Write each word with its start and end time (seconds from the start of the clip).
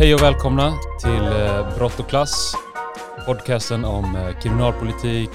Hej 0.00 0.14
och 0.14 0.22
välkomna 0.22 0.78
till 1.00 1.26
eh, 1.26 1.76
Brott 1.76 2.00
och 2.00 2.08
klass. 2.08 2.54
Podcasten 3.26 3.84
om 3.84 4.16
eh, 4.16 4.38
kriminalpolitik, 4.38 5.30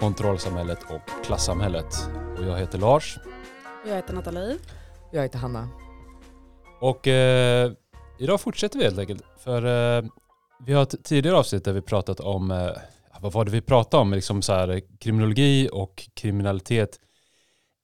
kontrollsamhället 0.00 0.78
och 0.82 1.24
klassamhället. 1.24 1.86
Och 2.38 2.44
jag 2.44 2.58
heter 2.58 2.78
Lars. 2.78 3.18
Jag 3.86 3.96
heter 3.96 4.14
Nathalie. 4.14 4.56
Jag 5.12 5.22
heter 5.22 5.38
Hanna. 5.38 5.68
Och 6.80 7.08
eh, 7.08 7.72
idag 8.18 8.40
fortsätter 8.40 8.78
vi 8.78 8.84
helt 8.84 8.98
enkelt. 8.98 9.22
För 9.44 9.96
eh, 9.96 10.04
vi 10.66 10.72
har 10.72 10.82
ett 10.82 11.04
tidigare 11.04 11.36
avsnitt 11.36 11.64
där 11.64 11.72
vi 11.72 11.82
pratat 11.82 12.20
om, 12.20 12.50
eh, 12.50 12.70
vad 13.20 13.32
var 13.32 13.44
det 13.44 13.50
vi 13.50 13.60
pratade 13.60 14.00
om? 14.00 14.12
Liksom 14.12 14.42
så 14.42 14.52
här, 14.52 14.80
kriminologi 15.00 15.68
och 15.72 16.08
kriminalitet 16.14 17.00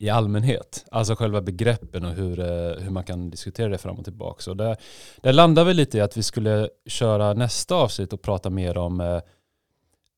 i 0.01 0.09
allmänhet. 0.09 0.85
Alltså 0.91 1.15
själva 1.15 1.41
begreppen 1.41 2.05
och 2.05 2.13
hur, 2.13 2.41
eh, 2.41 2.83
hur 2.83 2.91
man 2.91 3.05
kan 3.05 3.31
diskutera 3.31 3.69
det 3.69 3.79
fram 3.79 3.99
och 3.99 4.05
tillbaka. 4.05 4.43
Så 4.43 4.55
där, 4.55 4.77
där 5.23 5.33
landar 5.33 5.65
vi 5.65 5.75
lite 5.75 5.99
i 5.99 6.01
att 6.01 6.17
vi 6.17 6.23
skulle 6.23 6.69
köra 6.87 7.35
nästa 7.35 7.75
avsnitt 7.75 8.13
och 8.13 8.23
prata 8.23 8.51
mer 8.51 8.79
om 8.79 9.01
eh, 9.01 9.21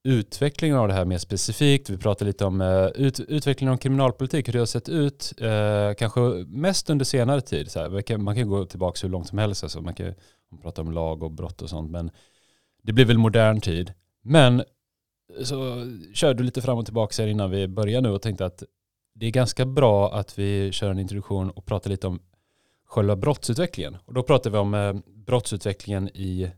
utvecklingen 0.05 0.77
av 0.77 0.89
det 0.89 0.95
här 0.95 1.05
mer 1.05 1.19
specifikt. 1.19 1.91
Vi 1.91 1.99
pratar 1.99 2.27
lite 2.27 2.45
om 2.45 2.61
eh, 2.61 2.87
ut, 2.87 3.21
utvecklingen 3.21 3.73
av 3.73 3.77
kriminalpolitik, 3.77 4.49
hur 4.49 4.53
det 4.53 4.59
har 4.59 4.67
sett 4.67 4.89
ut, 4.89 5.33
eh, 5.41 5.95
kanske 5.99 6.21
mest 6.47 6.91
under 6.91 7.05
senare 7.05 7.41
tid. 7.41 7.71
Så 7.71 7.81
här, 7.81 7.89
man, 7.89 8.03
kan, 8.03 8.23
man 8.23 8.37
kan 8.37 8.49
gå 8.49 8.65
tillbaka 8.65 8.99
hur 9.03 9.09
långt 9.09 9.29
som 9.29 9.39
helst, 9.39 9.63
alltså 9.63 9.81
man 9.81 9.95
kan 9.95 10.15
prata 10.63 10.83
om 10.83 10.93
lag 10.93 11.23
och 11.23 11.31
brott 11.31 11.63
och 11.63 11.71
sånt, 11.71 11.91
men 11.91 12.11
det 12.83 12.93
blir 12.93 13.05
väl 13.05 13.19
modern 13.19 13.61
tid. 13.61 13.93
Men 14.23 14.63
så 15.43 15.87
körde 16.15 16.39
du 16.39 16.45
lite 16.45 16.63
fram 16.63 16.79
och 16.79 16.85
tillbaka 16.85 17.23
här 17.23 17.29
innan 17.29 17.51
vi 17.51 17.69
börjar 17.69 18.01
nu 18.01 18.09
och 18.09 18.23
tänkte 18.23 18.47
att 18.47 18.63
det 19.15 19.27
är 19.27 19.31
ganska 19.31 19.67
bra 19.67 20.13
att 20.13 20.39
vi 20.39 20.73
kör 20.73 20.91
en 20.91 20.99
introduktion 20.99 21.51
och 21.51 21.67
pratar 21.67 21.91
lite 21.91 22.07
om 22.07 22.21
själva 22.87 23.17
brottsutvecklingen. 23.17 23.97
Och 24.05 24.15
då 24.15 24.23
pratar 24.23 24.51
vi 24.51 24.59
om 24.59 24.75
eh, 24.75 24.95
brottsutvecklingen 25.27 26.09
i 26.09 26.51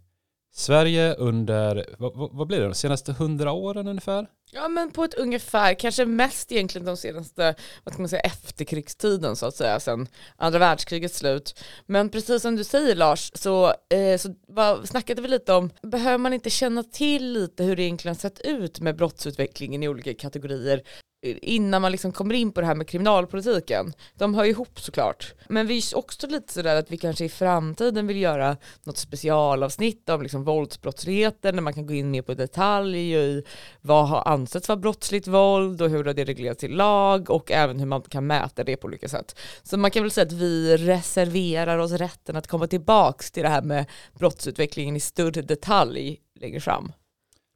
Sverige 0.57 1.15
under, 1.15 1.87
vad, 1.99 2.31
vad 2.33 2.47
blir 2.47 2.59
det, 2.59 2.65
de 2.65 2.75
senaste 2.75 3.13
hundra 3.13 3.53
åren 3.53 3.89
ungefär? 3.89 4.27
Ja 4.53 4.69
men 4.69 4.91
på 4.91 5.05
ett 5.05 5.15
ungefär, 5.15 5.75
kanske 5.75 6.07
mest 6.07 6.53
egentligen 6.53 6.87
de 6.87 6.97
senaste, 6.97 7.55
vad 7.85 7.95
ska 7.95 8.03
man 8.03 8.09
säga, 8.09 8.21
efterkrigstiden 8.21 9.37
så 9.37 9.47
att 9.47 9.55
säga, 9.55 9.81
sen 9.81 10.09
andra 10.37 10.59
världskrigets 10.59 11.19
slut. 11.19 11.61
Men 11.87 12.09
precis 12.09 12.43
som 12.43 12.57
du 12.57 12.65
säger 12.65 12.95
Lars, 12.95 13.31
så, 13.35 13.67
eh, 13.67 14.19
så 14.19 14.35
vad, 14.49 14.89
snackade 14.89 15.23
vi 15.23 15.29
lite 15.29 15.53
om, 15.53 15.71
behöver 15.83 16.19
man 16.19 16.33
inte 16.33 16.51
känna 16.51 16.83
till 16.83 17.33
lite 17.33 17.65
hur 17.65 17.77
det 17.77 17.83
egentligen 17.83 18.15
sett 18.15 18.41
ut 18.41 18.81
med 18.81 18.97
brottsutvecklingen 18.97 19.83
i 19.83 19.89
olika 19.89 20.15
kategorier 20.15 20.83
innan 21.25 21.83
man 21.83 21.93
liksom 21.93 22.13
kommer 22.13 22.35
in 22.35 22.53
på 22.53 22.61
det 22.61 22.67
här 22.67 22.75
med 22.75 22.89
kriminalpolitiken. 22.89 23.93
De 24.15 24.35
hör 24.35 24.45
ihop 24.45 24.81
såklart. 24.81 25.35
Men 25.49 25.67
vi 25.67 25.79
är 25.79 25.97
också 25.97 26.27
lite 26.27 26.53
sådär 26.53 26.77
att 26.77 26.91
vi 26.91 26.97
kanske 26.97 27.25
i 27.25 27.29
framtiden 27.29 28.07
vill 28.07 28.17
göra 28.17 28.57
något 28.85 28.99
specialavsnitt 28.99 30.09
om 30.09 30.23
liksom 30.23 30.45
våldsbrottsligheten 30.45 31.55
där 31.55 31.63
man 31.63 31.75
kan 31.75 31.87
gå 31.87 31.95
in 31.95 32.11
mer 32.11 32.23
på 32.23 32.35
detalj 32.35 33.15
i 33.15 33.45
vad 33.81 34.09
har 34.09 34.29
ansetts 34.29 34.69
vara 34.69 34.77
brottsligt 34.77 35.29
våld 35.29 35.83
och 35.83 35.91
hur 35.91 36.05
har 36.05 36.15
det 36.15 36.25
reglerats 36.25 36.65
i 36.65 36.69
lag 36.69 37.31
och 37.31 37.51
även 37.51 37.79
hur 37.79 37.87
man 37.87 38.03
kan 38.03 38.27
mäta 38.27 38.65
det 38.65 38.77
på 38.77 38.87
olika 38.87 39.09
sätt. 39.09 39.39
Så 39.63 39.77
man 39.77 39.91
kan 39.91 40.03
väl 40.03 40.11
säga 40.11 40.27
att 40.27 40.33
vi 40.33 40.77
reserverar 40.77 41.79
oss 41.79 41.93
rätten 41.93 42.37
att 42.37 42.47
komma 42.47 42.67
tillbaks 42.67 43.31
till 43.31 43.43
det 43.43 43.49
här 43.49 43.63
med 43.63 43.87
brottsutvecklingen 44.13 44.97
i 44.97 45.01
större 45.01 45.43
detalj 45.43 46.21
längre 46.41 46.61
fram. 46.61 46.93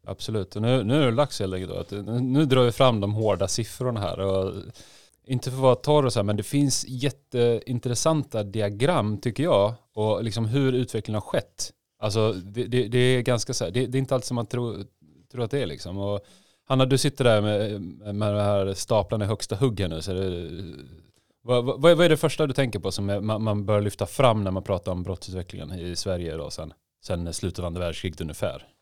Absolut, 0.09 0.57
och 0.57 0.63
nu, 0.63 0.85
nu 0.85 1.03
är 1.03 1.07
det 1.07 1.17
dags 1.17 1.41
helt 1.41 1.55
enkelt 1.55 1.73
att 1.73 1.91
nu 2.23 2.45
drar 2.45 2.65
vi 2.65 2.73
fram 2.73 3.01
de 3.01 3.15
hårda 3.15 3.49
siffrorna 3.49 4.01
här. 4.01 4.21
Och 4.21 4.55
inte 5.27 5.51
för 5.51 5.57
att 5.57 5.63
vara 5.63 5.75
torr 5.75 6.05
och 6.05 6.13
så 6.13 6.19
här, 6.19 6.25
men 6.25 6.37
det 6.37 6.43
finns 6.43 6.85
jätteintressanta 6.89 8.43
diagram 8.43 9.19
tycker 9.19 9.43
jag. 9.43 9.75
Och 9.95 10.25
liksom 10.25 10.45
hur 10.45 10.73
utvecklingen 10.73 11.15
har 11.23 11.29
skett. 11.29 11.73
Alltså 11.99 12.33
det, 12.33 12.65
det, 12.65 12.89
det 12.89 12.99
är 12.99 13.23
ganska 13.23 13.55
så 13.55 13.65
här, 13.65 13.71
det, 13.71 13.87
det, 13.87 13.99
är 13.99 14.01
inte 14.01 14.15
alltid 14.15 14.27
som 14.27 14.35
man 14.35 14.47
tror, 14.47 14.85
tror 15.33 15.45
att 15.45 15.51
det 15.51 15.63
är 15.63 15.67
liksom. 15.67 15.99
Och 15.99 16.21
Hanna, 16.65 16.87
du 16.87 16.99
sitter 16.99 17.25
där 17.25 17.41
med, 17.41 17.81
med 18.15 18.35
de 18.35 18.41
här 18.41 18.75
staplarna 18.75 19.25
i 19.25 19.29
högsta 19.29 19.57
hugg 19.57 19.81
här 19.81 19.89
nu. 19.89 20.03
Så 20.03 20.13
det, 20.13 20.51
vad, 21.43 21.65
vad, 21.65 21.81
vad, 21.81 22.01
är 22.01 22.09
det 22.09 22.17
första 22.17 22.47
du 22.47 22.55
tänker 22.55 22.79
på 22.79 22.93
som 22.93 23.07
man, 23.07 23.43
man 23.43 23.67
bör 23.67 23.81
lyfta 23.81 24.07
fram 24.07 24.45
när 24.45 24.51
man 24.51 24.63
pratar 24.63 24.93
om 24.93 25.03
brottsutvecklingen 25.03 25.73
i 25.73 25.97
Sverige 25.97 26.37
då 26.37 26.51
sen, 26.51 26.73
sen 27.05 27.35
slutet 27.35 27.59
av 27.59 27.65
andra 27.65 27.81
världskriget 27.81 28.21
ungefär? 28.21 28.78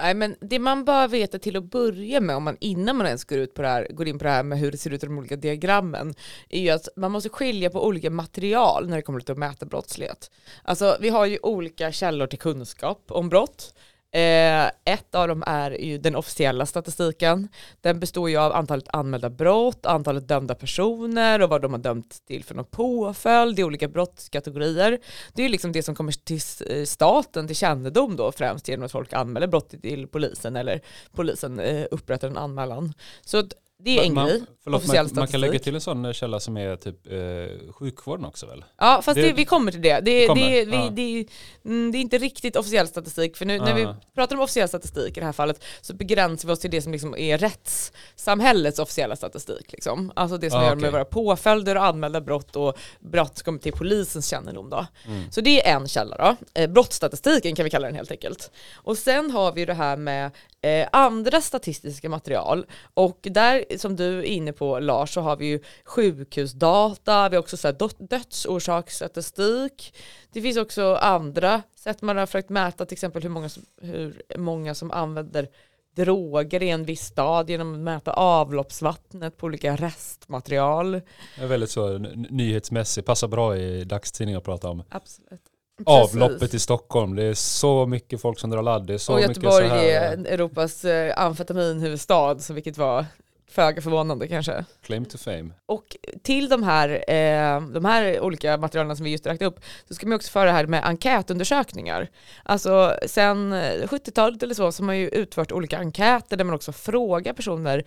Nej, 0.00 0.14
men 0.14 0.36
det 0.40 0.58
man 0.58 0.84
bör 0.84 1.08
veta 1.08 1.38
till 1.38 1.56
att 1.56 1.70
börja 1.70 2.20
med, 2.20 2.36
om 2.36 2.42
man, 2.42 2.56
innan 2.60 2.96
man 2.96 3.06
ens 3.06 3.24
går, 3.24 3.38
ut 3.38 3.54
på 3.54 3.62
det 3.62 3.68
här, 3.68 3.86
går 3.90 4.08
in 4.08 4.18
på 4.18 4.24
det 4.24 4.30
här 4.30 4.42
med 4.42 4.58
hur 4.58 4.72
det 4.72 4.78
ser 4.78 4.90
ut 4.90 5.02
i 5.02 5.06
de 5.06 5.18
olika 5.18 5.36
diagrammen, 5.36 6.14
är 6.48 6.60
ju 6.60 6.70
att 6.70 6.88
man 6.96 7.12
måste 7.12 7.28
skilja 7.28 7.70
på 7.70 7.86
olika 7.86 8.10
material 8.10 8.88
när 8.88 8.96
det 8.96 9.02
kommer 9.02 9.20
till 9.20 9.32
att 9.32 9.38
mäta 9.38 9.66
brottslighet. 9.66 10.30
Alltså 10.62 10.96
vi 11.00 11.08
har 11.08 11.26
ju 11.26 11.38
olika 11.42 11.92
källor 11.92 12.26
till 12.26 12.38
kunskap 12.38 13.04
om 13.08 13.28
brott. 13.28 13.74
Eh, 14.12 14.66
ett 14.84 15.14
av 15.14 15.28
dem 15.28 15.44
är 15.46 15.70
ju 15.70 15.98
den 15.98 16.16
officiella 16.16 16.66
statistiken. 16.66 17.48
Den 17.80 18.00
består 18.00 18.30
ju 18.30 18.36
av 18.36 18.52
antalet 18.52 18.88
anmälda 18.88 19.30
brott, 19.30 19.86
antalet 19.86 20.28
dömda 20.28 20.54
personer 20.54 21.42
och 21.42 21.48
vad 21.48 21.62
de 21.62 21.72
har 21.72 21.78
dömt 21.78 22.26
till 22.26 22.44
för 22.44 22.54
någon 22.54 22.64
påföljd 22.64 23.58
i 23.58 23.64
olika 23.64 23.88
brottskategorier. 23.88 24.98
Det 25.34 25.42
är 25.42 25.46
ju 25.46 25.52
liksom 25.52 25.72
det 25.72 25.82
som 25.82 25.94
kommer 25.94 26.12
till 26.12 26.40
eh, 26.70 26.84
staten 26.84 27.46
till 27.46 27.56
kännedom 27.56 28.16
då 28.16 28.32
främst 28.32 28.68
genom 28.68 28.86
att 28.86 28.92
folk 28.92 29.12
anmäler 29.12 29.46
brott 29.46 29.82
till 29.82 30.08
polisen 30.08 30.56
eller 30.56 30.80
polisen 31.12 31.60
eh, 31.60 31.86
upprättar 31.90 32.28
en 32.28 32.36
anmälan. 32.36 32.94
Så 33.24 33.44
det 33.78 33.98
är 33.98 34.04
en 34.04 34.14
man, 34.14 34.26
grej. 34.26 34.42
Förlåt, 34.64 34.86
man, 34.86 35.08
man, 35.14 35.26
kan 35.26 35.40
lägga 35.40 35.58
till 35.58 35.74
en 35.74 35.80
sån 35.80 36.14
källa 36.14 36.40
som 36.40 36.56
är 36.56 36.76
typ 36.76 37.06
eh, 37.06 37.72
sjukvården 37.72 38.24
också 38.24 38.46
väl? 38.46 38.64
Ja, 38.78 39.02
fast 39.02 39.14
det, 39.14 39.22
det, 39.22 39.32
vi 39.32 39.44
kommer 39.44 39.72
till 39.72 39.82
det. 39.82 40.00
Det, 40.00 40.26
det, 40.26 40.34
vi, 40.34 40.64
ja. 40.64 40.90
det, 40.90 41.26
mm, 41.64 41.92
det, 41.92 41.98
är 41.98 42.00
inte 42.00 42.18
riktigt 42.18 42.56
officiell 42.56 42.88
statistik, 42.88 43.36
för 43.36 43.44
nu, 43.44 43.58
när 43.58 43.74
vi 43.74 43.86
pratar 44.14 44.36
om 44.36 44.42
officiell 44.42 44.68
statistik 44.68 45.16
i 45.16 45.20
det 45.20 45.26
här 45.26 45.32
fallet 45.32 45.64
så 45.80 45.94
begränsar 45.94 46.48
vi 46.48 46.54
oss 46.54 46.60
till 46.60 46.70
det 46.70 46.82
som 46.82 46.92
liksom 46.92 47.16
är 47.16 47.38
rättssamhällets 47.38 48.78
officiella 48.78 49.16
statistik. 49.16 49.72
Liksom. 49.72 50.12
Alltså 50.16 50.38
det 50.38 50.50
som 50.50 50.60
ah, 50.60 50.62
gör 50.62 50.70
okay. 50.70 50.82
med 50.82 50.92
våra 50.92 51.04
påföljder 51.04 51.76
och 51.76 51.84
anmälda 51.84 52.20
brott 52.20 52.56
och 52.56 52.78
brott 53.00 53.38
som 53.38 53.44
kommer 53.44 53.58
till 53.58 53.72
polisens 53.72 54.28
kännedom. 54.28 54.70
Då. 54.70 54.86
Mm. 55.06 55.30
Så 55.30 55.40
det 55.40 55.68
är 55.68 55.76
en 55.76 55.88
källa 55.88 56.16
då. 56.16 56.60
Eh, 56.60 56.70
brottsstatistiken 56.70 57.54
kan 57.54 57.64
vi 57.64 57.70
kalla 57.70 57.86
den 57.86 57.96
helt 57.96 58.10
enkelt. 58.10 58.50
Och 58.74 58.98
sen 58.98 59.30
har 59.30 59.52
vi 59.52 59.64
det 59.64 59.74
här 59.74 59.96
med 59.96 60.30
eh, 60.60 60.88
andra 60.92 61.40
statistiska 61.40 62.08
material 62.08 62.66
och 62.94 63.18
där 63.22 63.64
som 63.76 63.96
du 63.96 64.18
är 64.18 64.22
inne 64.22 64.52
på 64.52 64.78
Lars 64.78 65.14
så 65.14 65.20
har 65.20 65.36
vi 65.36 65.46
ju 65.46 65.60
sjukhusdata, 65.84 67.28
vi 67.28 67.36
har 67.36 67.42
också 67.42 67.56
så 67.56 67.68
här 67.68 68.06
dödsorsaksstatistik. 68.08 69.94
Det 70.32 70.42
finns 70.42 70.56
också 70.56 70.94
andra 70.94 71.62
sätt 71.74 72.02
man 72.02 72.16
har 72.16 72.26
försökt 72.26 72.48
mäta 72.48 72.86
till 72.86 72.94
exempel 72.94 73.22
hur 73.22 73.30
många 73.30 73.48
som, 73.48 73.62
hur 73.80 74.22
många 74.36 74.74
som 74.74 74.90
använder 74.90 75.48
droger 75.96 76.62
i 76.62 76.70
en 76.70 76.84
viss 76.84 77.04
stad 77.04 77.50
genom 77.50 77.74
att 77.74 77.80
mäta 77.80 78.12
avloppsvattnet 78.12 79.36
på 79.36 79.46
olika 79.46 79.76
restmaterial. 79.76 80.92
Det 81.36 81.42
är 81.42 81.46
väldigt 81.46 81.70
så 81.70 81.98
nyhetsmässigt, 82.30 83.06
passar 83.06 83.28
bra 83.28 83.56
i 83.56 83.84
dagstidningar 83.84 84.38
att 84.38 84.44
prata 84.44 84.68
om. 84.68 84.82
Absolut. 84.88 85.40
Avloppet 85.84 86.54
i 86.54 86.58
Stockholm, 86.58 87.16
det 87.16 87.22
är 87.22 87.34
så 87.34 87.86
mycket 87.86 88.20
folk 88.20 88.38
som 88.38 88.50
drar 88.50 88.62
ladd. 88.62 88.86
Det 88.86 88.94
är 88.94 88.98
så 88.98 89.12
och 89.12 89.20
Göteborg 89.20 89.64
mycket 89.64 89.70
så 89.70 89.76
här... 89.76 90.16
är 90.16 90.26
Europas 90.26 90.84
eh, 90.84 91.24
amfetaminhuvudstad, 91.24 92.38
så 92.38 92.54
vilket 92.54 92.78
var 92.78 93.04
föga 93.48 93.82
förvånande 93.82 94.28
kanske. 94.28 94.64
Claim 94.82 95.04
to 95.04 95.18
fame. 95.18 95.50
Och 95.66 95.96
till 96.22 96.48
de 96.48 96.62
här, 96.62 96.88
eh, 96.88 97.60
de 97.60 97.84
här 97.84 98.20
olika 98.20 98.56
materialen 98.56 98.96
som 98.96 99.04
vi 99.04 99.10
just 99.10 99.26
räknade 99.26 99.46
upp 99.46 99.60
så 99.88 99.94
ska 99.94 100.06
man 100.06 100.16
också 100.16 100.30
föra 100.30 100.44
det 100.44 100.52
här 100.52 100.66
med 100.66 100.84
enkätundersökningar. 100.84 102.08
Alltså 102.42 102.96
sen 103.06 103.54
70-talet 103.86 104.42
eller 104.42 104.54
så 104.54 104.72
så 104.72 104.82
har 104.82 104.86
man 104.86 104.98
ju 104.98 105.08
utfört 105.08 105.52
olika 105.52 105.78
enkäter 105.78 106.36
där 106.36 106.44
man 106.44 106.54
också 106.54 106.72
frågar 106.72 107.32
personer 107.32 107.84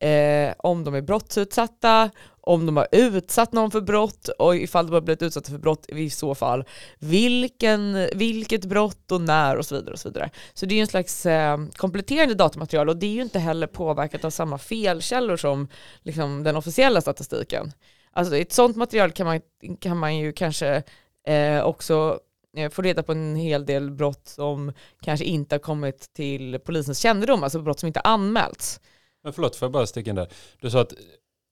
eh, 0.00 0.54
om 0.58 0.84
de 0.84 0.94
är 0.94 1.00
brottsutsatta, 1.00 2.10
om 2.40 2.66
de 2.66 2.76
har 2.76 2.86
utsatt 2.92 3.52
någon 3.52 3.70
för 3.70 3.80
brott 3.80 4.28
och 4.28 4.56
ifall 4.56 4.86
de 4.86 4.94
har 4.94 5.00
blivit 5.00 5.22
utsatta 5.22 5.50
för 5.50 5.58
brott 5.58 5.86
i 5.88 6.10
så 6.10 6.34
fall 6.34 6.64
vilken, 6.98 8.08
vilket 8.14 8.64
brott 8.64 9.12
och 9.12 9.20
när 9.20 9.56
och 9.56 9.66
så 9.66 9.74
vidare. 9.74 9.92
och 9.92 9.98
Så 9.98 10.08
vidare. 10.08 10.30
Så 10.54 10.66
det 10.66 10.74
är 10.74 10.76
ju 10.76 10.80
en 10.80 10.86
slags 10.86 11.26
eh, 11.26 11.58
kompletterande 11.76 12.34
datamaterial 12.34 12.88
och 12.88 12.96
det 12.96 13.06
är 13.06 13.10
ju 13.10 13.22
inte 13.22 13.38
heller 13.38 13.66
påverkat 13.66 14.24
av 14.24 14.30
samma 14.30 14.58
felkällor 14.58 15.36
som 15.36 15.68
liksom, 16.02 16.42
den 16.42 16.56
officiella 16.56 17.00
statistiken. 17.00 17.72
Alltså 18.12 18.36
ett 18.36 18.52
sånt 18.52 18.76
material 18.76 19.12
kan 19.12 19.26
man, 19.26 19.40
kan 19.80 19.96
man 19.96 20.16
ju 20.16 20.32
kanske 20.32 20.82
eh, 21.26 21.62
också 21.62 22.20
eh, 22.56 22.70
få 22.70 22.82
reda 22.82 23.02
på 23.02 23.12
en 23.12 23.36
hel 23.36 23.66
del 23.66 23.90
brott 23.90 24.28
som 24.28 24.72
kanske 25.00 25.24
inte 25.24 25.54
har 25.54 25.60
kommit 25.60 26.12
till 26.12 26.58
polisens 26.64 26.98
kännedom, 26.98 27.42
alltså 27.42 27.60
brott 27.60 27.80
som 27.80 27.86
inte 27.86 28.00
anmälts. 28.00 28.80
Men 29.22 29.32
förlåt, 29.32 29.56
får 29.56 29.66
jag 29.66 29.72
bara 29.72 29.86
sticka 29.86 30.10
in 30.10 30.16
där? 30.16 30.28
Du 30.60 30.70
sa 30.70 30.80
att 30.80 30.92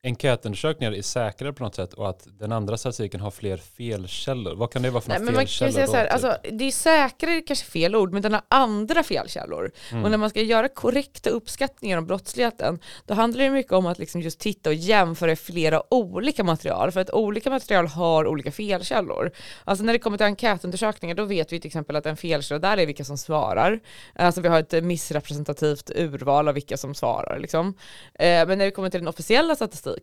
enkätundersökningar 0.06 0.92
är 0.92 1.02
säkrare 1.02 1.52
på 1.52 1.64
något 1.64 1.74
sätt 1.74 1.94
och 1.94 2.08
att 2.08 2.26
den 2.38 2.52
andra 2.52 2.76
statistiken 2.76 3.20
har 3.20 3.30
fler 3.30 3.56
felkällor. 3.56 4.54
Vad 4.54 4.72
kan 4.72 4.82
det 4.82 4.90
vara 4.90 5.00
för 5.00 5.08
Nej, 5.08 5.18
felkällor? 5.18 5.72
säga 5.72 5.86
då, 5.86 5.92
så 5.92 5.96
här, 5.96 6.04
typ? 6.04 6.12
alltså, 6.12 6.36
det 6.52 6.64
är 6.64 6.70
säkrare 6.70 7.40
kanske 7.40 7.66
fel 7.66 7.96
ord, 7.96 8.12
men 8.12 8.22
den 8.22 8.32
har 8.32 8.42
andra 8.48 9.02
felkällor. 9.02 9.72
Mm. 9.92 10.04
Och 10.04 10.10
när 10.10 10.18
man 10.18 10.30
ska 10.30 10.40
göra 10.42 10.68
korrekta 10.68 11.30
uppskattningar 11.30 11.98
om 11.98 12.06
brottsligheten, 12.06 12.78
då 13.06 13.14
handlar 13.14 13.44
det 13.44 13.50
mycket 13.50 13.72
om 13.72 13.86
att 13.86 13.98
liksom 13.98 14.20
just 14.20 14.40
titta 14.40 14.70
och 14.70 14.74
jämföra 14.74 15.36
flera 15.36 15.94
olika 15.94 16.44
material, 16.44 16.90
för 16.92 17.00
att 17.00 17.10
olika 17.10 17.50
material 17.50 17.86
har 17.86 18.26
olika 18.26 18.52
felkällor. 18.52 19.30
Alltså 19.64 19.84
när 19.84 19.92
det 19.92 19.98
kommer 19.98 20.16
till 20.16 20.26
enkätundersökningar, 20.26 21.14
då 21.14 21.24
vet 21.24 21.52
vi 21.52 21.60
till 21.60 21.68
exempel 21.68 21.96
att 21.96 22.06
en 22.06 22.16
felkälla 22.16 22.58
där 22.58 22.76
är 22.76 22.86
vilka 22.86 23.04
som 23.04 23.18
svarar. 23.18 23.80
Alltså 24.14 24.40
vi 24.40 24.48
har 24.48 24.60
ett 24.60 24.84
missrepresentativt 24.84 25.90
urval 25.90 26.48
av 26.48 26.54
vilka 26.54 26.76
som 26.76 26.94
svarar. 26.94 27.38
Liksom. 27.38 27.74
Eh, 28.14 28.46
men 28.46 28.58
när 28.58 28.64
det 28.64 28.70
kommer 28.70 28.90
till 28.90 29.00
den 29.00 29.08
officiella 29.08 29.54
statistiken, 29.54 29.95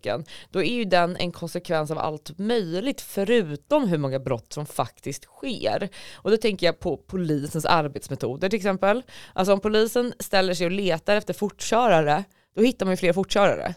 då 0.51 0.63
är 0.63 0.73
ju 0.73 0.85
den 0.85 1.17
en 1.17 1.31
konsekvens 1.31 1.91
av 1.91 1.97
allt 1.97 2.39
möjligt 2.39 3.01
förutom 3.01 3.87
hur 3.87 3.97
många 3.97 4.19
brott 4.19 4.53
som 4.53 4.65
faktiskt 4.65 5.23
sker. 5.23 5.89
Och 6.13 6.31
då 6.31 6.37
tänker 6.37 6.65
jag 6.65 6.79
på 6.79 6.97
polisens 6.97 7.65
arbetsmetoder 7.65 8.49
till 8.49 8.57
exempel. 8.57 9.03
Alltså 9.33 9.53
om 9.53 9.59
polisen 9.59 10.13
ställer 10.19 10.53
sig 10.53 10.65
och 10.65 10.71
letar 10.71 11.15
efter 11.15 11.33
fortkörare, 11.33 12.23
då 12.55 12.61
hittar 12.61 12.85
man 12.85 12.93
ju 12.93 12.97
fler 12.97 13.13
fortkörare. 13.13 13.75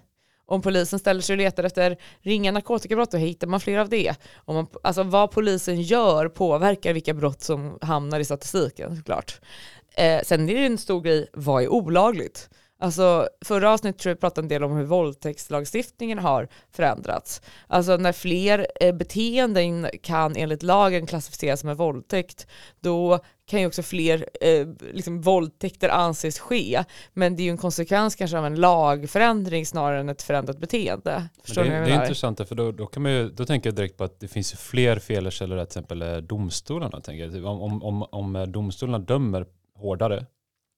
Om 0.49 0.63
polisen 0.63 0.99
ställer 0.99 1.21
sig 1.21 1.35
och 1.35 1.39
letar 1.39 1.65
efter 1.65 1.97
ringa 2.21 2.53
narkotikabrott, 2.53 3.11
då 3.11 3.17
hittar 3.17 3.47
man 3.47 3.61
fler 3.61 3.79
av 3.79 3.89
det. 3.89 4.15
Om 4.35 4.55
man, 4.55 4.67
alltså 4.83 5.03
vad 5.03 5.31
polisen 5.31 5.83
gör 5.83 6.29
påverkar 6.29 6.93
vilka 6.93 7.15
brott 7.15 7.43
som 7.43 7.79
hamnar 7.81 8.21
i 8.21 8.25
statistiken 8.25 8.97
såklart. 8.97 9.41
Eh, 9.97 10.21
sen 10.23 10.49
är 10.49 10.55
det 10.55 10.67
en 10.67 10.79
stor 10.79 11.01
grej, 11.01 11.29
vad 11.33 11.63
är 11.63 11.69
olagligt? 11.69 12.49
Alltså 12.79 13.29
förra 13.45 13.71
avsnittet 13.71 14.01
tror 14.01 14.11
jag 14.11 14.17
vi 14.17 14.21
pratade 14.21 14.45
en 14.45 14.49
del 14.49 14.65
om 14.65 14.77
hur 14.77 14.85
våldtäktslagstiftningen 14.85 16.19
har 16.19 16.49
förändrats. 16.73 17.43
Alltså 17.67 17.97
när 17.97 18.13
fler 18.13 18.67
eh, 18.81 18.95
beteenden 18.95 19.89
kan 20.03 20.37
enligt 20.37 20.63
lagen 20.63 21.07
klassificeras 21.07 21.61
som 21.61 21.69
en 21.69 21.77
våldtäkt, 21.77 22.47
då 22.81 23.21
kan 23.47 23.61
ju 23.61 23.67
också 23.67 23.83
fler 23.83 24.27
eh, 24.41 24.67
liksom, 24.93 25.21
våldtäkter 25.21 25.89
anses 25.89 26.39
ske. 26.39 26.85
Men 27.13 27.37
det 27.37 27.43
är 27.43 27.45
ju 27.45 27.51
en 27.51 27.57
konsekvens 27.57 28.15
kanske 28.15 28.39
av 28.39 28.47
en 28.47 28.55
lagförändring 28.55 29.67
snarare 29.67 30.01
än 30.01 30.09
ett 30.09 30.23
förändrat 30.23 30.59
beteende. 30.59 31.29
Förstår 31.45 31.63
Men 31.63 31.73
det, 31.73 31.81
vad 31.81 31.89
det 31.89 31.95
är 31.95 32.01
intressant, 32.01 32.49
för 32.49 32.55
då, 32.55 32.73
då, 32.73 32.87
kan 32.87 33.03
man 33.03 33.13
ju, 33.13 33.29
då 33.29 33.45
tänker 33.47 33.69
jag 33.69 33.75
direkt 33.75 33.97
på 33.97 34.05
att 34.05 34.21
det 34.21 34.29
finns 34.29 34.53
fler 34.53 34.99
felkällor, 34.99 35.57
till 35.57 35.63
exempel 35.63 36.03
eh, 36.03 36.17
domstolarna. 36.17 37.01
Tänker 37.01 37.25
jag. 37.25 37.33
Typ 37.33 37.45
Om, 37.45 37.61
om, 37.61 37.83
om, 37.83 38.03
om 38.03 38.37
eh, 38.37 38.43
domstolarna 38.43 38.99
dömer 38.99 39.47
hårdare, 39.79 40.27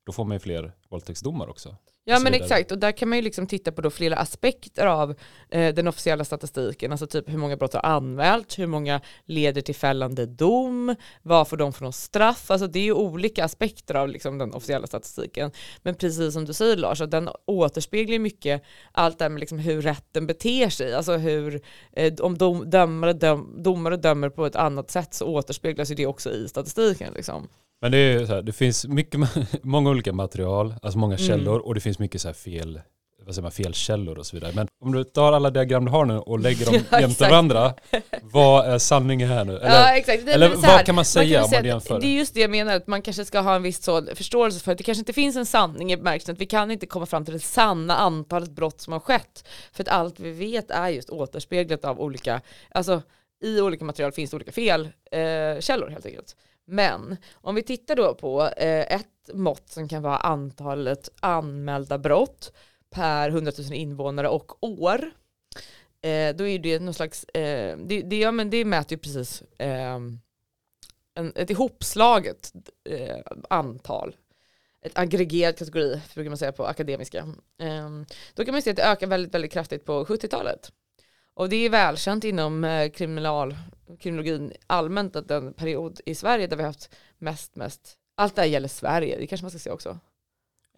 då 0.08 0.12
får 0.12 0.24
man 0.24 0.34
ju 0.34 0.38
fler 0.38 0.72
våldtäktsdomar 0.88 1.48
också. 1.48 1.76
Ja 2.04 2.18
men 2.18 2.34
exakt, 2.34 2.72
och 2.72 2.78
där 2.78 2.92
kan 2.92 3.08
man 3.08 3.18
ju 3.18 3.22
liksom 3.22 3.46
titta 3.46 3.72
på 3.72 3.80
då 3.80 3.90
flera 3.90 4.16
aspekter 4.16 4.86
av 4.86 5.14
eh, 5.50 5.74
den 5.74 5.88
officiella 5.88 6.24
statistiken, 6.24 6.92
alltså 6.92 7.06
typ 7.06 7.28
hur 7.28 7.38
många 7.38 7.56
brott 7.56 7.74
har 7.74 7.86
anmälts, 7.86 8.58
hur 8.58 8.66
många 8.66 9.00
leder 9.24 9.60
till 9.60 9.74
fällande 9.74 10.26
dom, 10.26 10.94
vad 11.22 11.48
får 11.48 11.56
de 11.56 11.72
för 11.72 11.82
någon 11.82 11.92
straff, 11.92 12.50
alltså 12.50 12.66
det 12.66 12.78
är 12.78 12.82
ju 12.82 12.92
olika 12.92 13.44
aspekter 13.44 13.94
av 13.94 14.08
liksom, 14.08 14.38
den 14.38 14.54
officiella 14.54 14.86
statistiken. 14.86 15.50
Men 15.82 15.94
precis 15.94 16.34
som 16.34 16.44
du 16.44 16.52
säger 16.52 16.76
Lars, 16.76 17.00
att 17.00 17.10
den 17.10 17.28
återspeglar 17.46 18.18
mycket 18.18 18.62
allt 18.92 19.18
det 19.18 19.24
här 19.24 19.30
med 19.30 19.40
liksom 19.40 19.58
hur 19.58 19.82
rätten 19.82 20.26
beter 20.26 20.68
sig, 20.68 20.94
alltså 20.94 21.16
hur, 21.16 21.60
eh, 21.92 22.14
om 22.14 22.38
dom, 22.38 22.70
dömare, 22.70 23.12
döm, 23.12 23.62
domare 23.62 23.96
dömer 23.96 24.30
på 24.30 24.46
ett 24.46 24.56
annat 24.56 24.90
sätt 24.90 25.14
så 25.14 25.26
återspeglas 25.26 25.90
ju 25.90 25.94
det 25.94 26.06
också 26.06 26.30
i 26.30 26.48
statistiken. 26.48 27.12
Liksom. 27.14 27.48
Men 27.80 27.92
det 27.92 27.98
är 27.98 28.26
så 28.26 28.34
här, 28.34 28.42
det 28.42 28.52
finns 28.52 28.86
mycket, 28.86 29.20
många 29.62 29.90
olika 29.90 30.12
material, 30.12 30.74
alltså 30.82 30.98
många 30.98 31.14
Mm. 31.16 31.26
källor 31.28 31.58
och 31.60 31.74
det 31.74 31.80
finns 31.80 31.98
mycket 31.98 32.20
så 32.20 32.32
fel, 32.32 32.80
vad 33.24 33.34
säger 33.34 33.42
man, 33.42 33.52
felkällor 33.52 34.18
och 34.18 34.26
så 34.26 34.36
vidare. 34.36 34.52
Men 34.54 34.68
om 34.84 34.92
du 34.92 35.04
tar 35.04 35.32
alla 35.32 35.50
diagram 35.50 35.84
du 35.84 35.90
har 35.90 36.04
nu 36.04 36.18
och 36.18 36.38
lägger 36.38 36.66
dem 36.66 36.74
Ja, 36.90 37.00
jämte 37.00 37.12
exakt. 37.12 37.30
varanda, 37.30 37.74
vad 38.22 38.66
är 38.66 38.78
sanningen 38.78 39.28
här 39.28 39.44
nu? 39.44 39.56
Eller, 39.56 39.68
ja 39.68 39.96
exakt. 39.96 40.26
Det 40.26 40.32
eller 40.32 40.48
vad 40.54 40.84
kan 40.86 40.94
man 40.94 41.04
säga 41.04 41.44
om 41.44 41.50
väl 41.50 41.60
man 41.62 41.68
jämför? 41.68 42.00
Det 42.00 42.06
är 42.06 42.18
just 42.18 42.34
det 42.34 42.40
jag 42.40 42.50
menar, 42.50 42.76
att 42.76 42.86
man 42.86 43.02
kanske 43.02 43.24
ska 43.24 43.40
ha 43.40 43.56
en 43.56 43.62
viss 43.62 43.82
så 43.84 44.06
förståelse 44.14 44.60
för 44.60 44.72
att 44.72 44.78
det 44.78 44.84
kanske 44.84 45.00
inte 45.00 45.12
finns 45.12 45.36
en 45.36 45.46
sanning 45.46 45.92
i 45.92 45.96
bemärkelsen 45.96 46.32
att 46.32 46.40
vi 46.40 46.46
kan 46.46 46.70
inte 46.70 46.86
komma 46.86 47.06
fram 47.06 47.24
till 47.24 47.34
det 47.34 47.40
sanna 47.40 47.96
antalet 47.96 48.50
brott 48.50 48.80
som 48.80 48.92
har 48.92 49.00
skett. 49.00 49.48
För 49.72 49.82
att 49.82 49.88
allt 49.88 50.20
vi 50.20 50.30
vet 50.30 50.70
är 50.70 50.88
just 50.88 51.10
återspeglat 51.10 51.84
av 51.84 52.00
olika, 52.00 52.40
alltså 52.70 53.02
i 53.44 53.60
olika 53.60 53.84
material 53.84 54.12
finns 54.12 54.30
det 54.30 54.36
olika 54.36 54.52
fel 54.52 54.88
eh, 55.10 55.20
helt 55.20 56.06
enkelt. 56.06 56.36
Men 56.70 57.16
om 57.32 57.54
vi 57.54 57.62
tittar 57.62 57.96
då 57.96 58.14
på 58.14 58.42
eh, 58.42 58.94
ett 58.94 59.30
mått 59.32 59.68
som 59.68 59.88
kan 59.88 60.02
vara 60.02 60.16
antalet 60.16 61.10
anmälda 61.20 61.98
brott 61.98 62.52
per 62.90 63.28
100 63.28 63.52
000 63.58 63.72
invånare 63.72 64.28
och 64.28 64.64
år. 64.64 65.10
Eh, 66.02 66.36
då 66.36 66.46
är 66.46 66.58
det 66.58 66.78
någon 66.80 66.94
slags, 66.94 67.24
eh, 67.24 67.78
det, 67.78 68.02
det, 68.02 68.18
ja, 68.18 68.32
men 68.32 68.50
det 68.50 68.64
mäter 68.64 68.92
ju 68.92 68.98
precis 68.98 69.42
eh, 69.58 69.98
en, 71.14 71.32
ett 71.34 71.50
ihopslaget 71.50 72.52
eh, 72.90 73.18
antal. 73.50 74.16
Ett 74.82 74.98
aggregerad 74.98 75.56
kategori 75.56 76.00
brukar 76.14 76.30
man 76.30 76.38
säga 76.38 76.52
på 76.52 76.66
akademiska. 76.66 77.18
Eh, 77.58 77.90
då 78.34 78.44
kan 78.44 78.54
man 78.54 78.62
se 78.62 78.70
att 78.70 78.76
det 78.76 78.84
ökar 78.84 79.06
väldigt, 79.06 79.34
väldigt 79.34 79.52
kraftigt 79.52 79.84
på 79.84 80.04
70-talet. 80.04 80.72
Och 81.38 81.48
det 81.48 81.56
är 81.56 81.70
välkänt 81.70 82.24
inom 82.24 82.64
eh, 82.64 82.90
kriminal, 82.90 83.56
kriminologin 84.00 84.52
allmänt 84.66 85.16
att 85.16 85.28
den 85.28 85.52
period 85.52 86.00
i 86.06 86.14
Sverige 86.14 86.46
där 86.46 86.56
vi 86.56 86.62
har 86.62 86.68
haft 86.68 86.94
mest, 87.18 87.56
mest, 87.56 87.96
allt 88.16 88.34
det 88.34 88.42
här 88.42 88.48
gäller 88.48 88.68
Sverige, 88.68 89.18
det 89.18 89.26
kanske 89.26 89.44
man 89.44 89.50
ska 89.50 89.58
säga 89.58 89.74
också. 89.74 89.98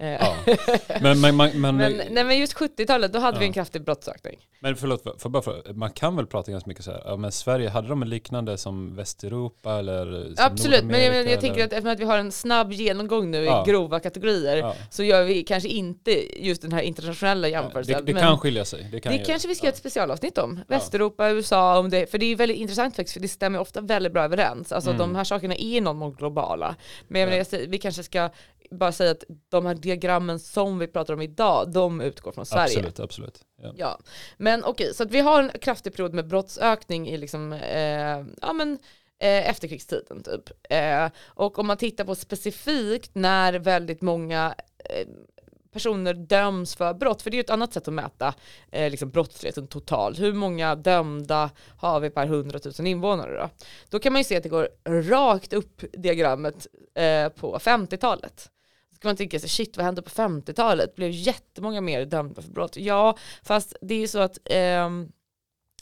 Eh, 0.01 0.09
Ja. 0.11 0.37
Men, 1.01 1.21
men, 1.21 1.37
men, 1.37 1.61
men, 1.61 1.77
men, 1.77 1.93
nej, 2.11 2.25
men 2.25 2.39
just 2.39 2.55
70-talet, 2.57 3.13
då 3.13 3.19
hade 3.19 3.39
vi 3.39 3.45
Ja. 3.45 3.47
en 3.49 3.53
kraftig 3.53 3.85
brottsökning. 3.85 4.39
men 4.61 4.77
förlåt, 4.77 5.03
för, 5.03 5.15
för 5.19 5.29
bara 5.29 5.43
för, 5.43 5.73
man 5.75 5.91
kan 5.91 6.17
väl 6.17 6.27
prata 6.27 6.51
ganska 6.53 6.69
mycket 6.69 6.85
så 6.85 6.91
här, 6.91 7.03
ja, 7.05 7.17
men 7.17 7.33
Sverige, 7.33 7.69
hade 7.69 7.89
de 7.89 8.03
en 8.03 8.09
liknande 8.09 8.59
som 8.59 8.97
Västeuropa 8.97 9.73
eller 9.79 10.25
som 10.25 10.35
Absolut, 10.39 10.85
men 10.85 11.05
jag, 11.05 11.13
men 11.13 11.31
jag 11.31 11.41
tänker 11.41 11.65
att 11.65 11.73
eftersom 11.73 11.93
att 11.93 12.01
vi 12.01 12.05
har 12.05 12.19
en 12.19 12.33
snabb 12.33 12.73
genomgång 12.73 13.31
nu 13.31 13.45
i 13.45 13.51
grova 13.67 14.01
kategorier 14.01 14.73
så 14.91 15.03
gör 15.03 15.25
vi 15.25 15.43
kanske 15.43 15.69
inte 15.69 16.45
just 16.47 16.63
den 16.63 16.73
här 16.73 16.83
internationella 16.83 17.49
jämförelsen. 17.49 17.95
det, 17.95 18.03
det 18.03 18.13
men 18.13 18.23
kan 18.23 18.39
skilja 18.39 18.65
sig. 18.65 18.89
Det, 18.93 19.01
kan 19.01 19.13
det 19.13 19.19
kanske 19.19 19.49
vi 19.49 19.55
ska 19.55 19.67
göra 19.67 19.73
ett 19.73 19.79
specialavsnitt 19.79 20.39
om. 20.39 20.61
Västeuropa, 20.69 21.31
USA, 21.31 21.79
om 21.79 21.91
det, 21.91 22.11
för 22.11 22.19
det 22.19 22.27
är 22.27 22.37
väldigt 22.37 22.57
intressant 22.59 22.97
faktiskt, 22.97 23.13
för 23.15 23.21
det 23.21 23.29
stämmer 23.29 23.59
ofta 23.59 23.81
väldigt 23.81 24.13
bra 24.13 24.25
överens. 24.25 24.73
Alltså 24.73 24.91
Mm. 24.91 24.99
de 24.99 25.17
här 25.17 25.25
sakerna 25.25 25.55
är 25.55 25.81
någon 25.81 25.97
mån 25.97 26.13
globala. 26.15 26.75
Men 27.09 27.21
jag 27.21 27.29
Ja. 27.31 27.45
menar, 27.53 27.67
vi 27.67 27.79
kanske 27.79 28.03
ska 28.03 28.31
bara 28.71 28.93
säga 28.93 29.11
att 29.11 29.25
de 29.49 29.67
här 29.67 29.75
diagrammen 29.91 30.41
som 30.41 30.79
vi 30.79 30.87
pratar 30.87 31.15
om 31.15 31.23
idag, 31.23 31.73
de 31.73 32.01
utgår 32.01 32.33
från 32.33 32.47
Sverige. 32.47 32.65
Absolut, 32.65 33.01
absolut. 33.01 33.45
Ja. 33.63 33.73
Ja, 33.77 33.99
men 34.37 34.65
okej, 34.65 34.95
så 34.95 35.03
att 35.03 35.11
vi 35.11 35.21
har 35.21 35.43
en 35.43 35.51
kraftig 35.61 35.95
period 35.97 36.15
med 36.15 36.29
brottsökning 36.29 37.09
i 37.09 37.19
liksom, 37.19 37.53
eh, 37.53 38.25
ja 38.41 38.53
men 38.53 38.79
eh, 39.19 39.49
efterkrigstiden 39.51 40.23
typ. 40.23 40.51
Eh, 40.71 41.09
och 41.27 41.59
om 41.59 41.67
man 41.67 41.77
tittar 41.77 42.05
på 42.05 42.15
specifikt 42.15 43.11
när 43.15 43.53
väldigt 43.53 44.03
många 44.03 44.55
eh, 44.85 45.09
personer 45.73 46.15
döms 46.15 46.77
för 46.77 46.95
brott, 46.95 47.23
för 47.23 47.31
det 47.31 47.35
är 47.35 47.39
ju 47.39 47.45
ett 47.45 47.51
annat 47.51 47.73
sätt 47.73 47.89
att 47.89 47.95
mäta 47.95 48.35
eh, 48.71 48.91
liksom 48.91 49.11
brottsligheten 49.11 49.67
totalt. 49.67 50.19
Hur 50.19 50.33
många 50.33 50.75
dömda 50.75 51.51
har 51.77 52.01
vi 52.01 52.11
per 52.11 52.25
100 52.25 52.59
000 52.79 52.87
invånare 52.87 53.37
då? 53.37 53.49
Då 53.89 53.99
kan 53.99 54.13
man 54.13 54.21
ju 54.21 54.25
se 54.25 54.37
att 54.37 54.43
det 54.43 54.49
går 54.49 54.69
rakt 54.87 55.53
upp 55.53 55.85
diagrammet 55.93 56.67
eh, 56.95 57.29
på 57.29 57.59
50-talet. 57.59 58.51
Så 58.93 58.99
kan 58.99 59.09
man 59.09 59.17
tänka 59.17 59.41
sig, 59.41 59.49
shit 59.49 59.77
vad 59.77 59.87
hände 59.87 60.03
på 60.03 60.11
50-talet? 60.11 60.95
Blev 60.95 61.11
jättemånga 61.11 61.81
mer 61.81 62.05
dömda 62.05 62.43
för 62.43 62.51
brott? 62.51 62.77
Ja, 62.77 63.17
fast 63.43 63.77
det 63.81 63.95
är 63.95 63.99
ju 63.99 64.09
så 64.09 64.19
att 64.19 64.39
eh, 64.45 64.91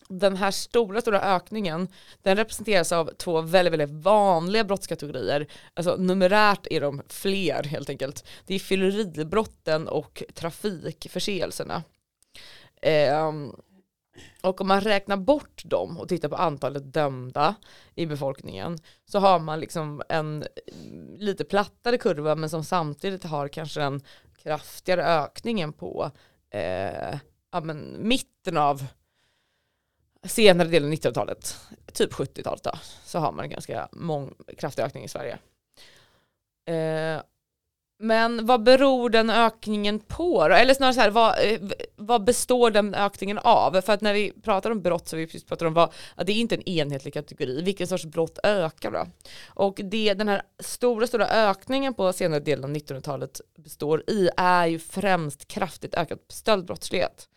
den 0.08 0.36
här 0.36 0.50
stora, 0.50 1.00
stora 1.00 1.20
ökningen, 1.20 1.88
den 2.22 2.36
representeras 2.36 2.92
av 2.92 3.10
två 3.16 3.40
väldigt, 3.40 3.72
väldigt 3.72 4.04
vanliga 4.04 4.64
brottskategorier. 4.64 5.46
Alltså 5.74 5.96
numerärt 5.96 6.66
är 6.70 6.80
de 6.80 7.02
fler 7.08 7.62
helt 7.62 7.90
enkelt. 7.90 8.24
Det 8.46 8.54
är 8.54 8.58
fylleribrotten 8.58 9.88
och 9.88 10.22
trafikförseelserna. 10.34 11.82
Ehm, 12.82 13.52
och 14.42 14.60
om 14.60 14.68
man 14.68 14.80
räknar 14.80 15.16
bort 15.16 15.62
dem 15.64 15.98
och 15.98 16.08
tittar 16.08 16.28
på 16.28 16.36
antalet 16.36 16.92
dömda 16.92 17.54
i 17.94 18.06
befolkningen 18.06 18.78
så 19.04 19.18
har 19.18 19.38
man 19.38 19.60
liksom 19.60 20.02
en 20.08 20.44
lite 21.18 21.44
plattare 21.44 21.98
kurva 21.98 22.34
men 22.34 22.50
som 22.50 22.64
samtidigt 22.64 23.24
har 23.24 23.48
kanske 23.48 23.82
en 23.82 24.00
kraftigare 24.42 25.04
ökningen 25.04 25.72
på 25.72 26.10
eh, 26.50 27.18
ja, 27.52 27.60
men 27.60 28.08
mitten 28.08 28.56
av 28.56 28.86
senare 30.22 30.68
delen 30.68 30.88
av 30.88 30.94
1900-talet, 30.94 31.56
typ 31.92 32.12
70-talet 32.12 32.62
då, 32.62 32.72
så 33.04 33.18
har 33.18 33.32
man 33.32 33.44
en 33.44 33.50
ganska 33.50 33.88
mång, 33.92 34.34
kraftig 34.58 34.82
ökning 34.82 35.04
i 35.04 35.08
Sverige. 35.08 35.38
Eh, 36.66 37.22
men 37.98 38.46
vad 38.46 38.62
beror 38.62 39.10
den 39.10 39.30
ökningen 39.30 40.00
på 40.00 40.48
då? 40.48 40.54
Eller 40.54 40.74
snarare 40.74 40.94
så 40.94 41.00
här, 41.00 41.10
vad, 41.10 41.30
eh, 41.30 41.60
vad 41.96 42.24
består 42.24 42.70
den 42.70 42.94
ökningen 42.94 43.38
av? 43.38 43.80
För 43.80 43.92
att 43.92 44.00
när 44.00 44.14
vi 44.14 44.32
pratar 44.42 44.70
om 44.70 44.82
brott 44.82 45.08
så 45.08 45.16
vi 45.16 45.26
precis 45.26 45.44
pratar 45.44 45.66
om 45.66 45.74
vad, 45.74 45.92
att 46.14 46.26
det 46.26 46.32
är 46.32 46.36
inte 46.36 46.54
en 46.54 46.68
enhetlig 46.68 47.14
kategori. 47.14 47.62
Vilken 47.62 47.86
sorts 47.86 48.04
brott 48.04 48.38
ökar 48.42 48.90
då? 48.90 49.06
Och 49.46 49.80
det 49.84 50.14
den 50.14 50.28
här 50.28 50.42
stora, 50.58 51.06
stora 51.06 51.28
ökningen 51.28 51.94
på 51.94 52.12
senare 52.12 52.40
delen 52.40 52.64
av 52.64 52.70
1900-talet 52.70 53.40
består 53.58 54.10
i 54.10 54.28
är 54.36 54.66
ju 54.66 54.78
främst 54.78 55.48
kraftigt 55.48 55.94
ökad 55.94 56.18
stöldbrottslighet. 56.28 57.28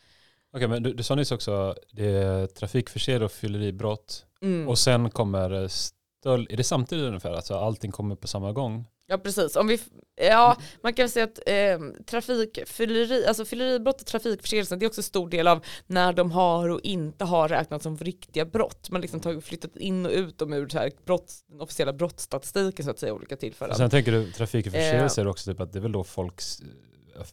Okej, 0.54 0.68
men 0.68 0.84
du, 0.84 0.94
du 0.94 1.04
sa 1.04 1.16
nyss 1.16 1.32
också 1.32 1.76
det 1.92 2.08
är 2.08 2.48
trafikförseelse 2.48 3.26
och 3.26 3.32
fylleribrott. 3.32 4.26
Mm. 4.42 4.68
Och 4.68 4.80
sen 4.80 5.10
kommer 5.10 5.68
stöld. 5.68 6.52
Är 6.52 6.58
det 6.58 6.64
samtidigt 6.64 7.06
ungefär? 7.06 7.32
Alltså 7.32 7.56
allting 7.56 7.92
kommer 7.92 8.16
på 8.16 8.28
samma 8.28 8.52
gång? 8.52 8.86
Ja 9.12 9.18
precis, 9.18 9.56
om 9.56 9.68
vi, 9.68 9.80
ja 10.16 10.58
man 10.84 10.94
kan 10.94 11.10
säga 11.10 11.24
att 11.26 11.40
eh, 11.46 11.80
trafikfylleri, 12.06 13.26
alltså 13.26 13.46
fylleribrott 13.46 14.02
och 14.02 14.08
trafikförseelse 14.08 14.76
det 14.76 14.86
är 14.86 14.88
också 14.88 15.00
en 15.00 15.04
stor 15.04 15.30
del 15.30 15.48
av 15.48 15.66
när 15.88 16.14
de 16.14 16.32
har 16.32 16.70
och 16.70 16.80
inte 16.84 17.26
har 17.26 17.48
räknats 17.50 17.84
som 17.84 17.98
riktiga 17.98 18.46
brott. 18.46 18.90
Man 18.90 19.02
liksom 19.02 19.20
tagit, 19.20 19.44
flyttat 19.46 19.78
in 19.78 20.06
och 20.06 20.12
ut 20.12 20.38
dem 20.38 20.54
ur 20.54 20.68
så 20.70 20.78
här 20.78 20.92
brott, 21.06 21.34
den 21.48 21.62
officiella 21.62 21.94
brottsstatistiken 21.94 22.86
så 22.86 22.92
att 22.92 23.00
säga 23.00 23.14
olika 23.14 23.36
tillfällen. 23.38 23.72
Och 23.72 23.78
sen 23.78 23.90
tänker 23.90 24.12
du 24.12 24.32
trafikförseelse 24.32 25.22
är 25.22 25.28
också 25.28 25.52
typ 25.52 25.60
att 25.62 25.74
det 25.74 25.80
är 25.80 25.82
väl 25.82 25.92
då 25.92 26.04
folks, 26.04 26.62
eh, 27.16 27.26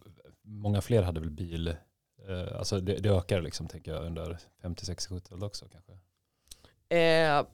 många 0.45 0.81
fler 0.81 1.03
hade 1.03 1.21
väl 1.21 1.31
bil, 1.31 1.69
eh, 1.69 2.59
alltså 2.59 2.81
det, 2.81 2.95
det 2.97 3.09
ökar 3.09 3.43
liksom 3.43 3.69
tänker 3.69 3.93
jag 3.93 4.05
under 4.05 4.39
50, 4.63 4.85
60, 4.87 5.15
70 5.15 5.45
också 5.45 5.67
kanske. 5.73 5.93
Eh, 5.93 7.47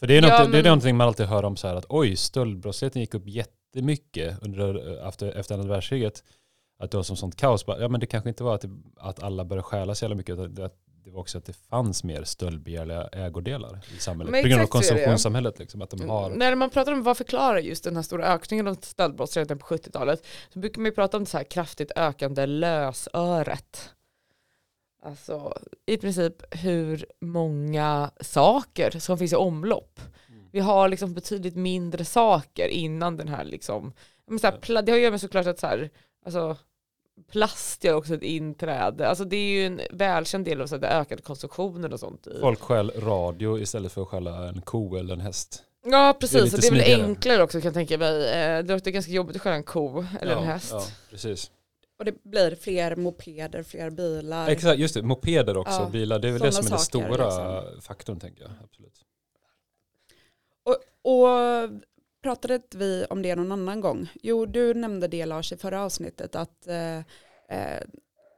För 0.00 0.06
det 0.06 0.16
är, 0.16 0.22
Ja, 0.22 0.38
något, 0.42 0.52
det 0.52 0.58
är 0.58 0.62
men- 0.62 0.64
någonting 0.64 0.96
man 0.96 1.06
alltid 1.06 1.26
hör 1.26 1.44
om 1.44 1.56
så 1.56 1.68
här 1.68 1.74
att 1.74 1.86
oj, 1.88 2.16
stöldbrottsligheten 2.16 3.00
gick 3.00 3.14
upp 3.14 3.28
jättemycket 3.72 4.42
under, 4.42 4.98
eh, 5.00 5.08
efter, 5.08 5.32
efter 5.32 5.54
andra 5.54 5.68
världskriget. 5.68 6.24
Att 6.78 6.90
det 6.90 6.96
var 6.96 7.04
som 7.04 7.16
sånt 7.16 7.36
kaos. 7.36 7.64
Ja 7.66 7.88
men 7.88 8.00
det 8.00 8.06
kanske 8.06 8.28
inte 8.28 8.44
var 8.44 8.54
att, 8.54 8.60
det, 8.60 8.70
att 8.96 9.22
alla 9.22 9.44
började 9.44 9.62
stjäla 9.62 9.94
så 9.94 10.04
jävla 10.04 10.16
mycket. 10.16 10.32
Utan 10.32 10.54
det, 10.54 10.70
det 11.04 11.10
var 11.10 11.20
också 11.20 11.38
att 11.38 11.44
det 11.44 11.52
fanns 11.52 12.04
mer 12.04 12.24
stöldbegärliga 12.24 13.08
ägodelar 13.12 13.78
i 13.96 14.00
samhället. 14.00 14.32
Men 14.32 14.42
På 14.42 14.48
grund 14.48 14.62
av 14.62 14.66
konsumtionssamhället. 14.66 15.58
Liksom, 15.58 15.82
att 15.82 15.90
de 15.90 16.08
har, 16.08 16.30
När 16.30 16.54
man 16.54 16.70
pratar 16.70 16.92
om 16.92 17.02
vad 17.02 17.16
förklarar 17.16 17.58
just 17.58 17.84
den 17.84 17.96
här 17.96 18.02
stora 18.02 18.34
ökningen 18.34 18.66
av 18.66 18.74
stöldbrottsligheten 18.74 19.58
på 19.58 19.66
70-talet 19.66 20.26
så 20.52 20.58
brukar 20.58 20.80
man 20.80 20.86
ju 20.86 20.94
prata 20.94 21.16
om 21.16 21.24
det 21.24 21.30
så 21.30 21.36
här 21.36 21.44
kraftigt 21.44 21.92
ökande 21.96 22.46
lösöret. 22.46 23.90
Alltså 25.02 25.58
i 25.86 25.96
princip 25.96 26.34
hur 26.50 27.06
många 27.20 28.10
saker 28.20 28.90
som 28.90 29.18
finns 29.18 29.32
i 29.32 29.36
omlopp. 29.36 30.00
Vi 30.52 30.60
har 30.60 30.88
liksom 30.88 31.14
betydligt 31.14 31.56
mindre 31.56 32.04
saker 32.04 32.68
innan 32.68 33.16
den 33.16 33.28
här 33.28 33.44
liksom, 33.44 33.92
men 34.26 34.38
så 34.38 34.46
här, 34.46 34.82
det 34.82 34.92
har 34.92 34.98
ju 34.98 35.10
med 35.10 35.20
såklart 35.20 35.46
att 35.46 35.58
så 35.58 35.66
här, 35.66 35.90
alltså 36.24 36.56
plast 37.32 37.84
gör 37.84 37.94
också 37.94 38.14
ett 38.14 38.22
inträde. 38.22 39.08
Alltså 39.08 39.24
det 39.24 39.36
är 39.36 39.50
ju 39.50 39.66
en 39.66 39.80
välkänd 39.90 40.44
del 40.44 40.60
av 40.60 40.66
så 40.66 40.74
här, 40.74 40.80
den 40.80 40.90
ökade 40.90 41.22
konsumtionen 41.22 41.92
och 41.92 42.00
sånt. 42.00 42.26
I. 42.26 42.40
Folk 42.40 42.60
stjäl 42.60 42.90
radio 42.96 43.58
istället 43.58 43.92
för 43.92 44.02
att 44.02 44.08
stjäla 44.08 44.48
en 44.48 44.60
ko 44.60 44.96
eller 44.96 45.14
en 45.14 45.20
häst. 45.20 45.64
Ja 45.84 45.90
Det 45.90 45.96
är 45.96 46.12
precis, 46.12 46.44
lite 46.44 46.56
och 46.56 46.60
det 46.62 46.66
är 46.66 46.70
väl 46.70 46.80
smidigare. 46.82 47.04
enklare 47.08 47.42
också 47.42 47.60
kan 47.60 47.64
jag 47.68 47.74
tänka 47.74 47.98
mig. 47.98 48.28
Eh, 48.30 48.62
Det 48.64 48.72
låter 48.72 48.90
ganska 48.90 49.12
jobbigt 49.12 49.36
att 49.36 49.42
skära 49.42 49.54
en 49.54 49.62
ko 49.62 50.04
eller 50.20 50.32
en 50.36 50.44
ja, 50.44 50.50
häst. 50.52 50.70
Ja, 50.72 50.84
precis. 51.10 51.50
Och 51.98 52.04
det 52.04 52.22
blir 52.24 52.54
fler 52.54 52.96
mopeder, 52.96 53.62
fler 53.62 53.90
bilar. 53.90 54.48
Exakt, 54.48 54.78
just 54.78 54.94
det. 54.94 55.02
Mopeder 55.02 55.56
också, 55.56 55.72
Ja, 55.72 55.88
bilar. 55.92 56.18
Det 56.18 56.28
är 56.28 56.32
väl 56.32 56.40
det 56.40 56.52
som 56.52 56.66
är 56.66 56.70
den 56.70 56.78
stora 56.78 57.24
liksom. 57.24 57.80
faktorn 57.82 58.20
tänker 58.20 58.42
jag. 58.42 58.50
Absolut. 58.64 58.94
Och, 60.62 60.76
och 61.02 61.28
pratade 62.22 62.54
inte 62.54 62.78
vi 62.78 63.06
om 63.10 63.22
det 63.22 63.36
någon 63.36 63.52
annan 63.52 63.80
gång? 63.80 64.08
Jo, 64.22 64.46
du 64.46 64.74
nämnde 64.74 65.08
det 65.08 65.26
Lars 65.26 65.52
i 65.52 65.56
förra 65.56 65.82
avsnittet 65.82 66.36
att 66.36 66.66
eh, 66.66 66.98
eh, 67.48 67.82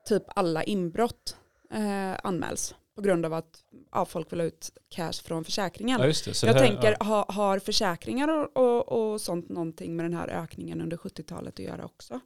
typ 0.09 0.23
alla 0.26 0.62
inbrott 0.62 1.37
eh, 1.71 2.14
anmäls 2.23 2.75
på 2.95 3.02
grund 3.02 3.26
av 3.26 3.35
att 3.35 3.64
ja, 3.93 4.05
folk 4.05 4.33
vill 4.33 4.41
ha 4.41 4.47
ut 4.47 4.71
cash 4.88 5.12
från 5.12 5.45
försäkringen. 5.45 6.00
Ja, 6.00 6.07
just 6.07 6.25
det. 6.25 6.35
Så 6.35 6.47
Jag 6.47 6.55
här, 6.55 6.67
tänker, 6.67 6.97
ja. 7.00 7.07
ha, 7.07 7.26
har 7.29 7.59
försäkringar 7.59 8.29
och, 8.29 8.57
och, 8.57 9.12
och 9.12 9.21
sånt 9.21 9.49
någonting 9.49 9.97
med 9.97 10.05
den 10.05 10.14
här 10.14 10.29
ökningen 10.29 10.81
under 10.81 10.97
70-talet 10.97 11.55
att 11.55 11.64
göra 11.64 11.85
också? 11.85 12.21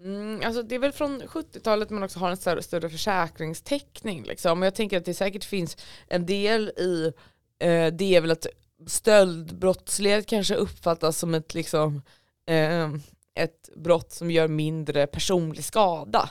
Mm, 0.00 0.40
alltså 0.44 0.62
det 0.62 0.74
är 0.74 0.78
väl 0.78 0.92
från 0.92 1.22
70-talet 1.22 1.90
man 1.90 2.02
också 2.02 2.18
har 2.18 2.30
en 2.30 2.36
större, 2.36 2.62
större 2.62 2.90
försäkringstäckning. 2.90 4.22
Liksom. 4.22 4.62
Jag 4.62 4.74
tänker 4.74 4.96
att 4.96 5.04
det 5.04 5.14
säkert 5.14 5.44
finns 5.44 5.76
en 6.08 6.26
del 6.26 6.68
i 6.68 7.12
eh, 7.60 7.86
det 7.92 8.16
är 8.16 8.20
väl 8.20 8.30
att 8.30 8.46
stöldbrottslighet 8.86 10.26
kanske 10.26 10.54
uppfattas 10.54 11.18
som 11.18 11.34
ett, 11.34 11.54
liksom, 11.54 12.02
eh, 12.46 12.88
ett 13.34 13.68
brott 13.76 14.12
som 14.12 14.30
gör 14.30 14.48
mindre 14.48 15.06
personlig 15.06 15.64
skada. 15.64 16.30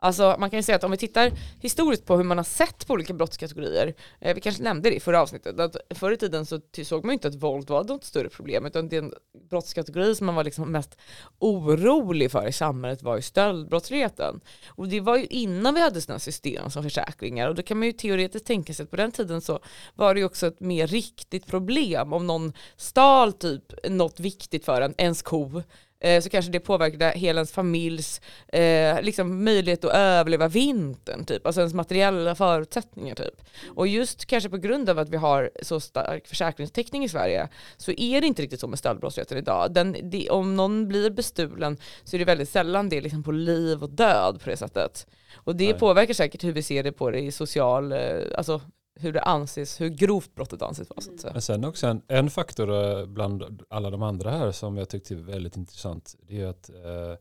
Alltså 0.00 0.36
man 0.38 0.50
kan 0.50 0.58
ju 0.58 0.62
säga 0.62 0.76
att 0.76 0.84
om 0.84 0.90
vi 0.90 0.96
tittar 0.96 1.32
historiskt 1.60 2.06
på 2.06 2.16
hur 2.16 2.24
man 2.24 2.36
har 2.36 2.44
sett 2.44 2.86
på 2.86 2.92
olika 2.92 3.14
brottskategorier, 3.14 3.94
eh, 4.20 4.34
vi 4.34 4.40
kanske 4.40 4.62
nämnde 4.62 4.90
det 4.90 4.96
i 4.96 5.00
förra 5.00 5.22
avsnittet, 5.22 5.60
att 5.60 5.76
förr 5.90 6.12
i 6.12 6.16
tiden 6.16 6.46
så 6.46 6.60
såg 6.84 7.04
man 7.04 7.10
ju 7.10 7.14
inte 7.14 7.28
att 7.28 7.34
våld 7.34 7.70
var 7.70 7.84
något 7.84 8.04
större 8.04 8.28
problem, 8.28 8.66
utan 8.66 8.88
den 8.88 9.12
brottskategori 9.50 10.14
som 10.14 10.26
man 10.26 10.34
var 10.34 10.44
liksom 10.44 10.72
mest 10.72 10.98
orolig 11.38 12.30
för 12.30 12.48
i 12.48 12.52
samhället 12.52 13.02
var 13.02 13.16
ju 13.16 13.22
stöldbrottsligheten. 13.22 14.40
Och 14.66 14.88
det 14.88 15.00
var 15.00 15.16
ju 15.16 15.26
innan 15.26 15.74
vi 15.74 15.80
hade 15.80 16.00
sådana 16.00 16.18
system 16.18 16.70
som 16.70 16.82
försäkringar 16.82 17.48
och 17.48 17.54
då 17.54 17.62
kan 17.62 17.78
man 17.78 17.86
ju 17.86 17.92
teoretiskt 17.92 18.46
tänka 18.46 18.74
sig 18.74 18.84
att 18.84 18.90
på 18.90 18.96
den 18.96 19.12
tiden 19.12 19.40
så 19.40 19.58
var 19.94 20.14
det 20.14 20.20
ju 20.20 20.26
också 20.26 20.46
ett 20.46 20.60
mer 20.60 20.86
riktigt 20.86 21.46
problem 21.46 22.12
om 22.12 22.26
någon 22.26 22.52
stal 22.76 23.32
typ 23.32 23.88
något 23.88 24.20
viktigt 24.20 24.64
för 24.64 24.80
en, 24.80 24.94
ens 24.98 25.22
ko 25.22 25.62
eh, 26.00 26.22
så 26.22 26.30
kanske 26.30 26.52
det 26.52 26.60
påverkade 26.60 27.12
hela 27.14 27.38
ens 27.38 27.52
familjs 27.52 28.20
eh, 28.48 29.02
liksom 29.02 29.44
möjlighet 29.44 29.84
att 29.84 29.94
överleva 29.94 30.48
vintern, 30.48 31.24
typ. 31.24 31.46
alltså 31.46 31.60
ens 31.60 31.74
materiella 31.74 32.34
förutsättningar. 32.34 33.14
Typ. 33.14 33.42
Och 33.74 33.88
just 33.88 34.26
kanske 34.26 34.50
på 34.50 34.56
grund 34.56 34.90
av 34.90 34.98
att 34.98 35.08
vi 35.08 35.16
har 35.16 35.50
så 35.62 35.80
stark 35.80 36.26
försäkringstäckning 36.26 37.04
i 37.04 37.08
Sverige 37.08 37.48
så 37.76 37.92
är 37.92 38.20
det 38.20 38.26
inte 38.26 38.42
riktigt 38.42 38.60
så 38.60 38.68
med 38.68 38.78
stöldbrottsligheten 38.78 39.38
idag. 39.38 39.72
Den, 39.74 39.96
det, 40.02 40.30
om 40.30 40.56
någon 40.56 40.88
blir 40.88 41.10
bestulen 41.10 41.76
så 42.04 42.16
är 42.16 42.18
det 42.18 42.24
väldigt 42.24 42.48
sällan 42.48 42.88
det 42.88 42.96
är 42.96 43.02
liksom 43.02 43.22
på 43.22 43.32
liv 43.32 43.82
och 43.82 43.90
död 43.90 44.40
på 44.44 44.50
det 44.50 44.56
sättet. 44.56 45.06
Och 45.34 45.56
det 45.56 45.70
Nej. 45.70 45.78
påverkar 45.78 46.14
säkert 46.14 46.44
hur 46.44 46.52
vi 46.52 46.62
ser 46.62 46.82
det 46.82 46.92
på 46.92 47.10
det 47.10 47.18
i 47.18 47.32
social, 47.32 47.92
eh, 47.92 47.98
alltså 48.36 48.60
hur 48.98 49.12
det 49.12 49.22
anses, 49.22 49.80
hur 49.80 49.88
grovt 49.88 50.34
brottet 50.34 50.62
anses 50.62 50.90
vara 50.90 51.00
så 51.00 51.14
att 51.14 51.20
säga. 51.20 51.32
Men 51.32 51.42
sen 51.42 51.64
också 51.64 51.86
en, 51.86 52.02
en 52.08 52.30
faktor 52.30 52.70
eh, 53.00 53.06
bland 53.06 53.62
alla 53.70 53.90
de 53.90 54.02
andra 54.02 54.30
här 54.30 54.52
som 54.52 54.76
jag 54.76 54.88
tyckte 54.88 55.14
är 55.14 55.18
väldigt 55.18 55.56
intressant. 55.56 56.16
Det 56.22 56.40
är 56.40 56.46
att 56.46 56.70
eh, 56.70 57.14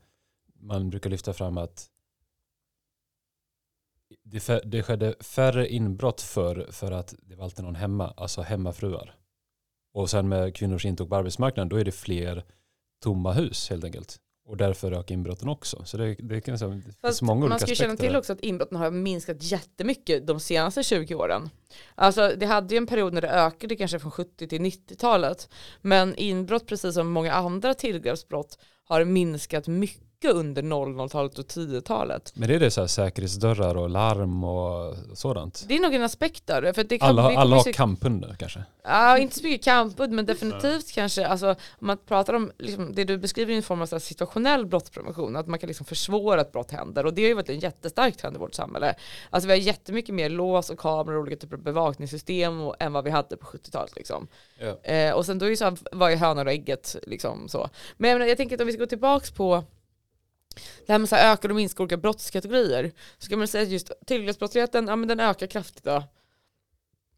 man 0.60 0.90
brukar 0.90 1.10
lyfta 1.10 1.34
fram 1.34 1.58
att 1.58 1.90
det, 4.24 4.62
det 4.66 4.84
skedde 4.84 5.16
färre 5.20 5.70
inbrott 5.70 6.22
för, 6.22 6.68
för 6.72 6.92
att 6.92 7.16
det 7.22 7.36
var 7.36 7.44
alltid 7.44 7.66
någon 7.66 7.76
hemma, 7.76 8.14
alltså 8.18 8.42
hemmafruar. 8.42 9.16
Och 9.94 10.10
sen 10.10 10.30
med 10.30 10.56
kvinnors 10.56 10.86
intåg 10.86 11.10
på 11.10 11.16
arbetsmarknaden 11.16 11.70
då 11.70 11.76
är 11.76 11.86
det 11.86 11.92
fler 11.92 12.46
tomma 13.04 13.34
hus 13.34 13.70
helt 13.70 13.84
enkelt. 13.84 14.20
Och 14.48 14.58
därför 14.58 14.92
ökar 14.92 15.14
inbrotten 15.16 15.50
också. 15.50 15.86
Så 15.86 15.98
det, 15.98 16.16
det, 16.20 16.42
kan, 16.42 16.60
säga- 16.60 16.70
det 16.72 16.94
Fast 17.02 17.22
många 17.22 17.40
olika 17.40 17.50
man 17.50 17.60
ska 17.60 17.70
ju 17.70 17.76
känna 17.76 17.96
till 17.96 18.16
också 18.16 18.34
att 18.34 18.42
inbrotten 18.42 18.78
har 18.78 18.92
minskat 18.92 19.38
jättemycket 19.40 20.28
de 20.28 20.40
senaste 20.40 20.84
20 20.84 21.16
åren. 21.16 21.50
Alltså 21.96 22.34
det 22.38 22.46
hade 22.46 22.74
ju 22.74 22.78
en 22.78 22.88
period 22.88 23.14
när 23.14 23.22
det 23.22 23.30
ökade 23.30 23.76
kanske 23.76 24.00
från 24.00 24.12
70 24.12 24.48
till 24.48 24.62
90-talet. 24.62 25.50
Men 25.82 26.16
inbrott 26.16 26.68
precis 26.68 26.94
som 26.94 27.08
många 27.10 27.34
andra 27.34 27.74
tillgreppsbrott 27.74 28.58
har 28.84 29.06
minskat 29.06 29.68
mycket 29.68 30.07
under 30.26 30.62
00-talet 30.62 31.40
och 31.40 31.46
10-talet. 31.46 32.32
Men 32.36 32.50
det 32.50 32.56
är 32.56 32.60
det 32.60 32.72
så 32.72 32.82
här 32.82 32.88
säkerhetsdörrar 32.88 33.78
och 33.78 33.90
larm 33.90 34.44
och 34.44 34.96
sådant. 35.14 35.66
Det 35.68 35.76
är 35.76 35.80
nog 35.80 35.94
en 35.94 36.04
aspekt 36.04 36.48
där. 36.48 36.74
För 36.74 36.84
det 36.84 37.00
kan, 37.00 37.10
Alla, 37.10 37.24
alla 37.24 37.56
har 37.56 37.74
kamphundar 37.74 38.36
kanske. 38.40 38.64
Ja, 38.84 39.18
inte 39.18 39.40
så 39.40 39.44
mycket 39.44 39.66
kampud 39.66 40.12
men 40.12 40.26
definitivt 40.26 40.92
kanske, 40.92 41.28
alltså, 41.28 41.50
om 41.50 41.88
man 41.88 41.98
pratar 41.98 42.34
om 42.34 42.52
liksom, 42.58 42.96
det 42.96 43.04
du 43.04 43.18
beskriver 43.18 43.54
i 43.54 43.56
en 43.56 43.64
form 43.64 43.82
av 43.82 43.86
så 43.86 43.96
här, 43.96 44.00
situationell 44.00 44.66
brottsprevention, 44.66 45.36
att 45.36 45.48
man 45.48 45.60
kan 45.60 45.68
liksom 45.68 45.86
försvåra 45.86 46.42
att 46.42 46.52
brott 46.52 46.72
händer 46.72 47.06
och 47.06 47.14
det 47.14 47.22
har 47.22 47.28
ju 47.28 47.34
varit 47.34 47.50
en 47.50 47.60
jättestark 47.60 48.18
trend 48.18 48.36
i 48.36 48.40
vårt 48.40 48.54
samhälle. 48.54 48.96
Alltså 49.30 49.48
vi 49.48 49.54
har 49.54 49.60
jättemycket 49.60 50.16
mer 50.16 50.30
lås 50.30 50.70
och 50.70 50.80
kameror 50.80 51.16
och 51.16 51.22
olika 51.22 51.38
typer 51.38 51.58
av 51.58 51.64
bevakningssystem 51.64 52.62
och, 52.62 52.76
än 52.80 52.94
vad 52.94 53.04
vi 53.04 53.10
hade 53.10 53.38
på 53.38 53.46
70-talet 53.46 53.96
liksom. 53.96 54.28
Ja. 54.60 54.92
Eh, 54.92 55.14
och 55.14 55.26
sen 55.26 55.40
då 55.40 55.46
är 55.46 55.50
ju 55.50 55.56
så 55.56 55.66
här, 55.66 55.78
vad 55.92 56.12
är 56.12 56.16
hönan 56.16 56.48
och 56.48 56.54
ägget 56.54 56.96
liksom 57.04 57.50
så. 57.50 57.70
Men 57.98 58.10
jag, 58.10 58.16
menar, 58.16 58.30
jag 58.30 58.38
tänker 58.38 58.56
att 58.56 58.62
om 58.62 58.68
vi 58.68 58.74
ska 58.74 58.80
gå 58.80 58.88
tillbaks 58.88 59.32
på 59.32 59.64
det 60.86 60.92
här 60.92 61.00
med 61.00 61.10
så 61.10 61.16
här 61.16 61.34
ökade 61.34 61.52
och 61.52 61.56
minskade 61.56 61.84
olika 61.84 61.98
brottskategorier 61.98 62.92
så 63.18 63.30
kan 63.30 63.40
man 63.40 63.48
säga 63.48 63.64
att 63.64 63.70
just 63.70 63.92
tillgreppsbrottsligheten, 64.06 64.88
ja 64.88 64.96
men 64.96 65.08
den 65.08 65.20
ökar 65.20 65.48
kraftigt 65.48 65.84
då 65.84 66.04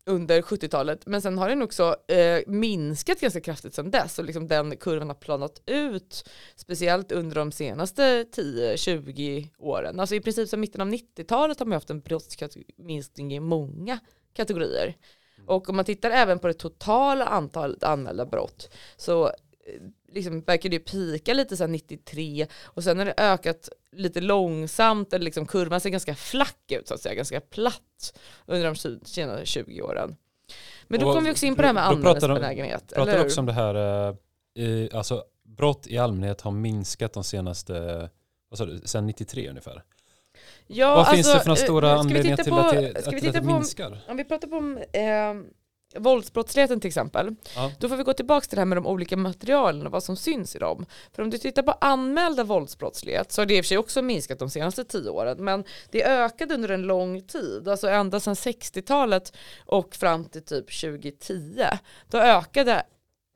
under 0.06 0.42
70-talet 0.42 1.06
men 1.06 1.22
sen 1.22 1.38
har 1.38 1.50
den 1.50 1.62
också 1.62 1.96
eh, 2.08 2.40
minskat 2.48 3.20
ganska 3.20 3.42
kraftigt 3.42 3.74
sedan 3.74 3.92
dess 3.92 4.20
och 4.20 4.26
liksom 4.26 4.48
den 4.48 4.78
kurvan 4.78 5.08
har 5.08 5.16
planat 5.16 5.62
ut 5.66 6.30
speciellt 6.56 7.12
under 7.12 7.36
de 7.36 7.52
senaste 7.52 8.24
10-20 8.24 9.48
åren. 9.58 10.00
Alltså 10.00 10.16
i 10.16 10.20
princip 10.22 10.50
sedan 10.50 10.60
mitten 10.60 10.82
av 10.82 10.88
90-talet 10.88 11.60
har 11.60 11.66
man 11.66 11.74
haft 11.74 11.90
en 11.90 12.00
brottsminskning 12.00 13.34
i 13.34 13.40
många 13.40 14.00
kategorier. 14.34 14.96
Och 15.48 15.70
om 15.70 15.76
man 15.76 15.86
tittar 15.86 16.12
även 16.12 16.40
på 16.40 16.48
det 16.48 16.54
totala 16.54 17.26
antalet 17.26 17.84
anmälda 17.84 18.26
brott 18.26 18.70
så 18.98 19.28
eh, 19.28 19.34
liksom 20.12 20.42
verkar 20.42 20.70
det 20.70 20.76
ju 20.76 20.80
pika 20.84 21.34
lite 21.34 21.56
här 21.56 21.68
93 21.68 22.48
och 22.64 22.84
sen 22.84 22.98
har 22.98 23.06
det 23.06 23.14
ökat 23.18 23.70
lite 23.96 24.22
långsamt, 24.22 25.14
eller 25.14 25.26
liksom 25.26 25.46
kurvan 25.46 25.82
ser 25.82 25.90
ganska 25.90 26.16
flack 26.16 26.72
ut 26.72 26.88
så 26.88 26.94
att 26.94 27.02
säga, 27.02 27.16
ganska 27.16 27.42
platt 27.42 28.20
under 28.46 28.66
de 28.66 28.76
senaste 29.06 29.46
20 29.46 29.82
åren. 29.82 30.16
Men 30.88 31.00
då 31.00 31.14
kommer 31.14 31.26
vi 31.28 31.32
också 31.34 31.46
in 31.46 31.56
på 31.56 31.62
det 31.62 31.68
här 31.68 31.74
med 31.74 31.84
de- 31.84 31.96
anmälningsbenägenhet. 31.96 32.94
pratar 32.96 33.22
också 33.26 33.40
om 33.40 33.46
det 33.46 33.54
här, 33.54 33.76
eh, 34.10 34.16
i, 34.64 34.90
alltså 34.94 35.24
brott 35.44 35.88
i 35.88 35.98
allmänhet 35.98 36.42
har 36.42 36.52
minskat 36.52 37.14
de 37.14 37.24
senaste, 37.24 38.10
vad 38.50 38.58
sa 38.58 38.66
du, 38.66 38.82
sen 38.86 39.06
93 39.08 39.50
ungefär. 39.50 39.84
Ja, 40.68 40.96
Vad 40.96 41.08
finns 41.08 41.28
det 41.28 41.34
alltså, 41.34 41.44
för 41.44 41.50
några 41.50 41.60
eh, 41.62 41.66
stora 41.66 41.92
anledningar 42.00 42.38
till 42.38 42.52
på- 42.54 42.60
att 42.60 42.72
det, 42.76 42.98
att 43.08 43.14
titta 43.20 43.32
det 43.32 43.40
på- 43.40 43.46
minskar? 43.46 44.00
Om 44.08 44.18
vi 44.18 44.24
pratar 44.24 44.54
om 44.54 44.78
eh, 44.78 45.04
våldsbrottsligheten 45.96 46.80
till 46.80 46.88
exempel, 46.88 47.36
Ja. 47.56 47.72
då 47.80 47.90
får 47.90 47.96
vi 47.96 48.04
gå 48.04 48.14
tillbaka 48.14 48.48
till 48.48 48.56
det 48.56 48.62
här 48.62 48.66
med 48.66 48.78
de 48.78 48.88
olika 48.88 49.18
materialen 49.18 49.86
och 49.86 49.92
vad 49.92 50.04
som 50.04 50.16
syns 50.16 50.56
i 50.56 50.60
dem. 50.60 50.86
För 51.14 51.24
om 51.24 51.30
du 51.30 51.38
tittar 51.38 51.64
på 51.64 51.72
anmälda 51.72 52.44
våldsbrottslighet 52.44 53.32
så 53.32 53.42
har 53.42 53.46
det 53.46 53.58
i 53.58 53.62
och 53.62 53.66
för 53.66 53.68
sig 53.68 53.78
också 53.78 54.02
minskat 54.02 54.40
de 54.40 54.50
senaste 54.50 54.84
tio 54.86 55.10
åren, 55.10 55.44
men 55.44 55.64
det 55.92 56.04
ökade 56.06 56.54
under 56.54 56.70
en 56.70 56.82
lång 56.82 57.22
tid, 57.22 57.68
alltså 57.68 57.88
ända 57.90 58.20
sedan 58.20 58.34
60-talet 58.34 59.34
och 59.66 59.96
fram 59.96 60.26
till 60.26 60.44
typ 60.44 60.82
2010. 60.82 61.64
Då 62.08 62.18
ökade 62.18 62.84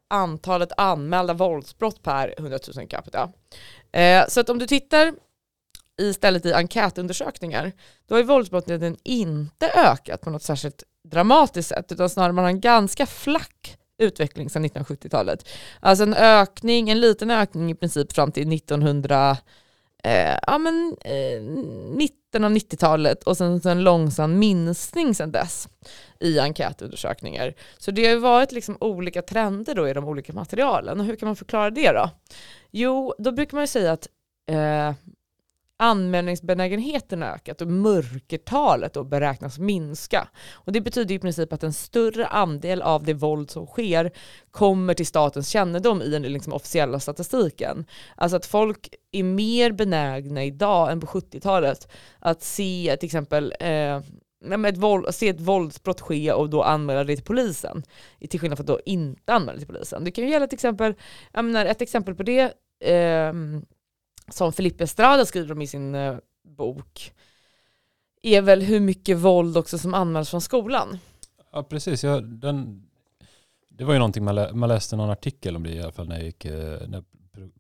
antalet 0.09 0.71
anmälda 0.77 1.33
våldsbrott 1.33 2.03
per 2.03 2.33
100 2.37 2.59
000 2.75 2.87
capita. 2.87 3.31
Eh, 3.91 4.27
så 4.27 4.39
att 4.39 4.49
om 4.49 4.59
du 4.59 4.67
tittar 4.67 5.13
istället 6.01 6.45
i 6.45 6.53
enkätundersökningar, 6.53 7.71
då 8.07 8.15
har 8.15 8.19
ju 8.19 8.25
våldsbrottsligheten 8.25 8.97
inte 9.03 9.69
ökat 9.75 10.21
på 10.21 10.29
något 10.29 10.43
särskilt 10.43 10.83
dramatiskt 11.03 11.69
sätt, 11.69 11.91
utan 11.91 12.09
snarare 12.09 12.33
man 12.33 12.43
har 12.43 12.51
en 12.51 12.61
ganska 12.61 13.05
flack 13.05 13.77
utveckling 13.97 14.49
sedan 14.49 14.65
1970-talet. 14.65 15.49
Alltså 15.79 16.03
en 16.03 16.13
ökning, 16.13 16.89
en 16.89 16.99
liten 16.99 17.31
ökning 17.31 17.71
i 17.71 17.75
princip 17.75 18.13
fram 18.13 18.31
till 18.31 18.53
1900, 18.53 19.37
eh, 20.03 20.37
ja 20.47 20.57
men 20.57 20.95
eh, 21.01 21.41
mitten 21.95 22.43
av 22.43 22.51
90-talet 22.51 23.23
och 23.23 23.37
sen 23.37 23.61
en 23.65 23.83
långsam 23.83 24.39
minskning 24.39 25.15
sedan 25.15 25.31
dess 25.31 25.69
i 26.19 26.39
enkätundersökningar. 26.39 27.53
Så 27.77 27.91
det 27.91 28.03
har 28.05 28.11
ju 28.11 28.19
varit 28.19 28.51
liksom 28.51 28.77
olika 28.79 29.21
trender 29.21 29.75
då 29.75 29.89
i 29.89 29.93
de 29.93 30.05
olika 30.05 30.33
materialen. 30.33 30.99
Och 30.99 31.05
hur 31.05 31.15
kan 31.15 31.27
man 31.27 31.35
förklara 31.35 31.69
det 31.69 31.91
då? 31.91 32.09
Jo, 32.71 33.13
då 33.17 33.31
brukar 33.31 33.57
man 33.57 33.63
ju 33.63 33.67
säga 33.67 33.91
att 33.91 34.07
eh, 34.49 34.93
anmälningsbenägenheten 35.83 37.21
har 37.21 37.29
ökat 37.29 37.61
och 37.61 37.67
mörkertalet 37.67 38.93
då 38.93 39.03
beräknas 39.03 39.59
minska. 39.59 40.27
Och 40.53 40.71
det 40.71 40.81
betyder 40.81 41.15
i 41.15 41.19
princip 41.19 41.53
att 41.53 41.63
en 41.63 41.73
större 41.73 42.27
andel 42.27 42.81
av 42.81 43.03
det 43.03 43.13
våld 43.13 43.49
som 43.49 43.65
sker 43.65 44.11
kommer 44.51 44.93
till 44.93 45.05
statens 45.05 45.49
kännedom 45.49 46.01
i 46.01 46.09
den 46.09 46.21
liksom 46.21 46.53
officiella 46.53 46.99
statistiken. 46.99 47.85
Alltså 48.15 48.37
att 48.37 48.45
folk 48.45 48.89
är 49.11 49.23
mer 49.23 49.71
benägna 49.71 50.43
idag 50.43 50.91
än 50.91 50.99
på 50.99 51.07
70-talet 51.07 51.87
att 52.19 52.43
se 52.43 52.97
till 52.99 53.07
exempel 53.07 53.53
eh, 53.59 54.01
ett 54.67 54.77
våld, 54.77 55.15
se 55.15 55.29
ett 55.29 55.41
våldsbrott 55.41 56.01
ske 56.01 56.31
och 56.33 56.49
då 56.49 56.63
anmäla 56.63 57.03
det 57.03 57.15
till 57.15 57.25
polisen. 57.25 57.83
Till 58.29 58.39
skillnad 58.39 58.57
från 58.57 58.63
att 58.63 58.67
då 58.67 58.79
inte 58.85 59.33
anmäla 59.33 59.53
det 59.53 59.59
till 59.59 59.67
polisen. 59.67 60.03
Det 60.03 60.11
kan 60.11 60.23
ju 60.23 60.29
gälla 60.29 60.47
till 60.47 60.55
exempel, 60.55 60.95
jag 61.31 61.45
menar, 61.45 61.65
ett 61.65 61.81
exempel 61.81 62.15
på 62.15 62.23
det 62.23 62.53
eh, 62.83 63.33
som 64.29 64.53
Felipe 64.53 64.83
Estrada 64.83 65.25
skriver 65.25 65.51
om 65.51 65.61
i 65.61 65.67
sin 65.67 65.95
eh, 65.95 66.15
bok 66.57 67.13
är 68.21 68.41
väl 68.41 68.61
hur 68.61 68.79
mycket 68.79 69.17
våld 69.17 69.57
också 69.57 69.77
som 69.77 69.93
anmäls 69.93 70.29
från 70.29 70.41
skolan. 70.41 70.97
Ja, 71.51 71.63
precis. 71.63 72.03
Ja, 72.03 72.21
den, 72.21 72.83
det 73.69 73.83
var 73.83 73.93
ju 73.93 73.99
någonting 73.99 74.23
man, 74.23 74.35
lä, 74.35 74.53
man 74.53 74.69
läste 74.69 74.95
någon 74.95 75.09
artikel 75.09 75.55
om 75.55 75.63
det 75.63 75.69
i 75.69 75.81
alla 75.81 75.91
fall 75.91 76.07
när 76.07 76.15
jag, 76.15 76.25
gick, 76.25 76.45
eh, 76.45 76.87
när 76.87 76.97
jag 76.97 77.05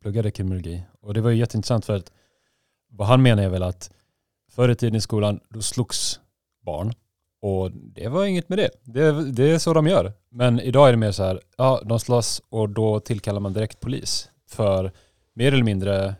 pluggade 0.01 0.31
kriminologi. 0.31 0.83
Och 1.01 1.13
det 1.13 1.21
var 1.21 1.29
ju 1.29 1.37
jätteintressant 1.37 1.85
för 1.85 1.95
att 1.95 2.11
vad 2.89 3.07
han 3.07 3.21
menar 3.21 3.43
är 3.43 3.49
väl 3.49 3.63
att 3.63 3.91
förr 4.51 4.69
i 4.69 4.75
tiden 4.75 4.95
i 4.95 5.01
skolan 5.01 5.39
då 5.49 5.61
slogs 5.61 6.19
barn 6.61 6.93
och 7.41 7.71
det 7.71 8.07
var 8.07 8.25
inget 8.25 8.49
med 8.49 8.57
det. 8.57 8.69
det. 8.83 9.31
Det 9.31 9.51
är 9.51 9.57
så 9.57 9.73
de 9.73 9.87
gör. 9.87 10.13
Men 10.29 10.59
idag 10.59 10.87
är 10.87 10.91
det 10.91 10.97
mer 10.97 11.11
så 11.11 11.23
här, 11.23 11.39
ja 11.57 11.81
de 11.85 11.99
slåss 11.99 12.41
och 12.49 12.69
då 12.69 12.99
tillkallar 12.99 13.39
man 13.39 13.53
direkt 13.53 13.79
polis 13.79 14.29
för 14.49 14.91
mer 15.33 15.53
eller 15.53 15.63
mindre, 15.63 16.15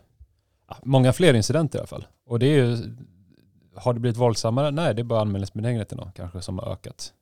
många 0.83 1.13
fler 1.13 1.33
incidenter 1.33 1.77
i 1.77 1.79
alla 1.79 1.87
fall. 1.87 2.07
Och 2.25 2.39
det 2.39 2.45
är 2.45 2.65
ju, 2.65 2.95
har 3.75 3.93
det 3.93 3.99
blivit 3.99 4.17
våldsammare? 4.17 4.71
Nej, 4.71 4.95
det 4.95 5.01
är 5.01 5.03
bara 5.03 5.21
anmälningsbenägenheten 5.21 5.97
då, 5.97 6.11
kanske 6.15 6.41
som 6.41 6.59
har 6.59 6.71
ökat. 6.71 7.13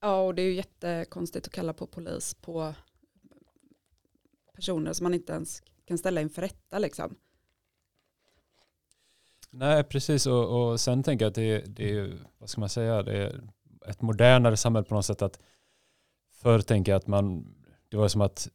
Ja, 0.00 0.20
och 0.20 0.34
det 0.34 0.42
är 0.42 0.46
ju 0.46 0.54
jättekonstigt 0.54 1.46
att 1.46 1.52
kalla 1.52 1.72
på 1.72 1.86
polis 1.86 2.34
på 2.34 2.74
personer 4.54 4.92
som 4.92 5.04
man 5.04 5.14
inte 5.14 5.32
ens 5.32 5.62
kan 5.84 5.98
ställa 5.98 6.20
inför 6.20 6.42
rätta 6.42 6.78
liksom. 6.78 7.16
Nej, 9.50 9.84
precis. 9.84 10.26
Och, 10.26 10.70
och 10.70 10.80
sen 10.80 11.02
tänker 11.02 11.24
jag 11.24 11.30
att 11.30 11.34
det, 11.34 11.58
det 11.58 11.98
är, 11.98 12.18
vad 12.38 12.50
ska 12.50 12.60
man 12.60 12.68
säga, 12.68 13.02
det 13.02 13.12
är 13.12 13.40
ett 13.86 14.02
modernare 14.02 14.56
samhälle 14.56 14.88
på 14.88 14.94
något 14.94 15.06
sätt. 15.06 15.22
att 15.22 15.38
Förr 16.32 16.60
tänker 16.60 16.92
jag 16.92 16.96
att 16.96 17.06
man, 17.06 17.54
det 17.88 17.96
var 17.96 18.08
som 18.08 18.20
att, 18.20 18.48